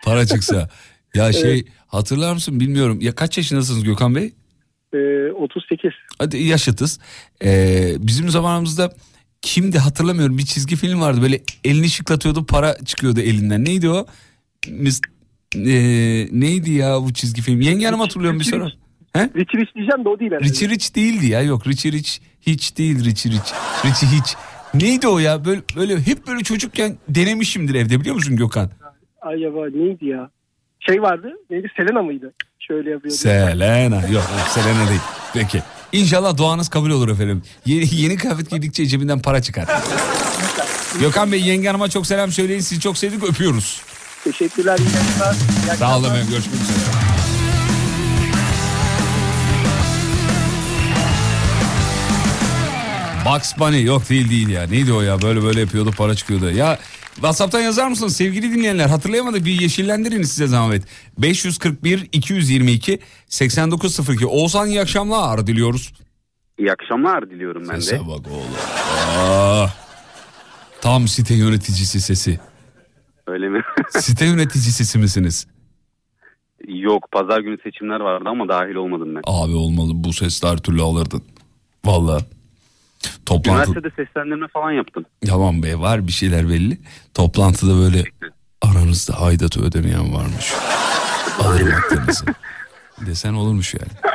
Para 0.05 0.27
çıksa. 0.27 0.69
Ya 1.15 1.33
şey 1.33 1.65
hatırlar 1.87 2.35
mısın 2.35 2.61
bilmiyorum. 2.61 2.99
Ya 3.01 3.15
kaç 3.15 3.37
yaşındasınız 3.39 3.85
Gökhan 3.85 4.15
Bey? 4.15 4.33
e, 4.93 5.33
38. 5.33 5.91
Hadi 6.19 6.39
yaşıtız. 6.39 6.99
Ee, 7.45 7.95
bizim 7.99 8.29
zamanımızda 8.29 8.93
kimdi 9.43 9.79
hatırlamıyorum 9.79 10.39
bir 10.39 10.47
çizgi 10.47 10.77
film 10.77 11.01
vardı. 11.01 11.23
Böyle 11.23 11.41
elini 11.65 11.89
şıklatıyordu 11.91 12.47
para 12.47 12.77
çıkıyordu 12.85 13.21
elinden. 13.21 13.65
Neydi 13.65 13.89
o? 13.89 14.07
Mis, 14.69 15.01
ee, 15.57 16.29
neydi 16.33 16.71
ya 16.71 17.03
bu 17.03 17.13
çizgi 17.13 17.43
film? 17.43 17.61
Yenge 17.61 17.87
Hanım 17.87 18.01
hatırlıyorum 18.01 18.41
bir 18.41 18.45
sonra. 18.45 18.71
He? 19.13 19.31
Richie 19.37 19.61
Rich 19.61 19.75
diyeceğim 19.75 20.05
de 20.05 20.09
o 20.09 20.19
değil 20.21 20.31
herhalde. 20.31 20.49
Richie 20.49 20.69
Rich 20.69 20.95
değildi 20.97 21.27
ya. 21.27 21.43
Yok 21.43 21.67
Richie 21.67 21.93
Rich 21.93 22.19
hiç 22.41 22.79
değil 22.79 23.05
Richie 23.05 23.33
Rich. 23.33 23.53
Richie 23.85 24.09
hiç. 24.09 24.37
Neydi 24.75 25.09
o 25.09 25.19
ya? 25.19 25.45
Böyle, 25.45 25.61
böyle 25.77 26.01
hep 26.01 26.27
böyle 26.27 26.43
çocukken 26.43 26.97
denemişimdir 27.09 27.75
evde 27.75 28.01
biliyor 28.01 28.15
musun 28.15 28.37
Gökhan? 28.37 28.71
Ay 29.21 29.41
yaba 29.41 29.67
neydi 29.67 30.07
ya? 30.07 30.31
Şey 30.81 31.03
vardı. 31.03 31.33
Neydi? 31.51 31.69
Selena 31.77 32.03
mıydı? 32.03 32.33
Şöyle 32.59 32.91
yapıyordu. 32.91 33.17
Selena. 33.19 34.07
Yok 34.07 34.25
Selena 34.49 34.89
değil. 34.89 35.01
Peki. 35.35 35.63
İnşallah 35.93 36.37
duanız 36.37 36.69
kabul 36.69 36.91
olur 36.91 37.09
efendim. 37.09 37.43
Yeni, 37.67 37.95
yeni 37.95 38.17
kıyafet 38.17 38.51
giydikçe 38.51 38.87
cebinden 38.87 39.19
para 39.23 39.43
çıkar. 39.43 39.69
Gökhan 41.01 41.33
Bey 41.33 41.41
yenge 41.43 41.67
hanıma 41.69 41.89
çok 41.89 42.07
selam 42.07 42.31
söyleyin. 42.33 42.61
Sizi 42.61 42.81
çok 42.81 42.99
sevdik 42.99 43.25
öpüyoruz. 43.25 43.83
Teşekkürler. 44.25 44.79
iyi 44.79 44.89
yayınlar. 44.95 45.35
İyi 45.35 45.77
Sağ 45.79 45.97
olun 45.99 46.05
akşamlar. 46.05 46.09
efendim 46.11 46.31
görüşmek 46.31 46.55
üzere. 46.63 46.77
Bugs 53.27 53.59
Bunny 53.59 53.85
yok 53.85 54.09
değil 54.11 54.31
değil 54.31 54.49
ya. 54.49 54.63
Neydi 54.67 54.93
o 54.93 55.01
ya 55.01 55.23
böyle 55.23 55.43
böyle 55.43 55.61
yapıyordu 55.61 55.91
para 55.97 56.15
çıkıyordu. 56.15 56.51
Ya 56.51 56.79
WhatsApp'tan 57.15 57.61
yazar 57.61 57.89
mısınız 57.89 58.17
sevgili 58.17 58.53
dinleyenler? 58.53 58.87
Hatırlayamadık 58.89 59.45
bir 59.45 59.61
yeşillendirin 59.61 60.23
size 60.23 60.47
zahmet. 60.47 60.83
541 61.19 62.09
222 62.13 62.99
8902 63.29 64.27
Oğuzhan 64.27 64.69
iyi 64.69 64.81
akşamlar 64.81 65.47
diliyoruz. 65.47 65.93
İyi 66.59 66.73
akşamlar 66.73 67.31
diliyorum 67.31 67.63
ben 67.69 67.77
de. 67.77 67.81
Sese 67.81 68.01
bak 68.01 68.27
oğlum. 68.31 68.45
Ah. 69.19 69.75
Tam 70.81 71.09
site 71.09 71.35
yöneticisi 71.35 72.01
sesi. 72.01 72.41
Öyle 73.27 73.49
mi? 73.49 73.63
Site 73.91 74.27
yöneticisi 74.27 74.99
misiniz? 74.99 75.47
Yok 76.69 77.09
pazar 77.13 77.41
günü 77.41 77.59
seçimler 77.65 78.01
vardı 78.01 78.25
ama 78.29 78.49
dahil 78.49 78.75
olmadım 78.75 79.15
ben. 79.15 79.23
Abi 79.25 79.55
olmalı 79.55 79.91
bu 79.95 80.13
sesle 80.13 80.49
her 80.49 80.57
türlü 80.59 80.83
alırdın. 80.83 81.23
Vallahi. 81.85 82.25
Toplantı... 83.27 83.71
Üniversitede 83.71 84.05
seslendirme 84.05 84.49
falan 84.49 84.73
yaptım. 84.73 85.05
Tamam 85.27 85.63
be 85.63 85.79
var 85.79 86.07
bir 86.07 86.13
şeyler 86.13 86.49
belli. 86.49 86.79
Toplantıda 87.15 87.79
böyle 87.79 88.05
aranızda 88.63 89.21
aidatı 89.21 89.65
ödemeyen 89.65 90.15
varmış. 90.15 90.53
Alırım 91.41 91.71
hakkınızı. 91.71 92.25
Desen 93.07 93.35
olurmuş 93.35 93.75
yani. 93.75 94.15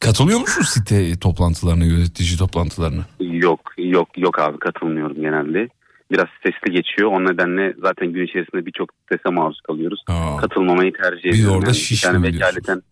Katılıyor 0.00 0.40
musun 0.40 0.62
site 0.62 1.18
toplantılarına, 1.18 1.84
yönetici 1.84 2.38
toplantılarına? 2.38 3.02
Yok 3.20 3.60
yok 3.78 4.08
yok 4.16 4.38
abi 4.38 4.58
katılmıyorum 4.58 5.16
genelde. 5.16 5.68
Biraz 6.10 6.26
sesli 6.42 6.74
geçiyor. 6.74 7.12
O 7.12 7.24
nedenle 7.24 7.74
zaten 7.82 8.12
gün 8.12 8.26
içerisinde 8.26 8.66
birçok 8.66 8.88
sese 9.12 9.34
maruz 9.34 9.60
kalıyoruz. 9.60 10.04
Katılmamayı 10.40 10.92
tercih 10.92 11.30
ediyorum. 11.30 11.56
orada 11.56 11.66
Yani 11.66 11.76
şiş 11.76 12.02
bir 12.02 12.06
tane 12.08 12.18
mi 12.18 12.32
diyorsun? 12.32 12.56
vekaleten 12.56 12.82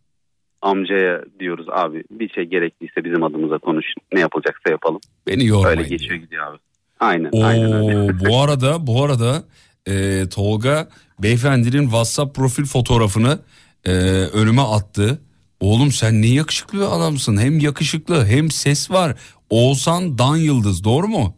amcaya 0.63 1.21
diyoruz 1.41 1.67
abi 1.73 2.05
bir 2.11 2.29
şey 2.29 2.45
gerekliyse 2.45 3.05
bizim 3.05 3.23
adımıza 3.23 3.59
konuş. 3.59 3.87
Ne 4.13 4.21
yapılacaksa 4.21 4.71
yapalım. 4.71 5.01
Beni 5.27 5.47
yormayın 5.47 5.79
Öyle 5.79 5.89
geçiyor 5.89 6.15
gidiyor 6.15 6.47
abi. 6.47 6.59
Aynen 7.01 7.31
aynen 7.43 7.73
öyle. 7.73 7.99
Oo, 7.99 8.31
bu 8.31 8.41
arada 8.43 8.87
bu 8.87 9.05
arada 9.05 9.45
e, 9.89 10.29
Tolga 10.29 10.89
beyefendinin 11.19 11.83
WhatsApp 11.83 12.37
profil 12.37 12.65
fotoğrafını 12.65 13.39
e, 13.85 13.93
önüme 14.33 14.63
attı. 14.63 15.23
Oğlum 15.61 15.93
sen 15.93 16.23
ne 16.23 16.27
yakışıklı 16.27 16.79
bir 16.79 16.97
adamsın. 16.97 17.37
Hem 17.37 17.59
yakışıklı 17.59 18.27
hem 18.27 18.51
ses 18.51 18.91
var. 18.91 19.15
Oğuzhan 19.51 20.19
Dan 20.19 20.37
Yıldız 20.37 20.85
doğru 20.85 21.09
mu? 21.09 21.35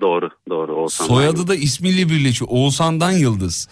Doğru 0.00 0.30
doğru. 0.50 0.74
Oğuzhan 0.76 1.06
Soyadı 1.06 1.48
da 1.48 1.54
ismiyle 1.54 2.08
birleşiyor. 2.08 2.50
Oğuzhan'dan 2.50 3.10
Yıldız. 3.10 3.68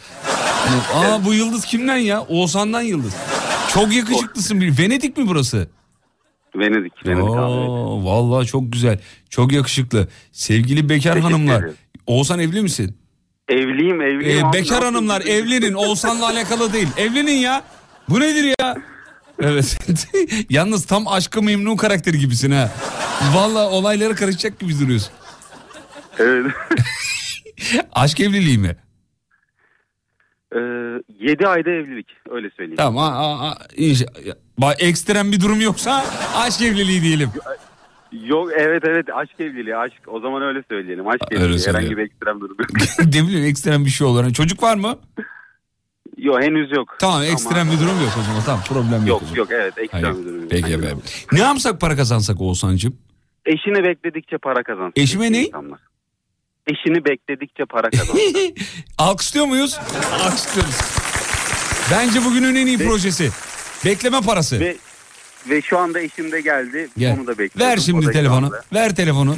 Aa 0.95 1.25
bu 1.25 1.35
Yıldız 1.35 1.65
kimden 1.65 1.97
ya? 1.97 2.23
Oğuzhan'dan 2.23 2.83
Yıldız. 2.83 3.15
Çok 3.69 3.93
yakışıklısın 3.95 4.61
bir. 4.61 4.79
Venedik 4.79 5.17
mi 5.17 5.25
burası? 5.29 5.69
Venedik. 6.57 7.07
Venedik 7.07 7.29
abi. 7.31 7.39
Oo, 7.41 8.05
vallahi 8.05 8.47
çok 8.47 8.73
güzel. 8.73 8.99
Çok 9.31 9.53
yakışıklı. 9.53 10.09
Sevgili 10.33 10.89
bekar 10.89 11.03
Teşekkür 11.03 11.21
hanımlar. 11.21 11.59
ederim. 11.61 11.75
Oğuzhan 12.07 12.39
evli 12.39 12.63
misin? 12.63 12.97
Evliyim 13.49 14.01
evliyim. 14.03 14.39
Ee, 14.39 14.45
abi. 14.45 14.57
bekar 14.57 14.85
hanımlar 14.85 15.21
evlenin. 15.21 15.73
Oğuzhan'la 15.75 16.27
alakalı 16.29 16.73
değil. 16.73 16.89
Evlenin 16.97 17.33
ya. 17.33 17.63
Bu 18.09 18.21
nedir 18.21 18.55
ya? 18.61 18.77
Evet. 19.43 19.79
Yalnız 20.51 20.87
tam 20.87 21.09
aşkı 21.09 21.43
memnun 21.43 21.77
karakteri 21.77 22.19
gibisin 22.19 22.51
ha. 22.51 22.73
Vallahi 23.35 23.67
olaylara 23.69 24.15
karışacak 24.15 24.61
gibi 24.61 24.81
duruyorsun. 24.81 25.13
Evet. 26.19 26.53
Aşk 27.93 28.21
evliliği 28.21 28.59
mi? 28.59 28.77
Ee, 30.55 30.59
7 31.21 31.47
ayda 31.47 31.71
evlilik 31.71 32.07
öyle 32.31 32.51
söyleyeyim. 32.51 32.77
Tamam. 32.77 33.13
Aa, 33.13 33.55
inşa- 33.77 34.35
Bak, 34.59 34.83
ekstrem 34.83 35.33
bir 35.33 35.41
durum 35.41 35.61
yoksa 35.61 36.05
aşk 36.37 36.63
evliliği 36.63 37.03
diyelim. 37.03 37.29
Yok 38.13 38.51
evet 38.59 38.83
evet 38.87 39.07
aşk 39.15 39.41
evliliği 39.41 39.77
aşk 39.77 40.03
o 40.07 40.21
zaman 40.21 40.43
öyle 40.43 40.63
söyleyelim 40.71 41.09
aşk 41.09 41.23
Öyle 41.31 41.45
evliliği 41.45 41.67
herhangi 41.67 41.97
bir 41.97 42.03
ekstrem 42.03 42.41
durum 42.41 42.57
yok. 42.61 42.69
ne 43.15 43.27
bileyim 43.29 43.47
ekstrem 43.47 43.85
bir 43.85 43.91
şey 43.91 44.07
olur. 44.07 44.33
Çocuk 44.33 44.63
var 44.63 44.77
mı? 44.77 44.99
yok 46.19 46.43
henüz 46.43 46.73
yok. 46.77 46.97
Tamam 46.99 47.23
ekstrem 47.23 47.67
bir 47.67 47.77
durum 47.77 48.01
yok 48.05 48.13
o 48.21 48.23
zaman. 48.23 48.43
Tamam 48.47 48.61
problem 48.69 49.01
yok. 49.01 49.09
Yok 49.09 49.23
zaman. 49.23 49.37
yok 49.37 49.49
evet 49.51 49.79
ekstrem 49.79 50.03
Hayır. 50.05 50.17
bir 50.19 50.25
durum 50.25 50.41
yok. 50.41 50.51
Peki 50.51 50.73
efendim. 50.73 50.99
Ne 51.33 51.41
yapsak 51.41 51.81
para 51.81 51.97
kazansak 51.97 52.41
Oğuzhan'cığım? 52.41 52.97
Eşini 53.47 53.85
bekledikçe 53.85 54.39
para 54.39 54.63
kazansın. 54.63 54.93
Eşime 54.97 55.33
ne? 55.33 55.45
insanlar. 55.45 55.79
Eşini 56.69 57.05
bekledikçe 57.05 57.65
para 57.65 57.91
kazansın. 57.91 58.21
Alkışlıyor 58.99 59.47
muyuz? 59.47 59.79
Alkışlıyoruz. 60.13 60.75
Bence 61.91 62.25
bugünün 62.25 62.55
en 62.55 62.67
iyi 62.67 62.79
projesi. 62.79 63.31
Bekleme 63.85 64.21
parası. 64.21 64.61
ve 64.61 64.77
ve 65.51 65.63
şu 65.63 65.79
anda 65.79 66.01
eşim 66.01 66.33
de 66.33 66.41
geldi. 66.41 66.89
Gel. 66.99 67.17
Onu 67.19 67.27
da 67.27 67.39
bekliyorum. 67.39 67.73
Ver 67.73 67.79
O 67.79 67.81
şimdi 67.81 68.05
şu 68.07 68.11
telefonu. 68.13 68.47
anda- 68.47 68.63
Ver 68.75 68.97
telefonu. 68.97 69.37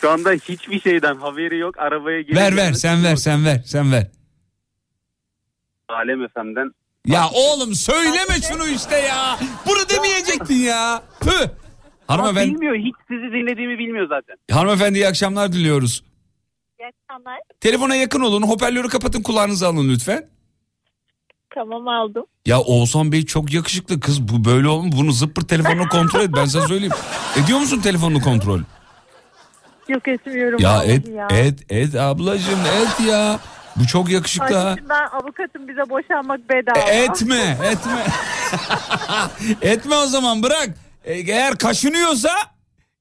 Şu 0.00 0.10
anda 0.10 0.30
hiçbir 0.32 0.80
şeyden 0.80 1.16
haberi 1.16 1.58
yok. 1.58 1.78
Arabaya 1.78 2.20
gelip 2.20 2.36
Ver 2.36 2.56
ver 2.56 2.72
sen 2.72 3.04
ver 3.04 3.16
sen 3.16 3.44
ver 3.44 3.62
sen 3.66 3.92
ver. 3.92 4.06
Alem 5.88 6.28
FM'den 6.28 6.70
Ya 7.06 7.28
oğlum 7.34 7.74
söyleme 7.74 8.34
şunu 8.48 8.68
işte 8.68 8.96
ya. 8.96 9.38
Bunu 9.66 9.88
demeyecektin 9.96 10.54
ya. 10.54 11.02
Ama 12.08 12.22
Hanımefendi, 12.22 12.54
bilmiyor. 12.54 12.74
Hiç 12.76 12.94
sizi 13.08 13.22
dinlediğimi 13.22 13.78
bilmiyor 13.78 14.08
zaten. 14.08 14.36
hanımefendi 14.50 14.98
iyi 14.98 15.08
akşamlar 15.08 15.52
diliyoruz. 15.52 16.04
İyi 16.80 16.86
akşamlar. 16.86 17.38
Telefona 17.60 17.94
yakın 17.94 18.20
olun. 18.20 18.42
Hoparlörü 18.42 18.88
kapatın 18.88 19.22
kulağınızı 19.22 19.66
alın 19.66 19.88
lütfen. 19.88 20.26
Tamam 21.54 21.88
aldım. 21.88 22.24
Ya 22.46 22.60
Oğuzhan 22.60 23.12
Bey 23.12 23.26
çok 23.26 23.52
yakışıklı 23.52 24.00
kız. 24.00 24.28
Bu 24.28 24.44
böyle 24.44 24.68
olmuş. 24.68 24.96
Bunu 24.96 25.12
zıppır 25.12 25.42
telefonla 25.42 25.88
kontrol 25.88 26.20
et. 26.20 26.30
Ben 26.36 26.44
sana 26.44 26.66
söyleyeyim. 26.66 26.92
Ediyor 27.44 27.58
musun 27.58 27.80
telefonunu 27.80 28.20
kontrol? 28.20 28.60
Yok 29.88 30.08
etmiyorum. 30.08 30.60
Ya 30.60 30.82
et 30.84 31.08
ya. 31.08 31.28
et 31.30 31.72
et 31.72 31.94
ablacığım 31.94 32.60
et 32.60 33.06
ya. 33.08 33.40
Bu 33.76 33.86
çok 33.86 34.10
yakışıklı 34.10 34.54
ha. 34.54 34.76
Ben 34.88 35.08
avukatım 35.18 35.68
bize 35.68 35.90
boşanmak 35.90 36.40
bedava. 36.50 36.90
E, 36.90 37.04
etme 37.04 37.58
etme. 37.64 38.06
etme 39.70 39.96
o 39.96 40.06
zaman 40.06 40.42
bırak. 40.42 40.68
E, 41.04 41.14
Eğer 41.14 41.58
kaşınıyorsa 41.58 42.30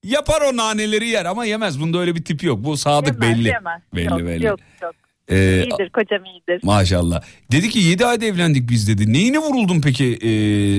yapar 0.03 0.41
o 0.41 0.57
naneleri 0.57 1.07
yer 1.07 1.25
ama 1.25 1.45
yemez. 1.45 1.81
Bunda 1.81 1.97
öyle 1.99 2.15
bir 2.15 2.23
tipi 2.23 2.45
yok. 2.45 2.59
Bu 2.63 2.77
sadık 2.77 3.13
Yemez, 3.23 3.37
belli. 3.37 3.47
yemez. 3.47 3.81
Belli 3.95 4.09
yok, 4.09 4.19
belli. 4.19 4.45
Yok 4.45 4.59
yok. 4.81 4.93
Ee, 5.31 5.63
iyidir 5.63 5.89
kocam 5.89 6.25
iyidir. 6.25 6.59
Maşallah. 6.63 7.21
Dedi 7.51 7.69
ki 7.69 7.79
7 7.79 8.05
ayda 8.05 8.25
evlendik 8.25 8.69
biz 8.69 8.87
dedi. 8.87 9.13
Neyine 9.13 9.37
vuruldun 9.37 9.81
peki 9.81 10.05
e, 10.21 10.29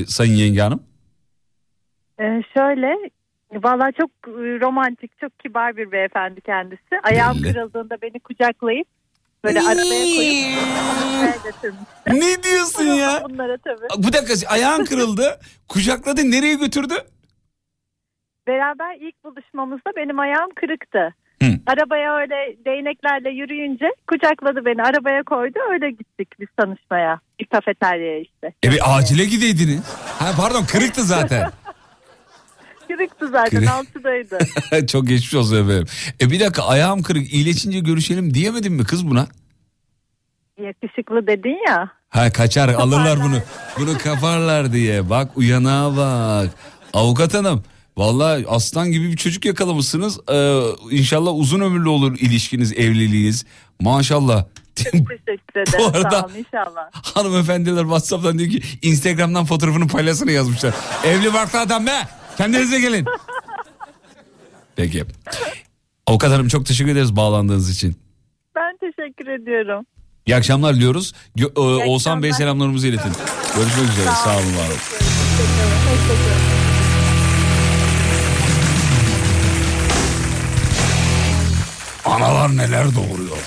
Sayın 0.07 0.35
Yenge 0.35 0.61
Hanım? 0.61 0.83
Ee, 2.21 2.43
şöyle 2.57 2.87
valla 3.53 3.93
çok 4.01 4.11
e, 4.29 4.61
romantik 4.61 5.21
çok 5.21 5.39
kibar 5.39 5.77
bir 5.77 5.93
beyefendi 5.93 6.41
kendisi. 6.41 7.01
Ayağım 7.03 7.43
Belli. 7.43 7.53
kırıldığında 7.53 7.97
beni 8.03 8.21
kucaklayıp 8.21 8.87
böyle 9.45 9.61
arabaya 9.61 10.05
koyup. 10.17 10.59
Ne 12.07 12.43
diyorsun 12.43 12.85
ya? 12.85 13.23
Bunlara 13.31 13.57
tabii. 13.59 14.05
Bu 14.09 14.13
dakika 14.13 14.49
ayağın 14.53 14.85
kırıldı. 14.85 15.41
Kucakladı 15.69 16.31
nereye 16.31 16.55
götürdü? 16.55 16.95
Beraber 18.55 18.97
ilk 19.01 19.25
buluşmamızda 19.25 19.91
benim 19.97 20.19
ayağım 20.19 20.51
kırıktı. 20.57 21.15
Hı. 21.43 21.49
Arabaya 21.67 22.17
öyle 22.17 22.57
değneklerle 22.65 23.31
yürüyünce 23.31 23.87
kucakladı 24.09 24.65
beni 24.65 24.83
arabaya 24.83 25.23
koydu 25.23 25.59
öyle 25.73 25.91
gittik 25.91 26.29
biz 26.41 26.49
tanışmaya. 26.57 27.21
Bir 27.41 27.45
kafeteryaya 27.47 28.21
işte. 28.21 28.53
E 28.65 28.71
bir 28.71 28.97
acile 28.97 29.25
gideydiniz. 29.25 29.83
Ha 30.19 30.33
pardon 30.37 30.65
kırıktı 30.65 31.03
zaten. 31.03 31.51
Kırıktı 32.89 33.29
zaten 33.29 33.51
Kırık. 33.59 33.71
altıdaydı. 33.71 34.39
Çok 34.87 35.07
geçmiş 35.09 35.35
olsun 35.35 35.57
efendim. 35.65 35.87
E 36.21 36.31
bir 36.31 36.41
dakika 36.41 36.63
ayağım 36.67 37.03
kırık 37.03 37.33
iyileşince 37.33 37.79
görüşelim 37.81 38.35
diyemedin 38.35 38.73
mi 38.73 38.85
kız 38.85 39.11
buna? 39.11 39.27
Yakışıklı 40.63 41.27
dedin 41.27 41.59
ya. 41.69 41.91
Ha 42.09 42.33
kaçar 42.33 42.69
alırlar 42.69 43.19
bunu. 43.25 43.39
Bunu 43.79 43.99
kaparlar 43.99 44.73
diye. 44.73 45.11
Bak 45.11 45.37
uyanağa 45.37 45.97
bak. 45.97 46.51
Avukat 46.93 47.35
hanım. 47.35 47.65
Vallahi 48.01 48.45
aslan 48.49 48.93
gibi 48.93 49.13
bir 49.13 49.17
çocuk 49.17 49.45
yakalamışsınız. 49.45 50.19
Ee, 50.33 50.61
inşallah 50.91 51.33
uzun 51.35 51.61
ömürlü 51.61 51.89
olur 51.89 52.19
ilişkiniz, 52.19 52.73
evliliğiniz. 52.73 53.45
Maşallah. 53.81 54.45
Teşekkür 54.75 54.99
ederim. 55.23 55.41
Bu 55.79 55.85
arada- 55.87 56.11
Sağ 56.11 56.25
olun 56.27 56.35
inşallah. 56.35 56.91
Hanımefendiler 56.93 57.83
WhatsApp'tan 57.83 58.39
diyor 58.39 58.51
ki 58.51 58.63
Instagram'dan 58.83 59.45
fotoğrafını 59.45 59.89
paylaşsana 59.89 60.31
yazmışlar. 60.31 60.75
Evli 61.05 61.35
barklı 61.35 61.61
adam 61.61 61.87
be. 61.87 62.09
Kendinize 62.37 62.81
gelin. 62.81 63.05
Peki. 64.77 65.05
Avukat 66.07 66.31
hanım 66.31 66.49
çok 66.49 66.67
teşekkür 66.67 66.91
ederiz 66.93 67.17
bağlandığınız 67.17 67.71
için. 67.71 67.97
Ben 68.57 68.77
teşekkür 68.81 69.27
ediyorum. 69.27 69.85
İyi 70.27 70.37
akşamlar 70.37 70.75
diliyoruz. 70.77 71.13
Gö- 71.37 71.81
e, 71.81 71.85
İyi 71.85 71.91
Oğuzhan 71.91 72.23
Bey 72.23 72.31
akşamlar. 72.31 72.45
selamlarımızı 72.45 72.87
iletin. 72.89 73.13
Görüşmek 73.57 73.89
üzere. 73.89 74.07
Sağ 74.25 74.37
olun 74.37 74.57
var 74.57 74.69
olun. 74.69 74.79
Analar 82.11 82.57
neler 82.57 82.85
doğuruyor. 82.85 83.39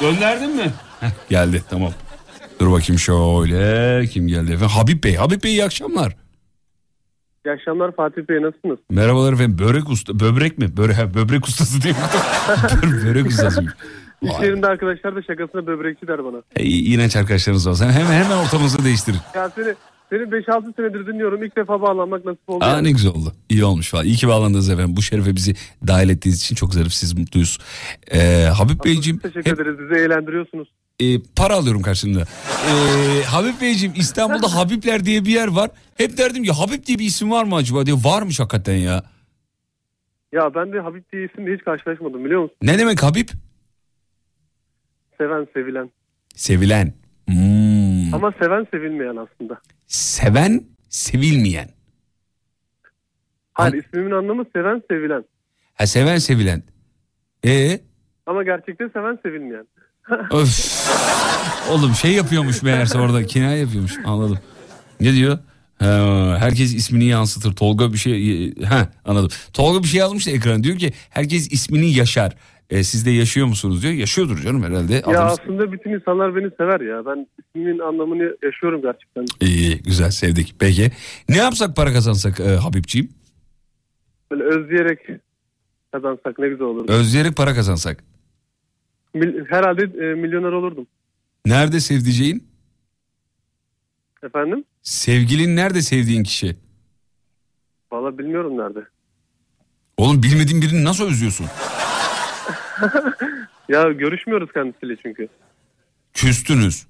Gönderdin 0.00 0.56
mi? 0.56 0.72
Heh, 1.00 1.10
geldi 1.30 1.62
tamam. 1.70 1.92
Dur 2.60 2.72
bakayım 2.72 2.98
şöyle. 2.98 4.06
Kim 4.06 4.26
geldi 4.28 4.52
efendim? 4.52 4.68
Habib 4.76 5.04
Bey. 5.04 5.14
Habib 5.16 5.42
Bey 5.44 5.50
iyi 5.50 5.64
akşamlar. 5.64 6.16
İyi 7.46 7.52
akşamlar 7.52 7.96
Fatih 7.96 8.22
Bey 8.28 8.42
nasılsınız? 8.42 8.78
Merhabalar 8.90 9.32
efendim. 9.32 9.58
Börek 9.58 9.88
usta. 9.88 10.20
Böbrek 10.20 10.58
mi? 10.58 10.76
Böre, 10.76 10.94
ha, 10.94 11.14
böbrek 11.14 11.46
ustası 11.48 11.82
değil 11.82 11.94
mi? 11.94 12.02
Börek 13.06 13.26
ustası. 13.26 13.64
İş 14.22 14.30
yerinde 14.42 14.66
arkadaşlar 14.66 15.16
da 15.16 15.22
şakasına 15.22 15.66
böbrekçi 15.66 16.06
der 16.06 16.24
bana. 16.24 16.36
E, 16.56 16.64
iğrenç 16.64 17.16
arkadaşlarınız 17.16 17.68
var. 17.68 17.74
Sen 17.74 17.90
hemen 17.90 18.24
hemen 18.24 18.36
ortamınızı 18.36 18.84
değiştirin. 18.84 19.18
Ya 19.34 19.50
seni, 19.54 19.74
seni 20.12 20.22
5-6 20.22 20.76
senedir 20.76 21.06
dinliyorum. 21.06 21.42
İlk 21.42 21.56
defa 21.56 21.82
bağlanmak 21.82 22.24
nasip 22.24 22.48
oldu. 22.48 22.64
Aa 22.64 22.68
yani. 22.68 22.88
ne 22.88 22.90
güzel 22.90 23.10
oldu. 23.10 23.32
İyi 23.48 23.64
olmuş 23.64 23.90
falan. 23.90 24.04
İyi 24.04 24.16
ki 24.16 24.28
bağlandınız 24.28 24.70
efendim. 24.70 24.96
Bu 24.96 25.02
şerefe 25.02 25.36
bizi 25.36 25.54
dahil 25.86 26.08
ettiğiniz 26.08 26.40
için 26.42 26.54
çok 26.54 26.74
zarifsiz 26.74 27.18
mutluyuz. 27.18 27.58
Ee, 28.14 28.44
Habib 28.56 28.84
Beyciğim 28.84 29.18
Teşekkür 29.18 29.54
ederiz. 29.54 29.78
Bizi 29.78 30.00
eğlendiriyorsunuz. 30.00 30.68
e, 31.00 31.04
para 31.36 31.54
alıyorum 31.54 31.82
karşılığında. 31.82 32.24
Ee, 32.68 33.22
Habib 33.24 33.60
Beyciğim 33.60 33.94
İstanbul'da 33.96 34.54
Habibler 34.56 35.04
diye 35.04 35.24
bir 35.24 35.30
yer 35.32 35.48
var. 35.48 35.70
Hep 35.96 36.18
derdim 36.18 36.44
ki 36.44 36.52
Habib 36.52 36.86
diye 36.86 36.98
bir 36.98 37.04
isim 37.04 37.30
var 37.30 37.44
mı 37.44 37.56
acaba 37.56 37.86
diye. 37.86 37.96
Varmış 38.04 38.40
hakikaten 38.40 38.76
ya. 38.76 39.02
Ya 40.32 40.54
ben 40.54 40.72
de 40.72 40.80
Habib 40.80 41.02
diye 41.12 41.24
isimle 41.32 41.54
hiç 41.54 41.64
karşılaşmadım 41.64 42.24
biliyor 42.24 42.42
musun? 42.42 42.56
Ne 42.62 42.78
demek 42.78 43.02
Habib? 43.02 43.28
Seven, 45.18 45.46
sevilen. 45.54 45.90
Sevilen. 46.34 46.92
Hmm. 47.28 47.71
Ama 48.12 48.32
seven, 48.42 48.66
sevilmeyen 48.70 49.16
aslında. 49.16 49.60
Seven, 49.86 50.64
sevilmeyen. 50.88 51.68
Hayır 53.52 53.84
ismimin 53.84 54.10
anlamı 54.10 54.44
seven, 54.52 54.82
sevilen. 54.90 55.24
Ha 55.74 55.86
seven, 55.86 56.18
sevilen. 56.18 56.62
E 57.46 57.80
Ama 58.26 58.42
gerçekte 58.42 58.88
seven, 58.92 59.18
sevilmeyen. 59.22 59.66
Öf. 60.30 60.82
Oğlum 61.70 61.94
şey 61.94 62.12
yapıyormuş 62.12 62.62
meğerse 62.62 62.98
orada 62.98 63.26
kinaye 63.26 63.58
yapıyormuş 63.60 63.98
anladım. 64.04 64.38
Ne 65.00 65.12
diyor? 65.12 65.38
Ha, 65.78 66.36
herkes 66.38 66.74
ismini 66.74 67.04
yansıtır. 67.04 67.56
Tolga 67.56 67.92
bir 67.92 67.98
şey 67.98 68.54
ha 68.64 68.88
anladım. 69.04 69.28
Tolga 69.52 69.82
bir 69.82 69.88
şey 69.88 70.00
yazmış 70.00 70.26
da 70.26 70.30
ekrana 70.30 70.64
diyor 70.64 70.78
ki 70.78 70.92
herkes 71.10 71.52
ismini 71.52 71.92
yaşar. 71.94 72.36
E, 72.70 72.84
siz 72.84 73.06
de 73.06 73.10
yaşıyor 73.10 73.46
musunuz 73.46 73.82
diyor. 73.82 73.94
Yaşıyordur 73.94 74.38
canım 74.38 74.62
herhalde. 74.62 74.94
Ya 74.94 75.00
Adamız- 75.02 75.40
aslında 75.40 75.72
bütün 75.72 75.90
insanlar 75.90 76.36
beni 76.36 76.50
sever 76.58 76.80
ya. 76.80 77.06
Ben 77.06 77.26
ismimin 77.38 77.78
anlamını 77.78 78.36
yaşıyorum 78.42 78.82
gerçekten. 78.82 79.24
İyi 79.40 79.82
güzel 79.82 80.10
sevdik. 80.10 80.54
Peki 80.58 80.90
ne 81.28 81.36
yapsak 81.36 81.76
para 81.76 81.92
kazansak 81.92 82.40
e, 82.40 82.44
Habibciğim? 82.56 83.08
Böyle 84.30 84.42
özleyerek 84.44 84.98
kazansak 85.92 86.38
ne 86.38 86.48
güzel 86.48 86.66
olur. 86.66 86.88
Özleyerek 86.88 87.36
para 87.36 87.54
kazansak. 87.54 88.04
Mil- 89.14 89.44
herhalde 89.50 89.82
e, 89.82 90.14
milyoner 90.14 90.52
olurdum. 90.52 90.86
Nerede 91.46 91.80
sevdiceğin? 91.80 92.48
Efendim? 94.22 94.64
Sevgilin 94.82 95.56
nerede 95.56 95.82
sevdiğin 95.82 96.22
kişi? 96.22 96.56
Valla 97.92 98.18
bilmiyorum 98.18 98.58
nerede. 98.58 98.80
Oğlum 99.96 100.22
bilmediğin 100.22 100.62
birini 100.62 100.84
nasıl 100.84 101.06
özlüyorsun? 101.08 101.46
Ya 103.68 103.92
görüşmüyoruz 103.92 104.52
kendisiyle 104.54 104.96
çünkü. 105.02 105.28
Küstünüz. 106.14 106.86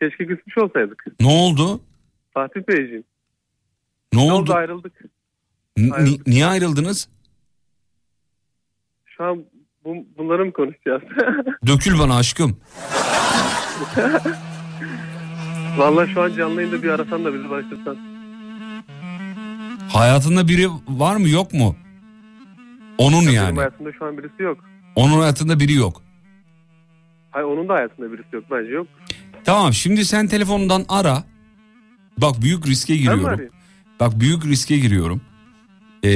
Keşke 0.00 0.26
küsmüş 0.26 0.58
olsaydık. 0.58 1.04
Ne 1.20 1.26
oldu? 1.26 1.80
Fatih 2.34 2.60
Beyciğim. 2.68 3.04
Ne 4.12 4.18
Ne 4.28 4.32
oldu? 4.32 4.42
oldu 4.42 4.54
ayrıldık. 4.54 4.92
N- 5.76 6.04
ni- 6.04 6.20
niye 6.26 6.46
ayrıldınız? 6.46 7.08
Şu 9.06 9.24
an 9.24 9.44
bu, 9.84 9.94
bunları 10.18 10.44
mı 10.44 10.52
konuşacağız? 10.52 11.02
Dökül 11.66 11.98
bana 11.98 12.16
aşkım. 12.16 12.60
Valla 15.76 16.06
şu 16.06 16.22
an 16.22 16.32
canlı 16.36 16.62
yayında 16.62 16.82
bir 16.82 16.88
arasan 16.90 17.24
da 17.24 17.34
bizi 17.34 17.50
başlatsan. 17.50 17.96
Hayatında 19.92 20.48
biri 20.48 20.66
var 20.88 21.16
mı 21.16 21.28
yok 21.28 21.52
mu? 21.52 21.76
Onun 22.98 23.20
Benim 23.22 23.34
yani. 23.34 23.56
hayatımda 23.56 23.92
şu 23.92 24.04
an 24.04 24.18
birisi 24.18 24.42
yok. 24.42 24.58
Onun 24.96 25.20
hayatında 25.20 25.60
biri 25.60 25.72
yok. 25.72 26.02
Hayır 27.30 27.46
onun 27.46 27.68
da 27.68 27.74
hayatında 27.74 28.12
birisi 28.12 28.28
yok 28.36 28.44
bence 28.50 28.70
yok. 28.72 28.86
Tamam 29.44 29.72
şimdi 29.72 30.04
sen 30.04 30.26
telefonundan 30.26 30.84
ara. 30.88 31.24
Bak 32.18 32.34
büyük 32.42 32.66
riske 32.66 32.96
giriyorum. 32.96 33.40
Bak 34.00 34.20
büyük 34.20 34.44
riske 34.46 34.76
giriyorum. 34.78 35.20
Ee, 36.04 36.08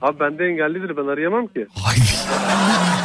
Abi 0.00 0.20
bende 0.20 0.44
engellidir 0.44 0.96
ben 0.96 1.06
arayamam 1.06 1.46
ki. 1.46 1.66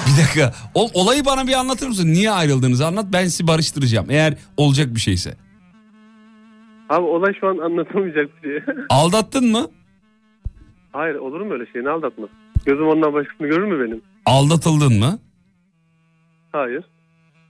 bir 0.07 0.23
dakika. 0.23 0.53
O, 0.73 0.87
olayı 0.93 1.25
bana 1.25 1.47
bir 1.47 1.53
anlatır 1.53 1.87
mısın? 1.87 2.07
Niye 2.13 2.31
ayrıldığınızı 2.31 2.87
anlat. 2.87 3.05
Ben 3.13 3.23
sizi 3.27 3.47
barıştıracağım. 3.47 4.05
Eğer 4.09 4.33
olacak 4.57 4.95
bir 4.95 4.99
şeyse. 4.99 5.37
Abi 6.89 7.05
olay 7.05 7.33
şu 7.39 7.47
an 7.47 7.57
anlatamayacak 7.57 8.43
bir 8.43 8.49
şey. 8.49 8.75
Aldattın 8.89 9.51
mı? 9.51 9.67
Hayır 10.91 11.15
olur 11.15 11.41
mu 11.41 11.53
öyle 11.53 11.65
şey 11.73 11.83
ne 11.83 11.89
aldatma? 11.89 12.27
Gözüm 12.65 12.87
ondan 12.87 13.13
başkasını 13.13 13.47
görür 13.47 13.65
mü 13.65 13.87
benim? 13.87 14.01
Aldatıldın 14.25 14.99
mı? 14.99 15.19
Hayır. 16.51 16.83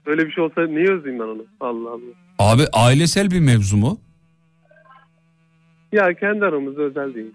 Öyle 0.06 0.26
bir 0.26 0.32
şey 0.32 0.44
olsa 0.44 0.66
niye 0.66 0.90
özleyeyim 0.90 1.24
ben 1.24 1.28
onu? 1.28 1.44
Allah 1.60 1.90
Allah. 1.90 2.52
Abi 2.52 2.62
ailesel 2.72 3.30
bir 3.30 3.40
mevzu 3.40 3.76
mu? 3.76 3.98
Ya 5.92 6.14
kendi 6.20 6.44
aramızda 6.44 6.82
özel 6.82 7.14
değil. 7.14 7.32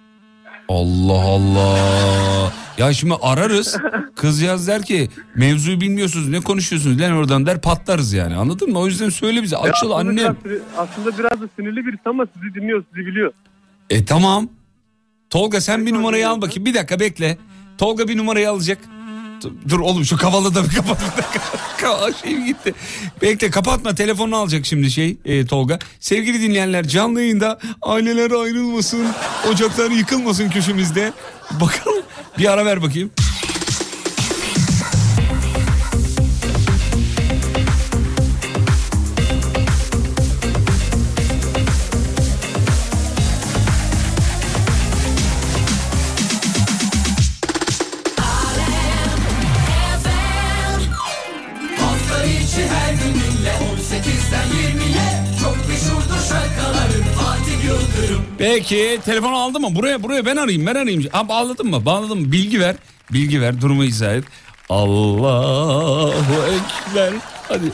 Allah 0.70 1.22
Allah. 1.22 2.54
Ya 2.78 2.94
şimdi 2.94 3.14
ararız. 3.22 3.78
Kızcağız 4.16 4.68
der 4.68 4.82
ki 4.82 5.10
mevzuyu 5.36 5.82
bilmiyorsunuz 5.82 6.30
ne 6.30 6.40
konuşuyorsunuz 6.40 7.02
lan 7.02 7.12
oradan 7.12 7.46
der 7.46 7.62
patlarız 7.62 8.14
yani 8.14 8.36
anladın 8.36 8.70
mı? 8.72 8.80
O 8.80 8.88
yüzden 8.88 9.10
söyle 9.10 9.44
bize 9.44 9.58
açıl 9.58 9.74
aslında 9.92 9.96
annem. 9.96 10.38
Biraz, 10.46 10.62
aslında 10.78 11.18
biraz 11.18 11.42
da 11.42 11.50
sinirli 11.56 11.86
birisi 11.86 12.02
ama 12.06 12.26
sizi 12.34 12.56
dinliyor 12.56 12.84
sizi 12.94 13.06
biliyor. 13.08 13.32
E 13.90 14.06
tamam. 14.06 14.50
Tolga 15.30 15.62
sen 15.62 15.86
bir 15.86 15.94
numarayı 15.94 16.30
al 16.30 16.42
bakayım 16.42 16.66
bir 16.66 16.74
dakika 16.74 17.00
bekle. 17.00 17.38
Tolga 17.82 18.08
bir 18.08 18.18
numarayı 18.18 18.50
alacak. 18.50 18.78
Dur, 19.70 19.80
oğlum 19.80 20.06
şu 20.06 20.18
kavalı 20.18 20.56
da 20.56 20.64
bir 20.64 20.70
kapat. 20.76 22.22
Şey 22.24 22.38
gitti. 22.46 22.74
Bekle 23.22 23.50
kapatma 23.50 23.96
telefonunu 23.96 24.36
alacak 24.36 24.66
şimdi 24.66 24.92
şey 24.92 25.18
e, 25.26 25.46
Tolga. 25.46 25.80
Sevgili 26.00 26.42
dinleyenler 26.42 26.88
canlı 26.88 27.22
yayında 27.22 27.60
aileler 27.82 28.32
ayrılmasın. 28.32 29.08
Ocaklar 29.52 29.92
yıkılmasın 29.92 30.50
köşemizde. 30.50 31.14
Bakalım 31.52 32.04
bir 32.38 32.52
ara 32.52 32.66
ver 32.66 32.82
bakayım. 32.82 33.12
Peki 58.42 59.00
telefonu 59.06 59.36
aldı 59.36 59.60
mı? 59.60 59.76
Buraya 59.76 60.04
buraya 60.04 60.26
ben 60.26 60.36
arayayım 60.36 60.66
ben 60.66 60.76
arayayım. 60.76 61.04
Ha, 61.12 61.30
bağladın 61.30 61.68
mı? 61.70 61.86
Bağladın 61.86 62.20
mı? 62.20 62.32
Bilgi 62.32 62.60
ver. 62.60 62.76
Bilgi 63.14 63.42
ver. 63.42 63.62
Durumu 63.62 63.84
izah 63.84 64.14
et. 64.16 64.24
Allahu 64.70 66.44
Ekber. 66.54 67.14
Hadi. 67.48 67.72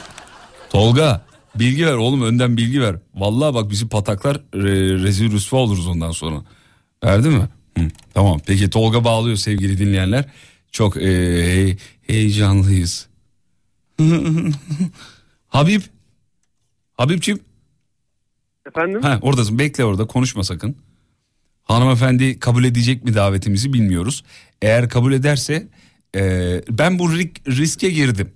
Tolga 0.70 1.26
bilgi 1.56 1.86
ver 1.86 1.94
oğlum 1.94 2.22
önden 2.22 2.58
bilgi 2.58 2.82
ver. 2.82 2.96
Vallahi 3.16 3.54
bak 3.54 3.70
bizi 3.72 3.88
pataklar 3.90 4.42
re, 4.56 5.04
rezil 5.04 5.32
rüsva 5.32 5.58
oluruz 5.58 5.88
ondan 5.88 6.12
sonra. 6.12 6.36
Verdi 7.04 7.30
mi? 7.30 7.50
Hı, 7.78 7.84
tamam 8.14 8.40
peki 8.46 8.70
Tolga 8.70 9.04
bağlıyor 9.04 9.38
sevgili 9.38 9.78
dinleyenler. 9.78 10.26
Çok 10.72 10.98
e, 10.98 11.02
hey- 11.02 11.78
heyecanlıyız. 12.08 13.08
Habib. 15.48 15.82
Habibçim. 16.98 17.40
Efendim? 18.68 19.02
Ha 19.02 19.20
oradasın 19.22 19.60
bekle 19.60 19.86
orada 19.86 20.08
konuşma 20.08 20.44
sakın. 20.44 20.76
Hanımefendi 21.64 22.40
kabul 22.40 22.64
edecek 22.64 23.04
mi 23.04 23.14
davetimizi 23.14 23.74
bilmiyoruz. 23.74 24.24
Eğer 24.62 24.90
kabul 24.90 25.14
ederse 25.14 25.68
e, 26.16 26.22
ben 26.70 27.00
bu 27.00 27.12
riske 27.48 27.90
girdim. 27.90 28.32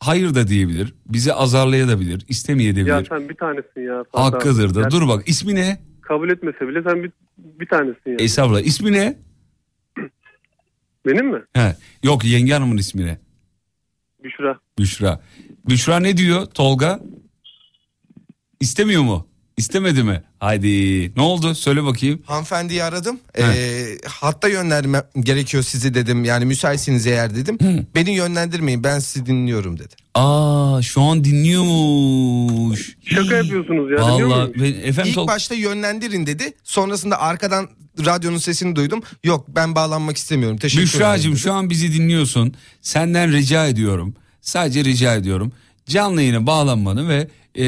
Hayır 0.00 0.34
da 0.34 0.48
diyebilir. 0.48 0.94
Bizi 1.06 1.32
azarlayabilir, 1.34 2.24
istemeyebilir. 2.28 2.86
Ya 2.86 3.04
sen 3.08 3.28
bir 3.28 3.34
tanesin 3.34 3.80
ya. 3.80 4.00
Abi. 4.00 4.06
Hakkıdır 4.12 4.74
da. 4.74 4.80
Gerçekten 4.80 4.90
Dur 4.90 5.08
bak 5.08 5.28
ismi 5.28 5.54
ne? 5.54 5.80
Kabul 6.02 6.30
etmese 6.30 6.68
bile 6.68 6.82
sen 6.82 7.02
bir, 7.02 7.12
bir 7.38 7.66
tanesin 7.66 8.10
ya. 8.10 8.16
Estağfurullah. 8.18 8.60
İsmi 8.60 8.92
ne? 8.92 9.16
Benim 11.06 11.26
mi? 11.26 11.42
He. 11.52 11.76
Yok 12.02 12.24
yenge 12.24 12.52
hanımın 12.52 12.76
ismi 12.76 13.06
ne? 13.06 13.18
Büşra. 14.24 14.58
Büşra. 14.78 15.20
Büşra 15.68 16.00
ne 16.00 16.16
diyor 16.16 16.46
Tolga? 16.46 17.00
İstemiyor 18.60 19.02
mu? 19.02 19.29
İstemedi 19.60 20.02
mi? 20.02 20.22
Haydi. 20.38 21.12
Ne 21.16 21.22
oldu? 21.22 21.54
Söyle 21.54 21.84
bakayım. 21.84 22.22
Hanımefendiyi 22.24 22.84
aradım. 22.84 23.20
Ee, 23.38 23.84
hatta 24.06 24.48
yönlendirmem 24.48 25.02
gerekiyor 25.20 25.62
sizi 25.62 25.94
dedim. 25.94 26.24
Yani 26.24 26.44
müsaitsiniz 26.44 27.06
eğer 27.06 27.34
dedim. 27.36 27.58
Beni 27.94 28.10
yönlendirmeyin 28.10 28.84
ben 28.84 28.98
sizi 28.98 29.26
dinliyorum 29.26 29.78
dedi. 29.78 29.94
Aa 30.14 30.82
şu 30.82 31.02
an 31.02 31.24
dinliyormuş. 31.24 32.96
Şaka 33.04 33.36
yapıyorsunuz 33.36 33.90
ya. 33.90 33.96
Vallahi 33.98 34.52
ben, 34.54 34.88
efendim 34.88 35.14
İlk 35.16 35.28
başta 35.28 35.54
yönlendirin 35.54 36.26
dedi. 36.26 36.52
Sonrasında 36.64 37.20
arkadan 37.20 37.68
radyonun 38.06 38.38
sesini 38.38 38.76
duydum. 38.76 39.00
Yok 39.24 39.44
ben 39.48 39.74
bağlanmak 39.74 40.16
istemiyorum. 40.16 40.56
Teşekkür 40.58 40.82
Büşra'cığım 40.82 41.32
ederim. 41.32 41.38
şu 41.42 41.52
an 41.52 41.70
bizi 41.70 41.92
dinliyorsun. 41.92 42.54
Senden 42.80 43.32
rica 43.32 43.66
ediyorum. 43.66 44.14
Sadece 44.40 44.84
rica 44.84 45.14
ediyorum. 45.14 45.52
Canlı 45.86 46.22
yayına 46.22 46.46
bağlanmanı 46.46 47.08
ve 47.08 47.28
e, 47.54 47.64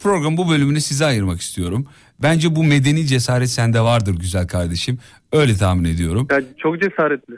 program 0.00 0.36
bu 0.36 0.48
bölümünü 0.48 0.80
size 0.80 1.04
ayırmak 1.04 1.40
istiyorum. 1.40 1.86
Bence 2.22 2.56
bu 2.56 2.64
medeni 2.64 3.06
cesaret 3.06 3.50
sende 3.50 3.80
vardır 3.80 4.14
güzel 4.14 4.46
kardeşim. 4.46 4.98
Öyle 5.32 5.56
tahmin 5.56 5.84
ediyorum. 5.84 6.28
Ya 6.30 6.40
çok 6.58 6.80
cesaretli. 6.80 7.34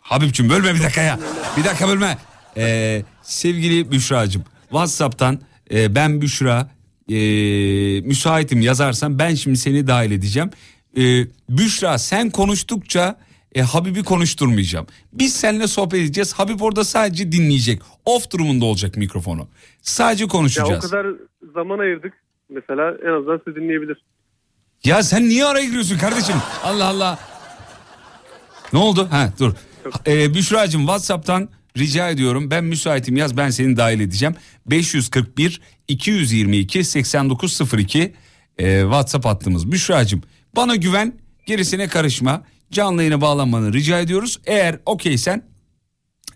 Habibçim 0.00 0.50
bölme 0.50 0.74
bir 0.74 0.82
dakika 0.82 1.02
ya. 1.02 1.18
Bir 1.56 1.64
dakika 1.64 1.88
bölme. 1.88 2.18
Ee, 2.56 3.02
sevgili 3.22 3.90
Büşra'cığım 3.92 4.44
Whatsapp'tan 4.62 5.40
e, 5.72 5.94
ben 5.94 6.20
Büşra 6.20 6.70
e, 7.08 7.14
müsaitim 8.00 8.60
yazarsan 8.60 9.18
ben 9.18 9.34
şimdi 9.34 9.56
seni 9.56 9.86
dahil 9.86 10.10
edeceğim. 10.10 10.50
E, 10.96 11.26
Büşra 11.48 11.98
sen 11.98 12.30
konuştukça 12.30 13.16
e, 13.54 13.62
Habib'i 13.62 14.02
konuşturmayacağım. 14.02 14.86
Biz 15.12 15.34
seninle 15.36 15.66
sohbet 15.66 16.00
edeceğiz. 16.00 16.32
Habib 16.32 16.60
orada 16.60 16.84
sadece 16.84 17.32
dinleyecek. 17.32 17.82
Off 18.04 18.30
durumunda 18.30 18.64
olacak 18.64 18.96
mikrofonu. 18.96 19.48
Sadece 19.82 20.22
Ya 20.24 20.26
o 20.26 20.30
konuşacağız. 20.30 20.90
kadar 20.90 21.06
zaman 21.54 21.78
ayırdık. 21.78 22.12
Mesela 22.48 22.94
en 23.04 23.18
azından 23.18 23.40
sizi 23.44 23.56
dinleyebilir. 23.56 24.04
Ya 24.84 25.02
sen 25.02 25.28
niye 25.28 25.44
araya 25.44 25.64
giriyorsun 25.64 25.98
kardeşim? 25.98 26.36
Allah 26.64 26.84
Allah. 26.86 27.18
Ne 28.72 28.78
oldu? 28.78 29.08
Ha 29.10 29.32
dur. 29.38 29.52
Ee, 30.06 30.34
Büşra'cığım 30.34 30.80
Whatsapp'tan 30.80 31.48
rica 31.76 32.08
ediyorum. 32.10 32.50
Ben 32.50 32.64
müsaitim 32.64 33.16
yaz 33.16 33.36
ben 33.36 33.50
seni 33.50 33.76
dahil 33.76 34.00
edeceğim. 34.00 34.34
541 34.66 35.60
222 35.88 36.84
8902 36.84 38.12
ee, 38.58 38.80
WhatsApp 38.82 39.24
hattımız. 39.24 39.72
Büşra'cığım 39.72 40.22
bana 40.56 40.76
güven 40.76 41.12
gerisine 41.46 41.88
karışma. 41.88 42.42
Canlı 42.72 43.02
yayına 43.02 43.20
bağlanmanı 43.20 43.72
rica 43.72 44.00
ediyoruz. 44.00 44.40
Eğer 44.46 44.78
okeysen 44.86 45.42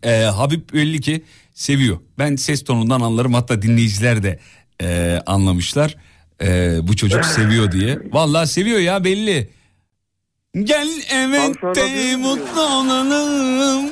e, 0.03 0.23
Habib 0.23 0.61
belli 0.75 1.01
ki 1.01 1.23
seviyor. 1.55 1.99
Ben 2.19 2.37
ses 2.37 2.65
tonundan 2.65 3.01
anlarım 3.01 3.35
hatta 3.35 3.63
dinleyiciler 3.63 4.23
de 4.23 4.39
e, 4.83 5.19
anlamışlar. 5.27 5.97
E, 6.43 6.79
bu 6.83 6.97
çocuk 6.97 7.25
seviyor 7.25 7.73
diye. 7.73 7.99
Vallahi 8.13 8.47
seviyor 8.49 8.79
ya 8.79 9.05
belli. 9.05 9.49
Gel 10.63 10.89
evet 11.13 11.57
de 11.77 12.17
mutlu 12.17 12.61
olalım. 12.61 13.87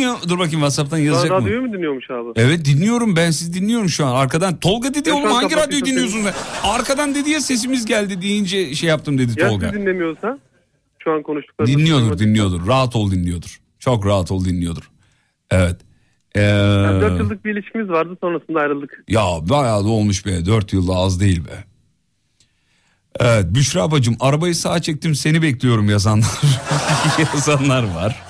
Ya- 0.00 0.16
Dur 0.28 0.38
bakayım 0.38 0.60
Whatsapp'tan 0.60 0.98
yazacak 0.98 1.30
mı? 1.30 1.36
radyoyu 1.46 1.62
mu 1.62 1.72
dinliyormuş 1.72 2.10
abi? 2.10 2.28
Evet 2.36 2.64
dinliyorum 2.64 3.16
ben 3.16 3.30
sizi 3.30 3.54
dinliyorum 3.54 3.88
şu 3.88 4.06
an 4.06 4.14
arkadan. 4.14 4.60
Tolga 4.60 4.94
dedi 4.94 5.08
Ya 5.08 5.14
oğlum 5.14 5.26
an 5.26 5.30
hangi 5.30 5.56
radyoyu 5.56 5.84
dinliyorsun? 5.84 6.20
Arkadan 6.62 7.14
dedi 7.14 7.30
ya 7.30 7.40
sesimiz 7.40 7.84
geldi 7.86 8.22
deyince 8.22 8.74
şey 8.74 8.88
yaptım 8.88 9.18
dedi 9.18 9.40
Ya 9.40 9.48
Tolga. 9.48 9.70
siz 9.70 9.80
dinlemiyorsa? 9.80 10.38
Şu 11.04 11.12
an 11.12 11.22
konuştuklarımız. 11.22 11.78
Dinliyordur 11.78 12.18
dinliyordur 12.18 12.66
rahat 12.66 12.96
ol 12.96 13.10
dinliyordur. 13.10 13.60
Çok 13.78 14.06
rahat 14.06 14.30
ol 14.30 14.44
dinliyordur. 14.44 14.90
Evet. 15.50 15.80
Ee, 16.34 16.40
Yani 16.40 17.00
4 17.00 17.20
yıllık 17.20 17.44
bir 17.44 17.52
ilişkimiz 17.52 17.88
vardı 17.88 18.16
sonrasında 18.20 18.60
ayrıldık. 18.60 19.04
Ya 19.08 19.22
bayağı 19.48 19.84
da 19.84 19.88
olmuş 19.88 20.26
be. 20.26 20.46
Dört 20.46 20.72
yılda 20.72 20.92
az 20.92 21.20
değil 21.20 21.44
be. 21.44 21.64
Evet 23.20 23.46
Büşra 23.54 23.90
bacım 23.90 24.16
arabayı 24.20 24.54
sağa 24.54 24.82
çektim 24.82 25.14
seni 25.14 25.42
bekliyorum 25.42 25.90
yazanlar. 25.90 26.40
yazanlar 27.18 27.82
var. 27.94 28.22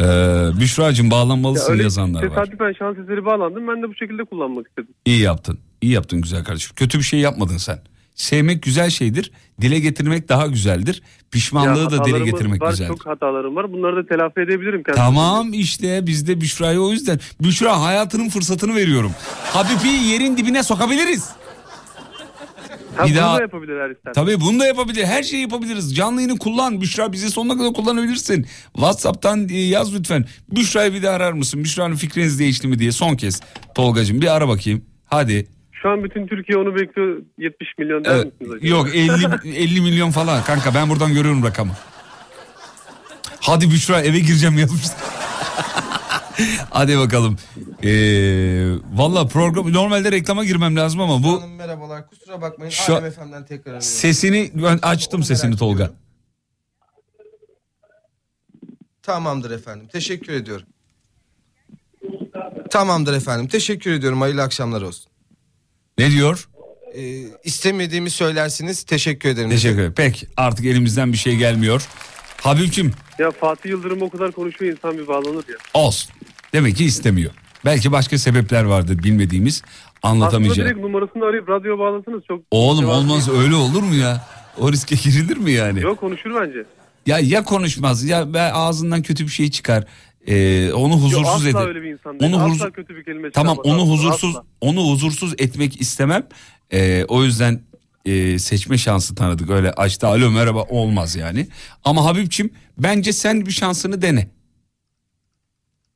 Ee, 0.00 0.60
Büşra'cığım 0.60 1.10
bağlanmalısın 1.10 1.72
öyle 1.72 1.82
yazanlar 1.82 2.22
var. 2.22 2.28
Tesadüfen 2.28 2.72
şans 2.78 2.98
eseri 2.98 3.24
bağlandım. 3.24 3.68
Ben 3.68 3.82
de 3.82 3.88
bu 3.88 3.94
şekilde 3.94 4.24
kullanmak 4.24 4.68
istedim. 4.68 4.94
İyi 5.04 5.20
yaptın. 5.20 5.58
İyi 5.80 5.92
yaptın 5.92 6.20
güzel 6.20 6.44
kardeşim. 6.44 6.74
Kötü 6.76 6.98
bir 6.98 7.04
şey 7.04 7.20
yapmadın 7.20 7.56
sen. 7.56 7.78
Sevmek 8.22 8.62
güzel 8.62 8.90
şeydir. 8.90 9.32
Dile 9.60 9.78
getirmek 9.78 10.28
daha 10.28 10.46
güzeldir. 10.46 11.02
Pişmanlığı 11.30 11.80
Ya 11.82 11.90
da 11.90 12.04
dile 12.04 12.18
getirmek 12.18 12.62
var, 12.62 12.70
güzeldir. 12.70 12.88
Çok 12.88 13.06
hatalarım 13.06 13.56
var. 13.56 13.72
Bunları 13.72 13.96
da 13.96 14.06
telafi 14.08 14.40
edebilirim. 14.40 14.82
kendim. 14.82 14.94
Tamam 15.02 15.52
işte 15.52 16.06
biz 16.06 16.28
de 16.28 16.40
Büşra'ya 16.40 16.80
o 16.80 16.92
yüzden. 16.92 17.20
Büşra 17.42 17.80
hayatının 17.82 18.28
fırsatını 18.28 18.74
veriyorum. 18.74 19.12
Habibi 19.44 19.88
yerin 19.88 20.36
dibine 20.36 20.62
sokabiliriz. 20.62 21.30
Ha, 22.96 23.04
Bir 23.06 23.10
bunu 23.10 23.16
daha- 23.18 23.36
da 23.38 23.40
yapabilirler 23.42 23.90
ister. 23.90 24.12
Tabii 24.14 24.40
bunu 24.40 24.60
da 24.60 24.66
yapabilir. 24.66 25.04
Her 25.04 25.22
şeyi 25.22 25.42
yapabiliriz. 25.42 25.96
Canlı 25.96 26.20
yayını 26.20 26.38
kullan. 26.38 26.80
Büşra 26.80 27.12
bizi 27.12 27.30
sonuna 27.30 27.58
kadar 27.58 27.72
kullanabilirsin. 27.72 28.46
Whatsapp'tan 28.72 29.48
e, 29.48 29.56
yaz 29.58 29.94
lütfen. 29.94 30.24
Büşra'yı 30.56 30.94
bir 30.94 31.02
de 31.02 31.10
arar 31.10 31.32
mısın? 31.32 31.64
Büşra'nın 31.64 31.96
fikriniz 31.96 32.38
değişti 32.38 32.68
mi 32.68 32.78
diye 32.78 32.92
son 32.92 33.16
kez. 33.16 33.40
Tolgacığım 33.74 34.20
bir 34.20 34.36
ara 34.36 34.48
bakayım. 34.48 34.84
Hadi. 35.06 35.48
Şu 35.82 35.88
an 35.88 36.04
bütün 36.04 36.26
Türkiye 36.26 36.58
onu 36.58 36.74
bekliyor. 36.74 37.22
70 37.38 37.68
milyon 37.78 38.04
der 38.04 38.14
Evet, 38.14 38.24
misiniz 38.40 38.50
acaba? 38.52 38.66
yok 38.68 38.88
50 38.94 39.56
50 39.56 39.80
milyon 39.80 40.10
falan 40.10 40.42
kanka 40.44 40.74
ben 40.74 40.88
buradan 40.88 41.14
görüyorum 41.14 41.42
rakamı. 41.44 41.72
Hadi 43.40 43.70
Büşra 43.70 44.00
eve 44.00 44.18
gireceğim 44.18 44.58
yazmışlar. 44.58 44.96
Hadi 46.70 46.98
bakalım. 46.98 47.36
Ee, 47.84 47.88
Valla 48.94 49.26
program 49.26 49.72
normalde 49.72 50.12
reklama 50.12 50.44
girmem 50.44 50.76
lazım 50.76 51.00
ama 51.00 51.22
bu 51.22 51.42
Hanım 51.42 51.54
merhabalar 51.54 52.06
kusura 52.08 52.40
bakmayın. 52.42 52.70
Şu- 52.70 52.96
Alem 52.96 53.10
FM'den 53.10 53.44
tekrar 53.46 53.62
arıyorum. 53.62 53.80
sesini 53.82 54.50
ben 54.54 54.78
açtım 54.82 55.22
sesini 55.22 55.56
Tolga. 55.56 55.90
Tamamdır 59.02 59.50
efendim. 59.50 59.88
Teşekkür 59.92 60.32
ediyorum. 60.32 60.66
Tamamdır 62.70 63.14
efendim. 63.14 63.48
Teşekkür 63.48 63.92
ediyorum. 63.92 64.20
Hayırlı 64.20 64.42
akşamlar 64.42 64.82
olsun. 64.82 65.10
Ne 65.98 66.10
diyor? 66.10 66.48
Ee, 66.94 67.00
istemediğimi 67.44 68.10
söylersiniz. 68.10 68.82
Teşekkür 68.82 69.28
ederim. 69.28 69.50
Teşekkür 69.50 69.78
ederim. 69.78 69.92
Peki 69.96 70.26
artık 70.36 70.66
elimizden 70.66 71.12
bir 71.12 71.18
şey 71.18 71.36
gelmiyor. 71.36 71.88
Habibçim 72.42 72.92
Ya 73.18 73.30
Fatih 73.30 73.70
Yıldırım 73.70 74.02
o 74.02 74.10
kadar 74.10 74.32
konuşuyor 74.32 74.72
insan 74.76 74.98
bir 74.98 75.06
bağlanır 75.08 75.44
ya. 75.48 75.56
olsun. 75.74 76.10
Demek 76.52 76.76
ki 76.76 76.84
istemiyor. 76.84 77.30
Belki 77.64 77.92
başka 77.92 78.18
sebepler 78.18 78.64
vardır 78.64 78.98
bilmediğimiz 79.02 79.62
Aslında 80.02 80.24
anlatamayacağım. 80.24 80.68
direkt 80.68 80.80
numarasını 80.80 81.24
arayıp 81.24 81.48
radyoya 81.48 81.78
bağlasanız 81.78 82.22
çok... 82.28 82.40
Oğlum 82.50 82.88
olmaz 82.88 83.28
öyle 83.28 83.54
olur 83.54 83.82
mu 83.82 83.94
ya? 83.94 84.26
O 84.58 84.72
riske 84.72 84.94
girilir 84.96 85.36
mi 85.36 85.50
yani? 85.52 85.80
Yok 85.80 86.00
konuşur 86.00 86.30
bence. 86.40 86.64
Ya 87.06 87.18
ya 87.18 87.44
konuşmaz 87.44 88.04
ya 88.04 88.26
ağzından 88.52 89.02
kötü 89.02 89.24
bir 89.24 89.30
şey 89.30 89.50
çıkar. 89.50 89.84
Ee, 90.30 90.72
onu 90.72 90.94
huzursuz 90.94 91.44
Yok, 91.46 91.54
asla 91.56 91.68
öyle 91.68 91.82
bir 91.82 91.88
insan 91.92 92.20
değil. 92.20 92.32
Onu 92.34 92.42
Asla 92.42 92.54
huzur- 92.66 92.72
kötü 92.72 92.96
bir 92.96 93.04
kelime 93.04 93.30
Tamam 93.30 93.58
onu 93.64 93.82
Asla, 93.82 93.92
huzursuz 93.92 94.30
asla. 94.36 94.44
onu 94.60 94.80
huzursuz 94.80 95.34
etmek 95.38 95.80
istemem. 95.80 96.26
Ee, 96.72 97.04
o 97.08 97.24
yüzden 97.24 97.60
e, 98.04 98.38
seçme 98.38 98.78
şansı 98.78 99.14
tanıdık. 99.14 99.50
Öyle 99.50 99.72
açtı 99.72 100.06
alo 100.06 100.30
merhaba 100.30 100.62
olmaz 100.62 101.16
yani. 101.16 101.48
Ama 101.84 102.04
Habibçim 102.04 102.50
bence 102.78 103.12
sen 103.12 103.46
bir 103.46 103.50
şansını 103.50 104.02
dene. 104.02 104.28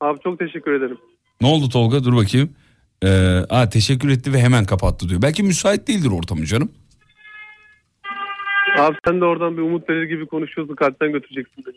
Abi 0.00 0.18
çok 0.24 0.38
teşekkür 0.38 0.72
ederim. 0.72 0.98
Ne 1.40 1.46
oldu 1.48 1.68
Tolga 1.68 2.04
dur 2.04 2.16
bakayım. 2.16 2.50
Ee, 3.04 3.08
aa, 3.50 3.68
teşekkür 3.68 4.08
etti 4.10 4.32
ve 4.32 4.40
hemen 4.40 4.64
kapattı 4.64 5.08
diyor. 5.08 5.22
Belki 5.22 5.42
müsait 5.42 5.88
değildir 5.88 6.10
ortamı 6.10 6.46
canım. 6.46 6.72
Abi 8.78 8.96
sen 9.06 9.20
de 9.20 9.24
oradan 9.24 9.56
bir 9.56 9.62
umut 9.62 9.88
verir 9.88 10.08
gibi 10.08 10.26
konuşuyorsun 10.26 10.74
kalpten 10.74 11.12
götüreceksin 11.12 11.64
beni. 11.66 11.76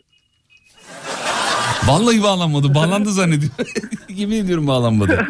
Vallahi 1.86 2.22
bağlanmadı. 2.22 2.74
Bağlandı 2.74 3.12
zannediyor. 3.12 3.52
Yemin 4.08 4.36
ediyorum 4.44 4.66
bağlanmadı. 4.66 5.26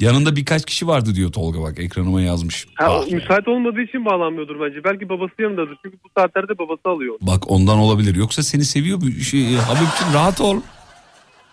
Yanında 0.00 0.36
birkaç 0.36 0.64
kişi 0.64 0.86
vardı 0.86 1.14
diyor 1.14 1.32
Tolga 1.32 1.62
bak 1.62 1.78
ekranıma 1.78 2.20
yazmış. 2.20 2.66
Ha, 2.74 2.98
o 3.00 3.06
müsait 3.06 3.48
olmadığı 3.48 3.80
için 3.80 4.04
bağlanmıyordur 4.04 4.60
bence. 4.60 4.84
Belki 4.84 5.08
babası 5.08 5.32
yanındadır. 5.38 5.78
Çünkü 5.84 5.96
bu 6.04 6.08
saatlerde 6.20 6.58
babası 6.58 6.88
alıyor. 6.88 7.14
Bak 7.20 7.50
ondan 7.50 7.78
olabilir. 7.78 8.14
Yoksa 8.14 8.42
seni 8.42 8.64
seviyor 8.64 9.00
bir 9.00 9.20
şey. 9.20 9.54
Habibciğim 9.54 10.14
rahat 10.14 10.40
ol. 10.40 10.60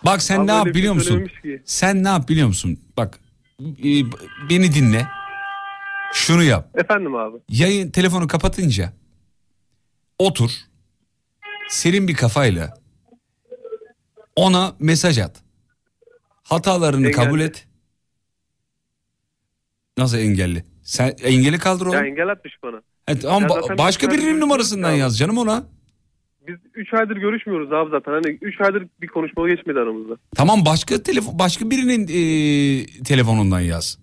Bak 0.04 0.22
sen 0.22 0.38
Abi 0.38 0.46
ne 0.46 0.52
yap 0.52 0.66
biliyor 0.66 0.94
musun? 0.94 1.28
ki. 1.42 1.62
Sen 1.64 2.04
ne 2.04 2.08
yap 2.08 2.28
biliyor 2.28 2.48
musun? 2.48 2.78
Bak 2.96 3.18
e, 3.60 3.88
beni 4.50 4.74
dinle. 4.74 5.06
Şunu 6.12 6.42
yap. 6.42 6.68
Efendim 6.74 7.14
abi. 7.16 7.36
Yayın 7.48 7.90
telefonu 7.90 8.28
kapatınca 8.28 8.92
otur. 10.18 10.50
Serin 11.68 12.08
bir 12.08 12.14
kafayla 12.14 12.74
ona 14.36 14.74
mesaj 14.78 15.18
at. 15.18 15.42
Hatalarını 16.42 17.06
Engelli. 17.06 17.12
kabul 17.24 17.40
et. 17.40 17.66
Nasıl 19.98 20.18
engelli? 20.18 20.64
Sen 20.82 21.14
engeli 21.22 21.58
kaldır 21.58 21.86
oğlum. 21.86 21.94
Ya 21.94 22.06
engel 22.06 22.28
atmış 22.28 22.54
bana. 22.62 22.82
Evet, 23.08 23.24
ama 23.24 23.46
ba- 23.46 23.78
başka 23.78 24.10
birinin 24.10 24.40
numarasından 24.40 24.90
Ya. 24.90 24.96
yaz 24.96 25.18
canım 25.18 25.38
ona. 25.38 25.64
Biz 26.48 26.56
3 26.74 26.94
aydır 26.94 27.16
görüşmüyoruz 27.16 27.72
abi 27.72 27.90
zaten. 27.90 28.12
Hani 28.12 28.38
3 28.42 28.60
aydır 28.60 28.86
bir 29.00 29.06
konuşma 29.06 29.48
geçmedi 29.48 29.78
aramızda. 29.78 30.14
Tamam 30.36 30.64
başka 30.66 31.02
telefon 31.02 31.38
başka 31.38 31.70
birinin 31.70 32.02
e, 32.08 33.04
telefonundan 33.04 33.60
yaz. 33.60 33.98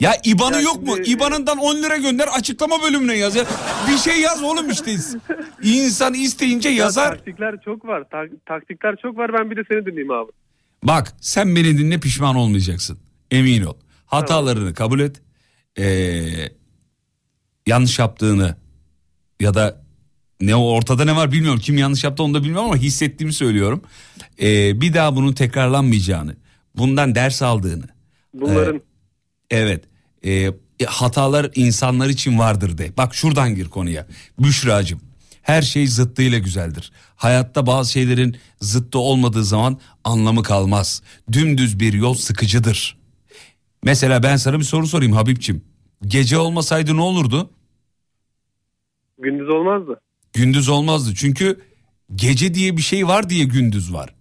Ya 0.00 0.12
IBAN'ı 0.24 0.62
yok 0.62 0.82
mu? 0.82 0.96
şimdi- 0.96 1.10
IBAN'ından 1.10 1.58
10 1.58 1.82
lira 1.82 1.96
gönder 1.96 2.28
açıklama 2.38 2.82
bölümüne 2.82 3.16
yaz. 3.16 3.36
Ya. 3.36 3.44
Bir 3.88 3.96
şey 3.98 4.20
yaz 4.20 4.42
oğlum 4.42 4.70
işte. 4.70 4.96
İnsan 5.62 6.14
isteyince 6.14 6.68
Ya 6.68 6.74
yazar. 6.74 7.10
taktikler 7.16 7.54
çok 7.64 7.84
var. 7.84 8.04
Ta- 8.10 8.36
taktikler 8.46 8.96
çok 9.02 9.16
var. 9.18 9.30
Ben 9.38 9.50
bir 9.50 9.56
de 9.56 9.60
seni 9.70 9.86
dinleyeyim 9.86 10.10
abi. 10.10 10.32
Bak 10.84 11.12
sen 11.20 11.56
beni 11.56 11.78
dinle 11.78 12.00
pişman 12.00 12.36
olmayacaksın. 12.36 12.98
Emin 13.30 13.62
ol. 13.62 13.74
Hatalarını 14.06 14.74
kabul 14.74 15.00
et. 15.00 15.22
Ee, 15.78 15.84
yanlış 17.66 17.98
yaptığını 17.98 18.56
ya 19.40 19.54
da 19.54 19.82
ne 20.40 20.54
ortada 20.56 21.04
ne 21.04 21.16
var 21.16 21.32
bilmiyorum. 21.32 21.60
Kim 21.60 21.78
yanlış 21.78 22.04
yaptı 22.04 22.22
onu 22.22 22.34
da 22.34 22.42
bilmiyorum 22.42 22.64
ama 22.66 22.76
hissettiğimi 22.76 23.32
söylüyorum. 23.32 23.82
Ee, 24.42 24.80
bir 24.80 24.94
daha 24.94 25.16
bunun 25.16 25.32
tekrarlanmayacağını, 25.32 26.36
bundan 26.76 27.14
ders 27.14 27.42
aldığını. 27.42 27.84
Bunların 28.34 28.80
Evet. 29.50 29.84
Ee, 30.24 30.50
hatalar 30.84 31.50
insanlar 31.54 32.08
için 32.08 32.38
vardır 32.38 32.78
de. 32.78 32.96
Bak 32.96 33.14
şuradan 33.14 33.54
gir 33.54 33.68
konuya. 33.68 34.06
Büşracığım. 34.38 35.00
Her 35.42 35.62
şey 35.62 35.86
zıttıyla 35.86 36.38
güzeldir. 36.38 36.92
Hayatta 37.16 37.66
bazı 37.66 37.92
şeylerin 37.92 38.36
zıttı 38.60 38.98
olmadığı 38.98 39.44
zaman 39.44 39.78
anlamı 40.04 40.42
kalmaz. 40.42 41.02
Dümdüz 41.32 41.80
bir 41.80 41.92
yol 41.92 42.14
sıkıcıdır. 42.14 42.96
Mesela 43.84 44.22
ben 44.22 44.36
sana 44.36 44.58
bir 44.58 44.64
soru 44.64 44.86
sorayım 44.86 45.12
Habibçim. 45.12 45.64
Gece 46.06 46.38
olmasaydı 46.38 46.96
ne 46.96 47.00
olurdu? 47.00 47.50
gündüz 49.18 49.48
olmazdı. 49.48 50.00
Gündüz 50.32 50.68
olmazdı. 50.68 51.14
Çünkü 51.14 51.60
gece 52.14 52.54
diye 52.54 52.76
bir 52.76 52.82
şey 52.82 53.08
var 53.08 53.30
diye 53.30 53.44
gündüz 53.44 53.92
var. 53.92 54.14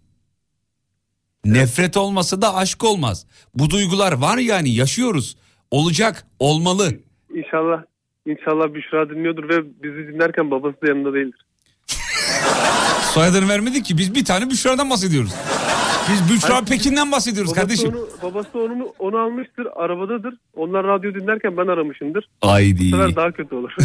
Nefret 1.45 1.97
olmasa 1.97 2.41
da 2.41 2.55
aşk 2.55 2.83
olmaz. 2.83 3.25
Bu 3.55 3.69
duygular 3.69 4.11
var 4.11 4.37
yani 4.37 4.69
yaşıyoruz. 4.69 5.35
Olacak, 5.71 6.23
olmalı. 6.39 6.91
İnşallah 7.35 7.83
İnşallah 8.25 8.73
Büşra 8.73 9.09
dinliyordur 9.09 9.49
ve 9.49 9.63
bizi 9.83 10.07
dinlerken 10.13 10.51
babası 10.51 10.81
da 10.81 10.87
yanında 10.87 11.13
değildir. 11.13 11.45
Soyadını 13.13 13.49
vermedik 13.49 13.85
ki 13.85 13.97
biz 13.97 14.15
bir 14.15 14.25
tane 14.25 14.49
Büşra'dan 14.49 14.89
bahsediyoruz. 14.89 15.31
Biz 16.11 16.33
Büşra 16.35 16.53
Hayır, 16.53 16.65
Pekin'den 16.65 17.11
bahsediyoruz 17.11 17.51
babası 17.51 17.61
kardeşim. 17.61 17.89
Onu, 17.89 18.07
babası 18.23 18.59
onu, 18.59 18.93
onu 18.99 19.17
almıştır, 19.17 19.67
arabadadır. 19.75 20.33
Onlar 20.55 20.87
radyo 20.87 21.13
dinlerken 21.13 21.57
ben 21.57 21.67
aramışımdır. 21.67 22.29
Haydi. 22.41 22.91
Bu 22.91 22.97
sefer 22.97 23.15
daha 23.15 23.31
kötü 23.31 23.55
olur. 23.55 23.75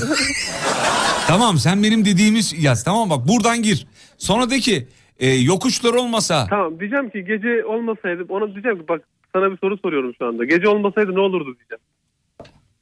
Tamam 1.27 1.59
sen 1.59 1.83
benim 1.83 2.05
dediğimiz 2.05 2.65
yaz 2.65 2.85
tamam 2.85 3.11
bak 3.11 3.29
buradan 3.29 3.63
gir. 3.63 3.87
Sonra 4.19 4.51
de 4.51 4.59
ki 4.59 4.89
e, 5.19 5.31
yokuşlar 5.31 5.95
olmasa 5.95 6.47
tamam 6.51 6.81
diyeceğim 6.81 7.11
ki 7.11 7.25
gece 7.25 7.65
olmasaydı 7.65 8.25
ona 8.29 8.53
diyeceğim 8.55 8.79
ki 8.79 8.89
bak 8.89 9.03
sana 9.37 9.53
bir 9.53 9.59
soru 9.59 9.79
soruyorum 9.79 10.13
şu 10.19 10.27
anda. 10.27 10.45
Gece 10.45 10.69
olmasaydı 10.69 11.15
ne 11.15 11.21
olurdu 11.21 11.57
diyeceğim. 11.59 11.83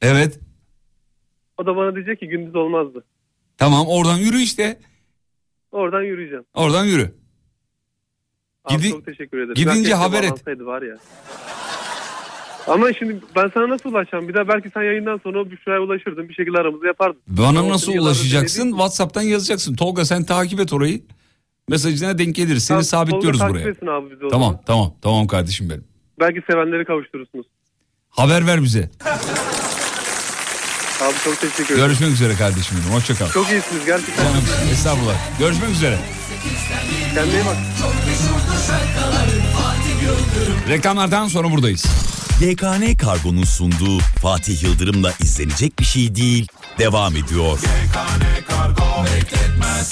evet 0.01 0.39
O 1.57 1.65
da 1.65 1.75
bana 1.75 1.95
diyecek 1.95 2.19
ki 2.19 2.27
gündüz 2.27 2.55
olmazdı. 2.55 3.03
tamam 3.57 3.85
oradan 3.87 4.17
yürü 4.17 4.37
işte 4.37 4.79
Oradan 5.71 6.01
yürüyeceğim. 6.03 6.43
oradan 6.53 6.85
yürü. 6.85 7.15
Abi 8.65 8.77
Gidi- 8.77 8.89
çok 8.89 9.05
teşekkür 9.05 9.37
ederim. 9.37 9.53
gidince 9.53 9.79
keşke 9.81 9.93
haber 9.95 10.23
et. 10.23 10.47
Var 10.47 10.81
ya. 10.81 10.97
Ama 12.67 12.93
şimdi 12.93 13.19
ben 13.35 13.51
sana 13.53 13.69
nasıl 13.69 13.89
ulaşacağım? 13.89 14.27
Bir 14.27 14.33
daha 14.33 14.47
belki 14.47 14.69
sen 14.73 14.83
yayından 14.83 15.19
sonra 15.23 15.39
o 15.39 15.51
Büşra'ya 15.51 15.81
ulaşırdın. 15.81 16.29
Bir 16.29 16.33
şekilde 16.33 16.57
aramızı 16.57 16.85
yapardın. 16.85 17.21
Bana 17.27 17.59
Ama 17.59 17.69
nasıl 17.69 17.93
ulaşacaksın? 17.93 18.61
dinlediğim- 18.61 18.71
WhatsApp'tan 18.71 19.21
yazacaksın. 19.21 19.75
Tolga 19.75 20.05
sen 20.05 20.23
takip 20.23 20.59
et 20.59 20.73
orayı. 20.73 21.01
Mesajına 21.69 22.17
denk 22.17 22.35
geliriz. 22.35 22.63
Seni 22.63 22.75
Tamam, 22.75 22.83
sabitliyoruz 22.83 23.39
Tolga 23.39 23.53
buraya. 23.53 23.69
etsin 23.69 23.87
abi 23.87 24.11
bizi 24.11 24.27
Tamam 24.31 24.61
tamam 24.65 24.93
tamam 25.01 25.27
kardeşim 25.27 25.69
benim. 25.69 25.83
Belki 26.19 26.41
sevenleri 26.49 26.85
kavuşturursunuz. 26.85 27.45
Haber 28.09 28.47
ver 28.47 28.63
bize. 28.63 28.89
Abi 31.01 31.13
çok 31.23 31.41
teşekkür 31.41 31.65
ederim. 31.65 31.77
Görüşmek 31.87 32.11
üzere 32.11 32.35
kardeşim 32.35 32.77
benim. 32.81 32.95
Hoşça 32.95 33.15
kal. 33.15 33.29
Çok 33.29 33.51
iyisiniz 33.51 33.85
gerçekten. 33.85 34.23
Canım 34.23 34.43
estağfurullah. 34.71 35.39
Görüşmek 35.39 35.69
üzere. 35.69 35.99
Kendine 37.15 37.33
iyi 37.41 37.45
bak. 37.45 37.57
Reklamlardan 40.69 41.27
sonra 41.27 41.51
buradayız. 41.51 41.85
YKN 42.41 42.97
Kargo'nun 42.97 43.43
sunduğu 43.43 43.99
Fatih 44.21 44.63
Yıldırım'la 44.63 45.13
izlenecek 45.19 45.79
bir 45.79 45.85
şey 45.85 46.15
değil 46.15 46.47
devam 46.79 47.15
ediyor. 47.15 47.59
Kargo 48.49 48.83
bekletmez. 49.05 49.89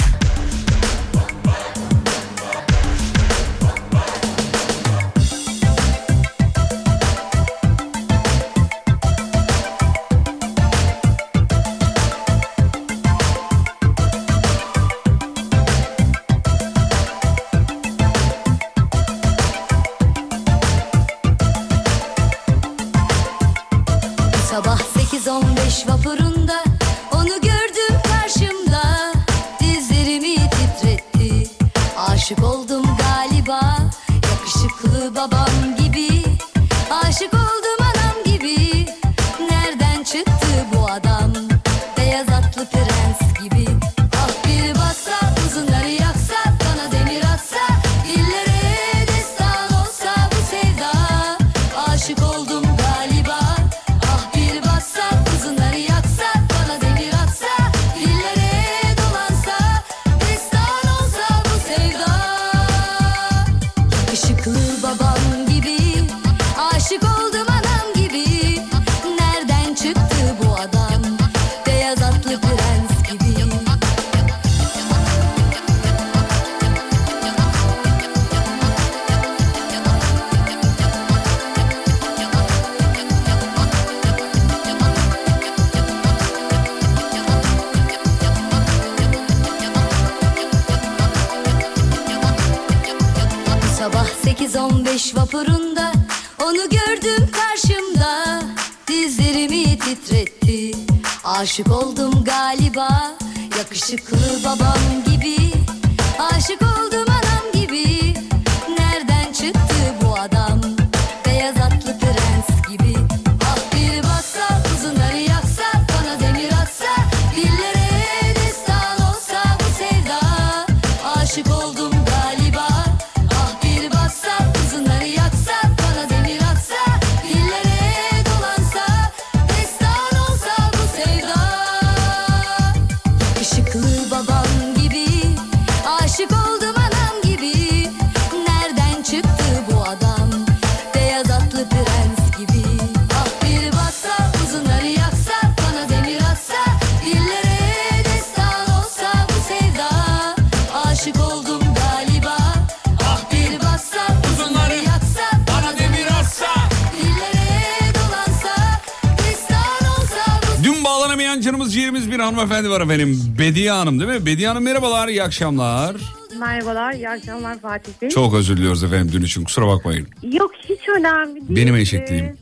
Canımız 161.54 161.74
ciğerimiz 161.74 162.12
bir 162.12 162.20
hanımefendi 162.20 162.70
var 162.70 162.82
efendim. 162.82 163.20
Bediye 163.40 163.72
Hanım 163.72 164.00
değil 164.00 164.12
mi? 164.12 164.26
Bediye 164.26 164.48
Hanım 164.48 164.64
merhabalar, 164.64 165.08
iyi 165.08 165.24
akşamlar. 165.24 165.96
Merhabalar, 166.40 166.94
iyi 166.94 167.10
akşamlar 167.10 167.60
Fatih 167.60 167.92
Bey. 168.02 168.10
Çok 168.10 168.34
özür 168.34 168.58
diliyoruz 168.58 168.84
efendim 168.84 169.10
dün 169.14 169.22
için 169.26 169.44
kusura 169.44 169.68
bakmayın. 169.68 170.08
Yok 170.24 170.52
hiç 170.70 170.80
önemli 171.00 171.36
değil. 171.36 171.46
Benim 171.50 171.76
eşekliğim. 171.76 172.26
Ee, 172.26 172.36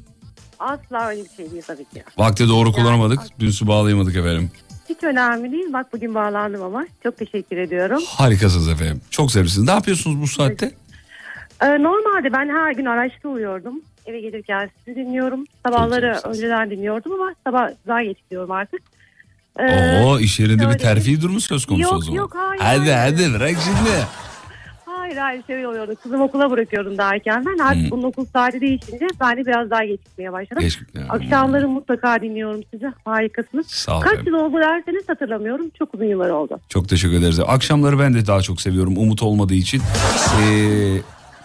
Asla 0.59 1.07
öyle 1.07 1.23
bir 1.23 1.29
şey 1.29 1.51
değil 1.51 1.63
tabii 1.67 1.85
ki. 1.85 2.03
Vakti 2.17 2.47
doğru 2.49 2.71
kullanamadık, 2.71 3.19
dün 3.39 3.51
su 3.51 3.67
bağlayamadık 3.67 4.15
efendim. 4.15 4.51
Hiç 4.89 5.03
önemli 5.03 5.51
değil. 5.51 5.73
Bak 5.73 5.93
bugün 5.93 6.15
bağlandım 6.15 6.63
ama. 6.63 6.85
Çok 7.03 7.17
teşekkür 7.17 7.57
ediyorum. 7.57 8.03
Harikasınız 8.07 8.69
efendim. 8.69 9.01
Çok 9.09 9.31
sevimlisiniz. 9.31 9.67
Ne 9.67 9.73
yapıyorsunuz 9.73 10.21
bu 10.21 10.27
saatte? 10.27 10.71
Ee, 11.61 11.83
normalde 11.83 12.33
ben 12.33 12.49
her 12.49 12.71
gün 12.71 12.85
araçta 12.85 13.29
uyuyordum. 13.29 13.81
Eve 14.05 14.21
gelirken 14.21 14.69
sizi 14.85 14.99
dinliyorum. 14.99 15.45
Sabahları 15.65 16.19
önceden 16.23 16.69
dinliyordum 16.69 17.13
ama 17.13 17.33
sabah 17.47 17.69
daha 17.87 18.03
geç 18.03 18.17
gidiyorum 18.23 18.51
artık. 18.51 18.90
Ee, 19.59 20.01
Oo 20.03 20.19
iş 20.19 20.39
yerinde 20.39 20.69
bir 20.69 20.77
terfi 20.77 21.21
durumu 21.21 21.39
söz 21.41 21.65
konusu 21.65 21.83
Yok, 21.83 21.93
o 21.93 22.01
zaman. 22.01 22.17
yok, 22.17 22.33
hayır, 22.35 22.61
Hadi 22.61 22.91
hayır. 22.91 23.13
hadi 23.15 23.33
bırak 23.33 23.49
şimdi. 23.63 23.89
Hayır 24.85 25.17
hayır 25.17 25.43
şöyle 25.47 25.67
oluyordu. 25.67 25.95
Kızım 26.03 26.21
okula 26.21 26.51
bırakıyordum 26.51 26.97
daha 26.97 27.13
erkenden. 27.15 27.57
Artık 27.57 27.91
bunun 27.91 28.03
okul 28.03 28.25
saati 28.25 28.61
değişince 28.61 29.07
ben 29.21 29.37
de 29.37 29.45
biraz 29.45 29.69
daha 29.69 29.83
geç 29.85 29.99
gitmeye 30.05 30.31
başladım. 30.31 30.63
Geç 30.63 30.79
Akşamları 31.09 31.67
mutlaka 31.67 32.21
dinliyorum 32.21 32.61
sizi. 32.71 32.91
Harikasınız. 33.05 33.67
Sağ 33.67 33.97
ol 33.97 34.01
Kaç 34.01 34.13
efendim. 34.13 34.33
yıl 34.35 34.41
oldu 34.41 34.57
derseniz 34.57 35.09
hatırlamıyorum. 35.09 35.69
Çok 35.79 35.93
uzun 35.93 36.05
yıllar 36.05 36.29
oldu. 36.29 36.59
Çok 36.69 36.89
teşekkür 36.89 37.15
ederiz. 37.19 37.39
Akşamları 37.39 37.99
ben 37.99 38.13
de 38.13 38.27
daha 38.27 38.41
çok 38.41 38.61
seviyorum 38.61 38.97
umut 38.97 39.23
olmadığı 39.23 39.53
için. 39.53 39.81
Ee, 40.41 40.97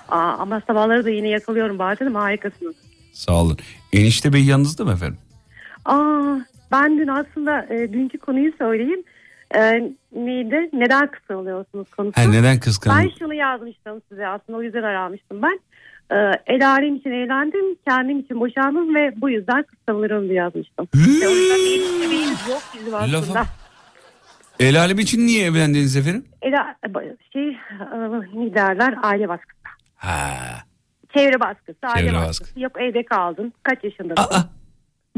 Aa, 0.09 0.32
ama 0.38 0.62
sabahları 0.66 1.04
da 1.04 1.11
yine 1.11 1.28
yakalıyorum 1.28 1.78
bazen 1.78 2.07
ama 2.07 2.20
harikasınız. 2.22 2.74
sağ 3.12 3.32
olun. 3.34 3.59
Enişte 3.92 4.32
Bey 4.32 4.44
yanınızda 4.44 4.84
mı 4.84 4.92
efendim? 4.92 5.18
Aa, 5.84 6.22
ben 6.72 6.98
dün 6.98 7.08
aslında 7.08 7.66
e, 7.74 7.92
dünkü 7.92 8.18
konuyu 8.18 8.52
söyleyeyim. 8.58 9.02
E, 9.54 9.60
neydi? 10.12 10.70
Neden 10.72 11.10
kıskanılıyorsunuz 11.10 11.90
konusu. 11.90 12.20
Ha, 12.20 12.24
neden 12.30 12.56
kıskanın- 12.58 12.98
Ben 13.04 13.11
şunu 13.18 13.34
yazmıştım 13.34 14.03
size 14.08 14.26
aslında 14.26 14.58
o 14.58 14.62
yüzden 14.62 14.82
aramıştım 14.82 15.42
ben. 15.42 15.61
E, 16.16 16.32
el 16.46 16.68
alem 16.70 16.95
için 16.96 17.11
eğlendim, 17.11 17.76
kendim 17.88 18.18
için 18.20 18.41
boşandım 18.41 18.95
ve 18.95 19.12
bu 19.20 19.30
yüzden 19.30 19.62
kıskanılırım 19.62 20.24
diye 20.24 20.34
yazmıştım. 20.38 20.88
Ve 20.95 21.28
o 21.28 21.30
yüzden 21.30 21.57
bir 21.58 21.76
ilişkimiz 21.80 22.49
yok 22.49 22.62
bizim 22.74 22.95
aslında. 22.95 23.38
Lafa- 23.38 23.46
El 24.61 24.80
alem 24.80 24.99
için 24.99 25.26
niye 25.26 25.46
evlendiniz 25.46 25.96
efendim? 25.96 26.24
El, 26.42 26.53
şey, 27.32 27.49
e, 27.49 27.57
ne 28.34 28.54
derler? 28.54 28.95
Aile 29.03 29.28
baskısı. 29.28 29.57
Ha. 29.96 30.30
Çevre 31.16 31.41
baskısı, 31.41 31.78
aile 31.82 32.08
Çevre 32.08 32.16
baskısı. 32.20 32.61
Yok 32.61 32.72
evde 32.80 33.03
kaldın. 33.04 33.53
Kaç 33.62 33.84
yaşındasın? 33.84 34.36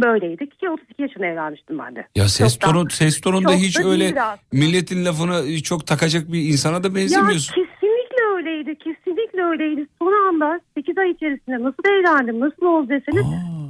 Böyleydik 0.03 0.61
ki 0.61 0.71
32 0.71 1.03
yaşında 1.03 1.27
evlenmiştim 1.27 1.79
ben 1.79 1.97
de. 1.97 2.07
Ya 2.17 2.29
ses 2.29 2.59
Çok 2.59 2.63
da- 2.69 2.73
tonu 2.73 2.91
ses 2.91 3.21
tonunda 3.21 3.53
hiç 3.53 3.79
da 3.79 3.89
öyle 3.89 4.15
milletin 4.53 5.05
lafını 5.05 5.63
çok 5.63 5.87
takacak 5.87 6.33
bir 6.33 6.43
insana 6.43 6.83
da 6.83 6.89
Ya 6.89 6.95
benzemiyorsun. 6.95 7.55
kesinlikle 7.55 8.23
öyleydi. 8.37 8.79
Kesinlikle 8.79 9.43
öyleydi. 9.45 9.87
Son 9.99 10.29
anda 10.29 10.61
8 10.77 10.99
ay 10.99 11.11
içerisinde 11.11 11.57
nasıl 11.57 11.83
evlendim, 12.01 12.41
nasıl 12.41 12.67
oldu 12.67 12.89
deseniz 12.89 13.25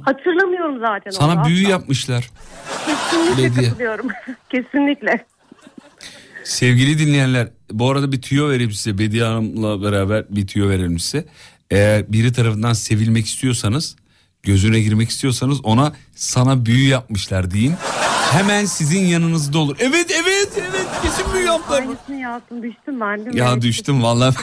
hatırlamıyorum 0.05 0.79
zaten. 0.79 1.11
Sana 1.11 1.33
onu 1.41 1.47
büyü 1.47 1.61
asla. 1.65 1.71
yapmışlar. 1.71 2.29
Kesinlikle 2.85 3.43
Bediye. 3.43 3.69
katılıyorum. 3.69 4.07
kesinlikle. 4.49 5.25
Sevgili 6.43 6.99
dinleyenler 6.99 7.47
bu 7.71 7.89
arada 7.91 8.11
bir 8.11 8.21
tüyo 8.21 8.49
vereyim 8.49 8.71
size. 8.71 8.97
Bediye 8.97 9.23
Hanım'la 9.23 9.83
beraber 9.83 10.25
bir 10.29 10.47
tüyo 10.47 10.69
verelim 10.69 10.99
size. 10.99 11.25
Eğer 11.71 12.13
biri 12.13 12.33
tarafından 12.33 12.73
sevilmek 12.73 13.25
istiyorsanız 13.25 13.95
gözüne 14.43 14.79
girmek 14.79 15.09
istiyorsanız 15.09 15.65
ona 15.65 15.93
sana 16.15 16.65
büyü 16.65 16.87
yapmışlar 16.87 17.51
deyin. 17.51 17.73
Hemen 18.31 18.65
sizin 18.65 18.99
yanınızda 19.05 19.59
olur. 19.59 19.77
Evet 19.79 20.11
evet 20.23 20.49
evet 20.71 20.87
kesin 21.03 21.33
büyü 21.33 21.45
yaptılar. 21.45 21.81
Aynısını 21.81 22.15
yaptım 22.15 22.63
düştüm 22.63 22.99
ben 22.99 23.25
de. 23.25 23.37
Ya 23.37 23.51
Evet. 23.53 23.61
düştüm 23.63 24.03
vallahi. 24.03 24.35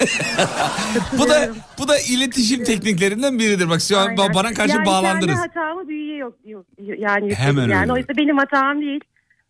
bu 1.19 1.29
da 1.29 1.49
bu 1.79 1.89
da 1.89 1.99
iletişim 1.99 2.65
tekniklerinden 2.65 3.39
biridir. 3.39 3.69
Bak 3.71 3.81
şu 3.81 3.99
an 3.99 4.07
Aynen. 4.07 4.35
bana 4.35 4.55
karşı 4.55 4.75
yani 4.77 4.87
bağlandınız. 4.87 5.35
kendi 5.37 5.49
hatamı 5.49 5.89
büyüye 5.89 6.17
yok, 6.17 6.35
yok 6.45 6.67
yani 6.99 7.35
Hemen 7.35 7.69
yani 7.69 7.81
öyle. 7.83 7.93
oysa 7.93 8.09
benim 8.17 8.39
hatam 8.39 8.81
değil. 8.81 9.01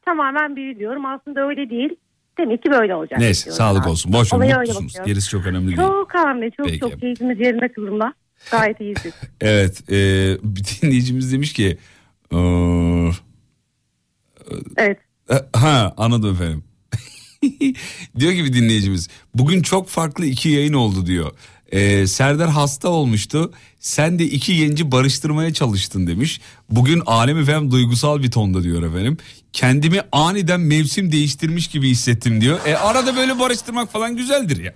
Tamamen 0.05 0.57
büyü 0.57 0.79
diyorum. 0.79 1.07
Aslında 1.07 1.41
öyle 1.49 1.71
değil. 1.71 1.91
Demek 2.39 2.63
ki 2.63 2.71
böyle 2.71 2.95
olacak. 2.95 3.19
Neyse 3.19 3.51
sağlık 3.51 3.85
ben. 3.85 3.91
olsun. 3.91 4.13
Boş 4.13 4.33
öyle 4.33 4.55
mutlusunuz. 4.55 4.95
Gerisi 5.07 5.29
çok 5.31 5.47
önemli 5.47 5.67
değil. 5.67 5.77
Çok 5.77 6.15
anne 6.15 6.51
çok 6.51 6.67
Peki. 6.67 6.81
çok 6.81 7.01
keyfimiz 7.01 7.41
yerine 7.41 7.69
kızımla. 7.73 8.13
Gayet 8.51 8.81
iyiyiz. 8.81 8.99
Evet 9.41 9.91
e, 9.91 9.95
bir 10.43 10.65
dinleyicimiz 10.65 11.33
demiş 11.33 11.53
ki 11.53 11.79
e, 12.33 12.39
evet. 14.77 14.99
ha 15.53 15.95
anladım 15.97 16.35
efendim. 16.35 16.65
diyor 18.19 18.33
ki 18.33 18.45
bir 18.45 18.53
dinleyicimiz 18.53 19.09
bugün 19.35 19.63
çok 19.63 19.89
farklı 19.89 20.27
iki 20.27 20.49
yayın 20.49 20.73
oldu 20.73 21.07
diyor. 21.07 21.33
E, 21.73 22.07
Serdar 22.07 22.51
hasta 22.51 22.89
olmuştu. 22.89 23.53
Sen 23.81 24.19
de 24.19 24.25
iki 24.25 24.57
genci 24.57 24.93
barıştırmaya 24.93 25.53
çalıştın 25.53 26.07
demiş. 26.07 26.41
Bugün 26.71 27.03
Alem 27.07 27.39
efendim 27.39 27.71
duygusal 27.71 28.23
bir 28.23 28.31
tonda 28.31 28.63
diyor 28.63 28.83
efendim. 28.83 29.17
Kendimi 29.53 30.01
aniden 30.13 30.61
mevsim 30.61 31.13
değiştirmiş 31.13 31.69
gibi 31.69 31.89
hissettim 31.91 32.41
diyor. 32.41 32.59
E 32.67 32.77
arada 32.77 33.17
böyle 33.17 33.39
barıştırmak 33.39 33.93
falan 33.93 34.17
güzeldir 34.17 34.65
ya. 34.65 34.75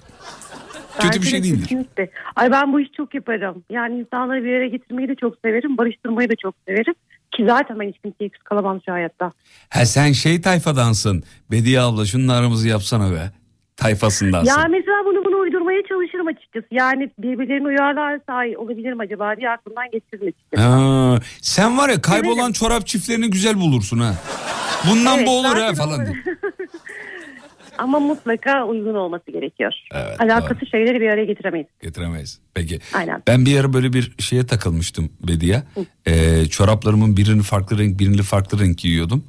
Kötü 0.98 1.22
bir 1.22 1.26
şey 1.26 1.38
de 1.40 1.44
değildir. 1.44 1.62
Kesinlikle. 1.62 2.10
Ay 2.36 2.50
ben 2.50 2.72
bu 2.72 2.80
işi 2.80 2.92
çok 2.92 3.14
yaparım. 3.14 3.64
Yani 3.70 3.98
insanları 4.00 4.44
bir 4.44 4.50
yere 4.50 4.68
getirmeyi 4.68 5.08
de 5.08 5.14
çok 5.14 5.34
severim. 5.44 5.78
Barıştırmayı 5.78 6.30
da 6.30 6.34
çok 6.42 6.54
severim. 6.68 6.94
Ki 7.30 7.44
zaten 7.48 7.80
ben 7.80 7.88
hiç 7.88 7.96
kimseyi 8.04 8.26
eksik 8.26 8.44
kalamam 8.44 8.80
şu 8.86 8.92
hayatta. 8.92 9.32
Ha 9.70 9.86
sen 9.86 10.12
şey 10.12 10.40
tayfadansın. 10.40 11.22
Bediye 11.50 11.80
abla 11.80 12.04
şunun 12.06 12.28
aramızı 12.28 12.68
yapsana 12.68 13.12
be. 13.12 13.30
Tayfasındansın. 13.76 14.60
Ya 14.60 14.66
mesela 14.70 14.96
bunu 15.04 15.24
bunu 15.24 15.38
uydurmaya 15.40 15.82
çalışırım 15.88 16.26
açıkçası. 16.26 16.66
Yani 16.70 17.10
birbirlerini 17.18 17.66
uyarlarsa 17.66 18.32
ay 18.32 18.56
olabilir 18.56 18.92
mi 18.92 19.02
acaba 19.02 19.36
diye 19.36 19.50
aklımdan 19.50 19.90
geçiririm 19.92 20.28
açıkçası. 20.28 20.62
Ha, 20.68 21.18
sen 21.42 21.78
var 21.78 21.88
ya 21.88 22.00
kaybolan 22.00 22.52
çorap 22.52 22.86
çiftlerini 22.86 23.30
güzel 23.30 23.60
bulursun 23.60 23.98
ha. 23.98 24.14
Bundan 24.90 25.18
Evet, 25.18 25.26
bu 25.28 25.38
olur 25.38 25.56
ha 25.56 25.74
falan. 25.74 26.06
diye. 26.06 26.16
Ama 27.80 28.00
mutlaka 28.00 28.64
uygun 28.66 28.94
olması 28.94 29.30
gerekiyor. 29.30 29.72
Evet, 29.94 30.20
Alakası 30.20 30.66
şeyleri 30.66 31.00
bir 31.00 31.08
araya 31.08 31.24
getiremeyiz. 31.24 31.66
Getiremeyiz. 31.82 32.40
Peki. 32.54 32.78
Aynen. 32.94 33.22
Ben 33.26 33.46
bir 33.46 33.60
ara 33.60 33.72
böyle 33.72 33.92
bir 33.92 34.12
şeye 34.18 34.46
takılmıştım 34.46 35.10
Bediye. 35.28 35.62
Ee, 36.06 36.46
çoraplarımın 36.46 37.16
birini 37.16 37.42
farklı 37.42 37.78
renk 37.78 37.98
birini 37.98 38.22
farklı 38.22 38.60
renk 38.60 38.78
giyiyordum. 38.78 39.24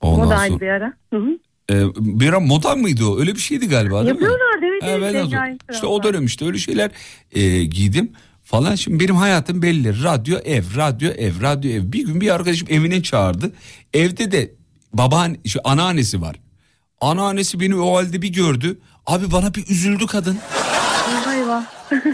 Ondan 0.00 0.24
Modaydı 0.24 0.48
sonra. 0.48 0.60
bir 0.60 0.68
ara. 0.68 0.92
Hı 1.12 1.16
hı. 1.16 1.38
Ee, 1.70 1.84
bir 1.96 2.28
ara 2.28 2.40
moda 2.40 2.76
mıydı 2.76 3.04
o? 3.04 3.18
Öyle 3.18 3.34
bir 3.34 3.40
şeydi 3.40 3.68
galiba 3.68 4.00
değil? 4.04 4.14
Yapıyorlardı 4.14 4.64
evet. 4.64 4.82
Ha, 4.82 4.88
evet, 4.88 5.14
evet, 5.14 5.60
İşte 5.72 5.86
o 5.86 6.02
dönem 6.02 6.24
işte 6.24 6.46
öyle 6.46 6.58
şeyler 6.58 6.90
e, 7.32 7.64
giydim 7.64 8.12
falan. 8.44 8.74
Şimdi 8.74 9.04
benim 9.04 9.16
hayatım 9.16 9.62
belli. 9.62 10.02
Radyo 10.04 10.38
ev, 10.44 10.62
radyo 10.76 11.10
ev, 11.10 11.42
radyo 11.42 11.70
ev. 11.70 11.92
Bir 11.92 12.06
gün 12.06 12.20
bir 12.20 12.34
arkadaşım 12.34 12.68
evine 12.70 13.02
çağırdı. 13.02 13.52
Evde 13.94 14.32
de 14.32 14.50
babaanne, 14.92 15.36
şu 15.46 15.60
anneannesi 15.64 16.22
var. 16.22 16.36
Anneannesi 17.00 17.60
beni 17.60 17.76
o 17.76 17.96
halde 17.96 18.22
bir 18.22 18.28
gördü. 18.28 18.78
Abi 19.06 19.30
bana 19.32 19.54
bir 19.54 19.66
üzüldü 19.68 20.06
kadın. 20.06 20.38
Eyvah. 21.34 21.64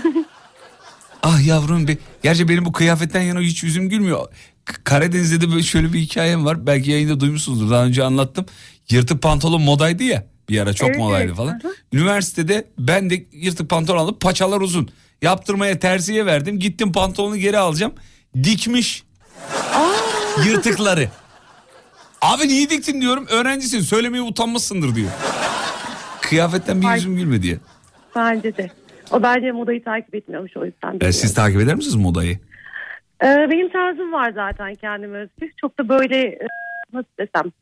Ah 1.23 1.47
yavrum 1.47 1.89
bir. 1.89 1.98
Gerçi 2.23 2.48
benim 2.48 2.65
bu 2.65 2.73
kıyafetten 2.73 3.20
yana 3.23 3.40
hiç 3.40 3.62
yüzüm 3.62 3.89
gülmüyor. 3.89 4.27
K- 4.65 4.74
Karadeniz'de 4.85 5.40
de 5.40 5.51
böyle 5.51 5.62
şöyle 5.62 5.93
bir 5.93 5.98
hikayem 6.01 6.44
var. 6.44 6.66
Belki 6.66 6.90
yayında 6.90 7.20
duymuşsunuzdur. 7.20 7.70
Daha 7.70 7.85
önce 7.85 8.05
anlattım. 8.05 8.47
Yırtık 8.90 9.23
pantolon 9.23 9.62
modaydı 9.62 10.02
ya. 10.02 10.27
Bir 10.48 10.61
ara 10.61 10.73
çok 10.73 10.89
Evet, 10.89 10.98
modaydı 10.98 11.24
evet. 11.27 11.36
falan. 11.36 11.61
Üniversitede 11.93 12.69
ben 12.78 13.11
de 13.11 13.27
yırtık 13.32 13.70
pantolon 13.70 13.98
alıp 13.98 14.20
paçalar 14.20 14.61
uzun. 14.61 14.90
Yaptırmaya 15.23 15.78
terziye 15.78 16.27
verdim. 16.27 16.59
Gittim 16.59 16.93
pantolonu 16.93 17.36
geri 17.36 17.59
alacağım. 17.59 17.93
Dikmiş. 18.44 19.02
Yırtıkları. 20.47 21.09
Abi 22.22 22.48
niye 22.48 22.70
diktin 22.70 23.01
diyorum. 23.01 23.26
Öğrencisin 23.30 23.80
söylemeye 23.80 24.22
utanmışsındır 24.22 24.94
diyor. 24.94 25.10
Kıyafetten 26.22 26.82
bir 26.82 26.94
yüzüm 26.94 27.16
gülmedi 27.16 27.47
ya. 27.48 27.56
Bence 28.16 28.56
de. 28.56 28.70
O 29.10 29.22
bence 29.22 29.52
modayı 29.52 29.84
takip 29.84 30.14
etmiyormuş 30.14 30.56
o 30.56 30.64
yüzden. 30.64 30.98
E, 31.01 31.12
siz 31.12 31.34
takip 31.34 31.60
eder 31.60 31.74
misiniz 31.74 31.94
modayı? 31.94 32.38
Ee, 33.24 33.47
benim 33.51 33.68
tarzım 33.72 34.12
var 34.12 34.32
zaten 34.34 34.74
kendime 34.74 35.18
özgü. 35.18 35.51
Çok 35.60 35.78
da 35.78 35.88
böyle 35.88 36.16
e, 36.26 36.47
nasıl 36.92 37.09
desem 37.20 37.52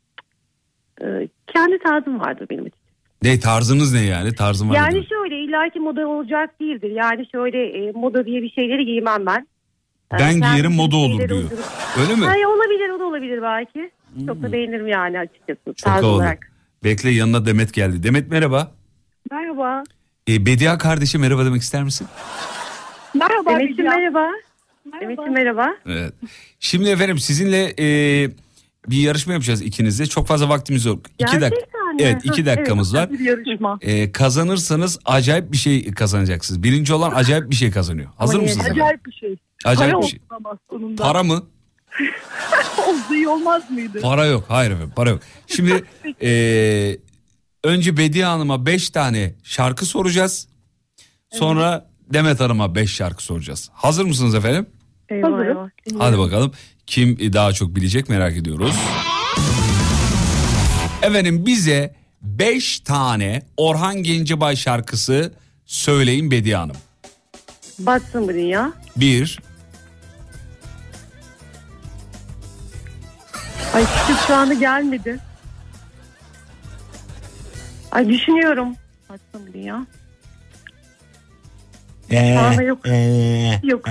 e, 1.01 1.27
kendi 1.47 1.79
tarzım 1.79 2.19
vardır 2.19 2.47
benim 2.49 2.67
için. 2.67 2.79
Ne 3.23 3.39
tarzınız 3.39 3.93
ne 3.93 4.01
yani? 4.01 4.35
Tarzım 4.35 4.69
var 4.69 4.75
yani 4.75 4.95
nedir? 4.95 5.07
şöyle 5.09 5.39
illaki 5.39 5.79
moda 5.79 6.07
olacak 6.07 6.59
değildir. 6.59 6.91
Yani 6.91 7.27
şöyle 7.31 7.87
e, 7.87 7.91
moda 7.91 8.25
diye 8.25 8.41
bir 8.41 8.49
şeyleri 8.49 8.85
giymem 8.85 9.25
ben. 9.25 9.47
Ee, 10.13 10.19
Ben 10.19 10.19
kendi 10.19 10.39
giyerim 10.51 10.71
moda 10.71 10.95
olur 10.97 11.29
diyor. 11.29 11.43
Öyle 12.01 12.15
mi? 12.15 12.25
Hayır 12.25 12.45
olabilir 12.45 12.89
o 12.89 12.99
da 12.99 13.03
olabilir 13.05 13.41
belki. 13.41 13.91
Çok 14.27 14.43
da 14.43 14.51
beğenirim 14.51 14.87
yani 14.87 15.19
açıkçası 15.19 15.59
Çok 15.65 15.77
tarz 15.77 16.03
havalı. 16.03 16.15
olarak. 16.15 16.51
Bekle 16.83 17.09
yanına 17.09 17.45
Demet 17.45 17.73
geldi. 17.73 18.03
Demet 18.03 18.31
merhaba. 18.31 18.71
Merhaba. 19.31 19.83
E, 20.29 20.45
Bedia 20.45 20.77
kardeşi 20.77 21.17
merhaba 21.17 21.45
demek 21.45 21.61
ister 21.61 21.83
misin? 21.83 22.07
Merhaba. 23.13 23.49
Demet'ciğim 23.49 23.91
merhaba. 23.91 24.29
Demet'ciğim 25.01 25.33
merhaba. 25.33 25.67
Evet. 25.85 26.13
Şimdi 26.59 26.89
efendim 26.89 27.19
sizinle 27.19 27.73
e, 27.79 27.85
bir 28.87 28.97
yarışma 28.97 29.33
yapacağız 29.33 29.61
ikinizle. 29.61 30.05
Çok 30.05 30.27
fazla 30.27 30.49
vaktimiz 30.49 30.85
yok. 30.85 30.99
İki 31.19 31.41
dakika. 31.41 31.49
Gerçekten 31.49 31.95
mi? 31.95 32.01
Evet 32.01 32.25
iki 32.25 32.45
dakikamız 32.45 32.95
evet, 32.95 33.09
var. 33.11 33.19
Bir 33.19 33.25
yarışma. 33.25 33.77
E, 33.81 34.11
kazanırsanız 34.11 34.99
acayip 35.05 35.51
bir 35.51 35.57
şey 35.57 35.91
kazanacaksınız. 35.91 36.63
Birinci 36.63 36.93
olan 36.93 37.11
acayip 37.15 37.49
bir 37.49 37.55
şey 37.55 37.71
kazanıyor. 37.71 38.09
Hazır 38.17 38.39
mısınız? 38.39 38.65
efendim? 38.65 38.83
Acayip 38.83 39.05
bir 39.05 39.11
şey. 39.11 39.35
Acayip 39.65 39.93
Para 39.93 40.01
bir 40.03 40.07
şey. 40.07 40.19
olsun 40.19 40.35
ama 40.35 40.57
sonunda. 40.69 41.03
Para 41.03 41.23
mı? 41.23 41.43
Olsa 42.87 43.15
iyi 43.15 43.27
olmaz 43.27 43.71
mıydı? 43.71 44.01
Para 44.01 44.25
yok. 44.25 44.45
Hayır 44.47 44.71
efendim 44.71 44.93
para 44.95 45.09
yok. 45.09 45.21
Şimdi 45.47 45.83
e, 46.21 46.97
önce 47.63 47.97
Bediye 47.97 48.25
Hanım'a 48.25 48.65
beş 48.65 48.89
tane 48.89 49.33
şarkı 49.43 49.85
soracağız. 49.85 50.47
Sonra 51.31 51.89
Demet 52.13 52.39
Hanım'a 52.39 52.75
beş 52.75 52.93
şarkı 52.95 53.23
soracağız. 53.23 53.69
Hazır 53.73 54.05
mısınız 54.05 54.35
efendim? 54.35 54.65
Eyvah 55.09 55.45
eyvah. 55.45 55.69
Hadi 55.97 56.17
bakalım 56.17 56.51
kim 56.87 57.33
daha 57.33 57.53
çok 57.53 57.75
bilecek 57.75 58.09
merak 58.09 58.37
ediyoruz. 58.37 58.75
Efendim 61.01 61.45
bize 61.45 61.95
5 62.21 62.79
tane 62.79 63.41
Orhan 63.57 64.03
Gencebay 64.03 64.55
şarkısı 64.55 65.33
söyleyin 65.65 66.31
Bediye 66.31 66.55
Hanım. 66.55 66.75
Batsın 67.79 68.27
bu 68.27 68.33
dünya. 68.33 68.73
1, 68.97 69.39
Ay 73.79 73.85
küçük 73.85 74.27
şu 74.27 74.35
anda 74.35 74.53
gelmedi. 74.53 75.19
Ay 77.91 78.09
düşünüyorum. 78.09 78.75
Batsın 79.09 79.47
bu 79.47 79.53
dünya. 79.53 79.85
Şu 82.09 82.39
anda 82.39 82.63
yok. 82.63 82.79
Yok. 83.63 83.87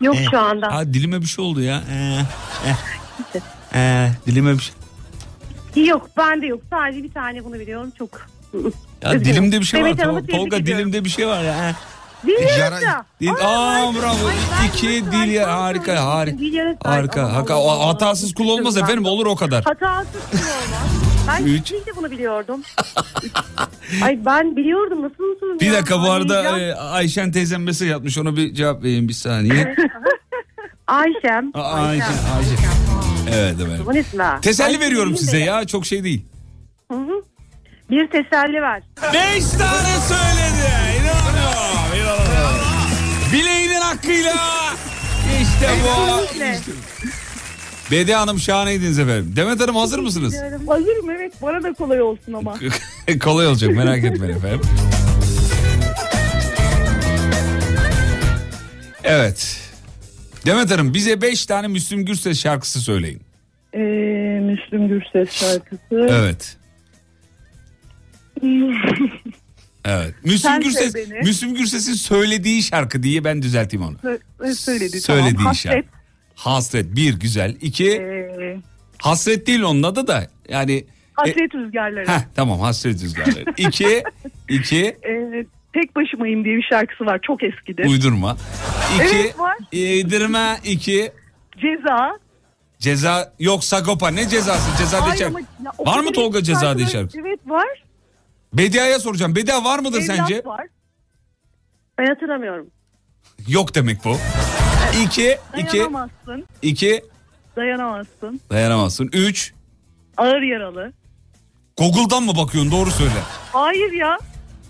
Yok 0.00 0.16
şu 0.30 0.38
anda. 0.38 0.74
Ha, 0.74 0.84
dilime 0.84 1.20
bir 1.20 1.26
şey 1.26 1.44
oldu 1.44 1.60
ya. 1.62 1.82
Ee, 1.90 2.20
eh, 2.66 2.76
eh, 3.74 4.10
dilime 4.26 4.54
bir 4.54 4.72
şey. 5.74 5.86
Yok 5.86 6.10
bende 6.16 6.46
yok. 6.46 6.62
Sadece 6.70 7.02
bir 7.02 7.12
tane 7.12 7.44
bunu 7.44 7.54
biliyorum. 7.54 7.92
Çok. 7.98 8.26
Ya 9.02 9.14
Üzgünüm. 9.14 9.24
dilimde 9.24 9.60
bir 9.60 9.64
şey 9.64 9.80
var. 9.80 9.86
Demet 9.88 10.02
Hanım'ı 10.04 10.18
Tol- 10.18 10.26
tebrik 10.26 10.40
Tolga 10.40 10.56
ediyorum. 10.56 10.84
dilimde 10.84 11.04
bir 11.04 11.10
şey 11.10 11.26
var 11.26 11.42
ya. 11.42 11.74
Dil 12.26 12.58
Yara-. 12.58 13.04
Dil, 13.20 13.30
aa 13.42 13.92
bravo. 13.94 14.30
İki 14.68 14.88
dil 15.12 15.30
ya 15.32 15.60
harika 15.60 16.04
harika. 16.04 16.36
Harika. 16.84 17.34
Harika. 17.34 17.54
Allah'ım. 17.54 17.80
O 17.80 17.88
hatasız 17.88 18.34
kul 18.34 18.48
olmaz 18.48 18.76
Ben- 18.76 18.82
efendim 18.82 19.04
olur 19.04 19.26
o 19.26 19.36
kadar. 19.36 19.64
Hatasız 19.64 20.12
kul 20.30 20.38
olmaz. 20.38 20.88
Ben 21.28 21.44
Üç. 21.44 21.72
De 21.72 21.96
bunu 21.96 22.10
biliyordum. 22.10 22.62
Ay 24.04 24.18
ben 24.26 24.56
biliyordum 24.56 25.02
nasıl 25.02 25.24
unuturum 25.24 25.60
Bir 25.60 25.72
dakika 25.72 26.02
bu 26.02 26.10
arada 26.10 26.58
e, 26.58 26.74
Ayşen 26.74 27.32
teyzem 27.32 27.62
mesaj 27.62 27.90
atmış 27.90 28.18
ona 28.18 28.36
bir 28.36 28.54
cevap 28.54 28.82
vereyim 28.82 29.08
bir 29.08 29.12
saniye. 29.12 29.74
Ayşem. 30.86 31.50
Aa, 31.54 31.62
Ayşen, 31.72 32.06
Ayşen. 32.06 32.68
Evet 33.32 33.60
efendim. 33.60 33.82
Bunun 33.86 33.96
ismi. 33.96 34.24
Teselli 34.42 34.66
Ayşem 34.68 34.80
veriyorum 34.80 35.16
size 35.16 35.36
de. 35.36 35.40
ya 35.40 35.64
çok 35.66 35.86
şey 35.86 36.04
değil. 36.04 36.24
Hı 36.92 36.98
hı. 36.98 37.22
Bir 37.90 38.06
teselli 38.10 38.62
ver. 38.62 38.82
Beş 39.14 39.44
tane 39.50 40.00
söyledi. 40.08 40.97
Bileğinin 43.32 43.80
hakkıyla. 43.80 44.34
İşte 45.42 45.68
bu. 45.84 46.20
Bedi 47.90 48.14
Hanım 48.14 48.38
şahaneydiniz 48.38 48.98
efendim. 48.98 49.32
Demet 49.36 49.60
Hanım 49.60 49.76
hazır 49.76 49.98
mısınız? 49.98 50.34
Hazırım 50.66 51.10
evet 51.10 51.32
bana 51.42 51.62
da 51.62 51.72
kolay 51.72 52.02
olsun 52.02 52.32
ama. 52.32 52.54
Kolay 53.20 53.46
olacak 53.46 53.70
merak 53.70 54.04
etmeyin 54.04 54.34
efendim. 54.36 54.60
Evet. 59.04 59.60
Demet 60.46 60.70
Hanım 60.70 60.94
bize 60.94 61.22
beş 61.22 61.46
tane 61.46 61.68
Müslüm 61.68 62.04
Gürses 62.04 62.40
şarkısı 62.40 62.80
söyleyin. 62.80 63.20
Ee, 63.74 63.78
Müslüm 64.42 64.88
Gürses 64.88 65.32
şarkısı. 65.32 66.06
Evet. 66.10 66.56
Evet. 69.88 70.14
Müslüm 70.24 70.38
Sen 70.38 70.60
Gürses, 70.60 70.94
beni. 70.94 71.18
Müslüm 71.18 71.54
Gürses'in 71.54 71.92
söylediği 71.92 72.62
şarkı 72.62 73.02
diye 73.02 73.24
ben 73.24 73.42
düzelteyim 73.42 73.86
onu. 73.86 73.96
Sö- 74.42 74.54
söyledi 74.54 75.00
Söylediği 75.00 75.34
tamam. 75.36 75.54
şarkı. 75.54 75.76
Hasret. 75.78 75.90
Hasret 76.34 76.96
bir 76.96 77.14
güzel. 77.20 77.56
İki 77.60 77.90
Ee, 77.92 78.56
hasret 78.98 79.46
değil 79.46 79.62
onun 79.62 79.82
adı 79.82 80.06
da 80.06 80.26
yani. 80.48 80.84
hasret 81.14 81.54
rüzgarları. 81.54 82.08
Heh, 82.08 82.20
tamam 82.36 82.60
hasret 82.60 83.02
rüzgarları. 83.02 83.44
İki, 83.56 84.02
iki 84.48 84.76
Ee, 84.86 85.46
tek 85.74 85.96
başımayım 85.96 86.44
diye 86.44 86.56
bir 86.56 86.66
şarkısı 86.70 87.06
var 87.06 87.20
çok 87.22 87.42
eskidir. 87.42 87.84
uydurma. 87.86 88.36
İki 88.94 89.16
Evet, 89.16 89.38
var. 89.38 89.56
yedirme. 89.72 90.56
iki 90.64 91.12
Ceza. 91.60 92.18
ceza 92.78 93.32
yok 93.38 93.64
Sagopa 93.64 94.08
ne 94.10 94.28
cezası 94.28 94.78
ceza 94.78 95.00
o 95.78 95.86
Var 95.86 96.00
mı 96.00 96.12
Tolga 96.12 96.42
ceza 96.42 96.60
şarkı? 96.88 97.18
Evet 97.20 97.40
var. 97.46 97.87
Bedia'ya 98.52 98.98
soracağım. 98.98 99.36
Bedia 99.36 99.64
var 99.64 99.78
mıdır 99.78 100.02
Evlat 100.02 100.16
sence? 100.16 100.42
var. 100.44 100.66
Ben 101.98 102.06
hatırlamıyorum. 102.06 102.66
Yok 103.48 103.74
demek 103.74 104.04
bu. 104.04 104.16
İki, 105.04 105.38
iki, 105.56 105.72
Dayanamazsın. 105.78 106.44
iki 106.62 107.02
Dayanamazsın. 107.56 108.40
dayanamazsın. 108.50 109.10
Üç 109.12 109.52
Ağır 110.16 110.42
yaralı. 110.42 110.92
Google'dan 111.76 112.22
mı 112.22 112.36
bakıyorsun 112.36 112.72
doğru 112.72 112.90
söyle. 112.90 113.12
Hayır 113.52 113.92
ya. 113.92 114.18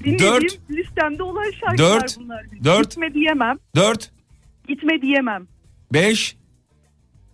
Dinlediğim 0.04 0.32
Dört. 0.32 0.58
listemde 0.70 1.22
olan 1.22 1.50
şarkılar 1.60 2.00
Dört. 2.00 2.16
bunlar. 2.18 2.44
Dört. 2.64 2.90
Gitme 2.90 3.14
diyemem. 3.14 3.58
Dört, 3.76 4.10
Gitme 4.68 5.02
diyemem. 5.02 5.46
beş. 5.92 6.36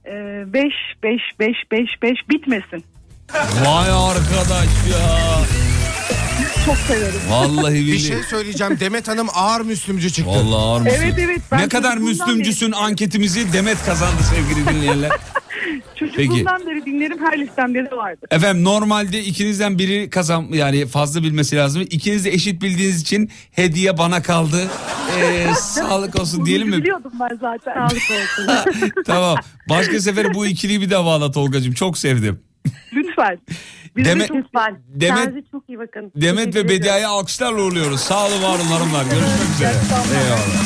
Ee, 0.07 0.11
beş, 0.53 0.73
beş, 1.03 1.21
beş, 1.41 1.57
beş, 1.73 1.89
beş 2.03 2.19
bitmesin. 2.31 2.85
Vay 3.67 3.91
arkadaş 3.91 4.69
ya. 4.91 5.39
Çok 6.67 6.77
severim. 6.77 7.21
Vallahi 7.31 7.75
Bir 7.75 7.99
şey 7.99 8.23
söyleyeceğim. 8.23 8.81
Demet 8.81 9.09
Hanım 9.09 9.27
ağır 9.35 9.61
Müslümcü 9.61 10.11
çıktı. 10.11 10.31
Vallahi 10.31 10.63
ağır 10.63 10.81
Müslüm. 10.81 11.03
Evet, 11.03 11.15
evet, 11.19 11.41
ben 11.53 11.61
Ne 11.61 11.69
kadar 11.69 11.97
Müslümcüsün 11.97 12.73
anketimizi 12.73 13.53
Demet 13.53 13.85
kazandı 13.85 14.23
sevgili 14.23 14.69
dinleyenler. 14.69 15.11
Çocukluğumdan 15.95 16.67
beri 16.67 16.87
dinlerim 16.87 17.19
her 17.25 17.39
listemde 17.39 17.85
de 17.91 17.97
vardır. 17.97 18.29
Efendim 18.31 18.65
normalde 18.65 19.25
ikinizden 19.25 19.79
biri 19.79 20.11
kazan 20.11 20.47
yani 20.53 20.87
fazla 20.87 21.23
bilmesi 21.23 21.57
lazım. 21.57 21.83
İkiniz 21.83 22.25
de 22.25 22.31
eşit 22.31 22.63
bildiğiniz 22.63 23.01
için 23.01 23.31
hediye 23.51 23.99
bana 23.99 24.23
kaldı. 24.23 24.69
Ee, 25.19 25.47
sağlık 25.61 26.21
olsun 26.21 26.47
diyelim 26.47 26.69
mi? 26.69 26.77
Biliyordum 26.79 27.13
ben 27.21 27.39
zaten. 27.41 27.75
Sağlık 27.75 28.03
olsun. 28.11 28.93
tamam. 29.07 29.37
Başka 29.69 30.01
sefer 30.01 30.35
bu 30.35 30.47
ikiliyi 30.47 30.81
bir 30.81 30.91
daha 30.91 31.05
bağla 31.05 31.31
Tolgacığım. 31.31 31.75
Çok 31.75 31.99
sevdim. 31.99 32.41
Lütfen. 32.93 33.39
Biz 33.97 34.07
Demet- 34.07 34.23
de 34.23 34.27
çok 34.29 34.37
Lütfen. 34.37 34.79
Demet- 34.95 35.25
Kendinize 35.25 35.47
çok 35.51 35.69
iyi 35.69 35.79
bakın. 35.79 36.13
Demet 36.17 36.55
ve. 36.55 36.69
Bedia'yı 36.69 37.09
alkışlarla 37.09 37.63
uğurluyoruz. 37.63 38.01
Sağ 38.01 38.27
olun 38.27 38.43
var 38.43 38.49
olun 38.59 38.65
hanımlar. 38.67 39.05
Görüşmek 39.05 39.51
üzere. 39.57 39.75
Eyvallah. 40.25 40.65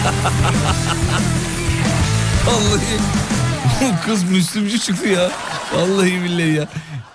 Vallahi 2.46 2.98
bu 3.80 4.06
kız 4.06 4.24
Müslümcü 4.30 4.78
çıktı 4.78 5.08
ya. 5.08 5.30
Vallahi 5.74 6.24
billahi 6.24 6.52
ya. 6.52 6.68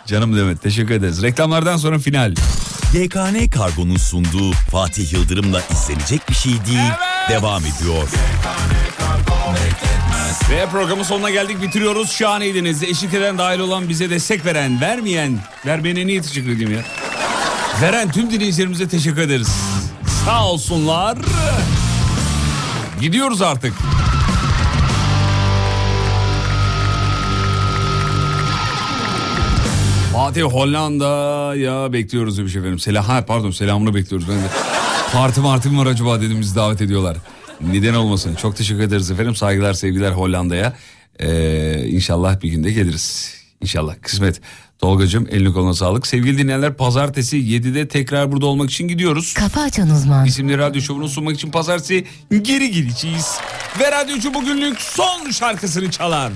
Canım 0.06 0.38
Demet 0.38 0.62
teşekkür 0.62 0.94
ederiz. 0.94 1.24
Reklamlardan 1.24 1.78
sonra 1.78 1.99
final. 1.99 2.36
YKN 2.94 3.49
Kargo'nun 3.52 3.98
sunduğu 3.98 4.52
Fatih 4.52 5.14
Yıldırım'la 5.14 5.62
izlenecek 5.72 6.30
bir 6.30 6.36
şey 6.36 6.52
değil 6.52 6.91
devam 7.30 7.62
ediyor. 7.62 8.07
Ve 10.49 10.66
programın 10.72 11.03
sonuna 11.03 11.30
geldik 11.30 11.62
bitiriyoruz. 11.62 12.12
Şahaneydiniz. 12.12 12.84
Eşlik 12.84 13.14
eden 13.14 13.38
dahil 13.38 13.60
olan 13.60 13.90
bize 13.90 14.10
destek 14.10 14.45
veren, 14.45 14.82
vermeyen, 14.82 15.40
vermeyene 15.66 16.07
niye 16.07 16.22
teşekkür 16.22 16.49
edeyim 16.49 16.72
ya? 16.74 16.84
Veren 17.82 18.12
tüm 18.12 18.32
dinleyicilerimize 18.32 18.88
teşekkür 18.88 19.22
ederiz. 19.22 19.49
Sağ 20.26 20.45
olsunlar. 20.48 21.18
Gidiyoruz 23.02 23.41
artık. 23.41 23.74
Fatih 30.14 30.44
Hollanda 30.44 31.06
ya 31.56 31.94
bekliyoruz 31.94 32.38
demiş 32.38 32.56
efendim. 32.56 32.80
Selam, 32.80 33.06
ha, 33.06 33.26
pardon 33.26 33.52
selamını 33.52 33.95
bekliyoruz. 33.95 34.30
Ben 34.30 34.36
de 34.36 34.48
parti 35.14 35.41
marti 35.41 35.70
mi 35.70 35.78
var 35.78 35.86
acaba 35.86 36.22
dedim 36.22 36.41
davet 36.56 36.82
ediyorlar. 36.82 37.18
Neden 37.72 37.94
olmasın. 37.94 38.36
Çok 38.36 38.56
teşekkür 38.56 38.82
ederiz 38.84 39.12
efendim. 39.12 39.36
Saygılar 39.36 39.74
sevgiler 39.74 40.12
Hollanda'ya. 40.12 40.74
Ee, 41.20 41.86
inşallah 41.88 42.42
bir 42.42 42.50
günde 42.50 42.72
geliriz. 42.72 43.36
İnşallah 43.62 43.96
kısmet. 44.02 44.42
Tolgacığım 44.80 45.28
eline 45.32 45.52
koluna 45.52 45.74
sağlık. 45.74 46.08
Sevgili 46.08 46.38
dinleyenler 46.38 46.74
pazartesi 46.74 47.38
7'de 47.38 47.88
tekrar 47.88 48.32
burada 48.32 48.46
olmak 48.46 48.72
için 48.72 48.88
gidiyoruz. 48.88 49.34
Kafa 49.34 49.62
açan 49.62 49.90
uzman. 49.90 50.26
İsimli 50.26 50.58
radyo 50.58 50.82
şovunu 50.82 51.10
sunmak 51.10 51.36
için 51.36 51.52
pazartesi 51.52 52.06
geri 52.42 52.72
geleceğiz. 52.72 53.38
Ve 53.80 53.92
radyocu 53.92 54.34
bugünlük 54.34 54.82
son 54.82 55.32
şarkısını 55.32 55.92
çalar. 55.92 56.32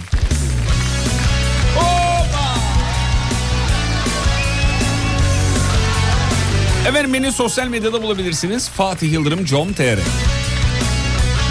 Efendim 6.87 7.13
beni 7.13 7.31
sosyal 7.31 7.67
medyada 7.67 8.03
bulabilirsiniz. 8.03 8.69
Fatih 8.69 9.11
Yıldırım 9.11 9.45
com.tr 9.45 9.99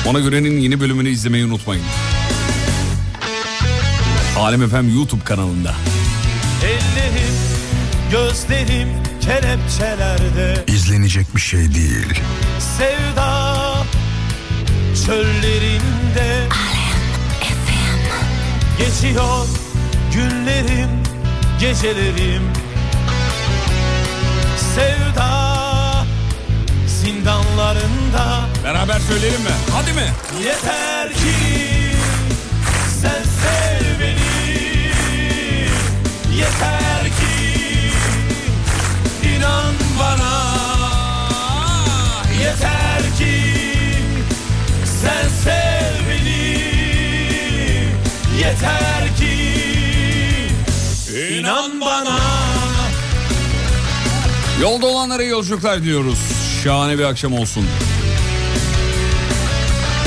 Ona 0.09 0.21
görenin 0.21 0.61
yeni 0.61 0.81
bölümünü 0.81 1.09
izlemeyi 1.09 1.45
unutmayın. 1.45 1.83
Alem 4.39 4.69
FM 4.69 4.97
YouTube 4.97 5.25
kanalında. 5.25 5.75
Ellerim, 6.65 7.35
gözlerim 8.11 8.89
kelepçelerde 9.21 10.65
İzlenecek 10.67 11.37
bir 11.37 11.41
şey 11.41 11.75
değil. 11.75 12.21
Sevda 12.79 13.55
çöllerinde 15.07 16.49
Geçiyor 18.79 19.47
günlerim, 20.15 20.91
gecelerim 21.61 22.43
Sevda 24.75 25.48
zindanlarında 27.29 28.41
Beraber 28.65 29.01
söyleyelim 29.01 29.41
mi? 29.41 29.51
Hadi 29.73 29.93
mi? 29.93 30.13
Yeter 30.45 31.09
ki 31.13 31.35
sen 33.03 33.23
sev 33.23 34.01
beni 34.01 34.89
Yeter 36.39 37.05
ki 37.05 37.91
inan 39.37 39.75
bana 40.01 40.39
Yeter 42.43 43.03
ki 43.19 43.43
sen 45.03 45.29
sev 45.45 46.09
beni 46.11 46.59
Yeter 48.39 49.17
ki 49.19 49.35
inan 51.39 51.81
bana 51.81 52.19
Yolda 54.61 54.87
olanlara 54.87 55.23
yolculuklar 55.23 55.83
diliyoruz. 55.83 56.38
Şahane 56.65 56.99
bir 56.99 57.05
akşam 57.05 57.33
olsun. 57.33 57.65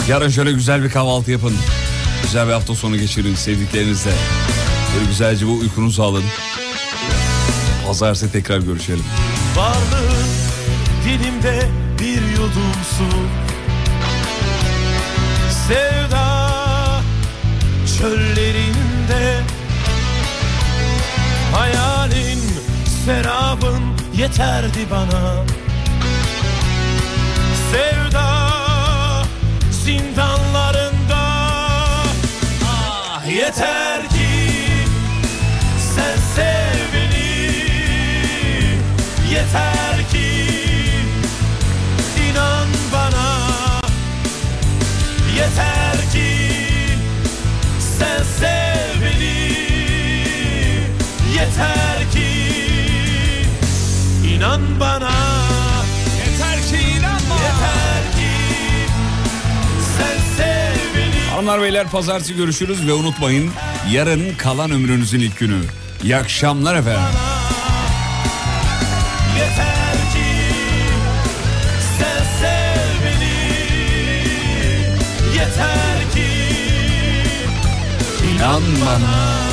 Yarın 0.08 0.30
şöyle 0.30 0.52
güzel 0.52 0.84
bir 0.84 0.90
kahvaltı 0.90 1.32
yapın. 1.32 1.54
Güzel 2.24 2.48
bir 2.48 2.54
hafta 2.54 2.76
sonu 2.76 2.98
geçirin 2.98 3.36
sevdiklerinizle. 3.36 4.12
Böyle 4.96 5.06
güzelce 5.06 5.48
bu 5.48 5.54
uykunuzu 5.54 6.04
alın. 6.04 6.24
Pazartesi 7.88 8.32
tekrar 8.32 8.60
görüşelim. 8.60 9.04
Varlığın 9.56 10.28
dilimde 11.06 11.70
bir 12.00 12.22
yudum 12.32 12.74
Sevda 15.68 17.02
çöllerinde 18.00 19.42
Hayalin 21.54 22.42
serabın 23.06 23.82
yeterdi 24.18 24.88
bana 24.92 25.61
Sevda 27.72 29.24
zindanlarında. 29.72 31.24
Ah 32.66 33.26
yeter 33.28 34.02
ki 34.10 34.52
sen 35.96 36.18
sev 36.36 36.94
beni 36.94 37.52
Yeter 39.34 40.10
ki 40.12 40.48
inan 42.30 42.68
bana. 42.94 43.30
Yeter 45.36 46.12
ki 46.14 46.48
sen 47.98 48.24
sev 48.40 49.02
beni 49.02 49.52
Yeter 51.36 52.12
ki 52.14 52.30
inan 54.36 54.80
bana 54.80 55.51
Hanımlar 61.42 61.62
beyler 61.62 61.88
pazartesi 61.90 62.36
görüşürüz 62.36 62.88
ve 62.88 62.94
unutmayın 62.94 63.52
yarın 63.92 64.36
kalan 64.38 64.72
ömrünüzün 64.72 65.20
ilk 65.20 65.40
günü. 65.40 65.62
İyi 66.04 66.16
akşamlar 66.16 66.76
efendim. 66.76 67.20
Yeter 69.38 69.96
ki 70.14 70.26
Yeter 75.36 76.12
ki 76.14 76.28
İnan 78.36 78.62
bana. 78.86 79.51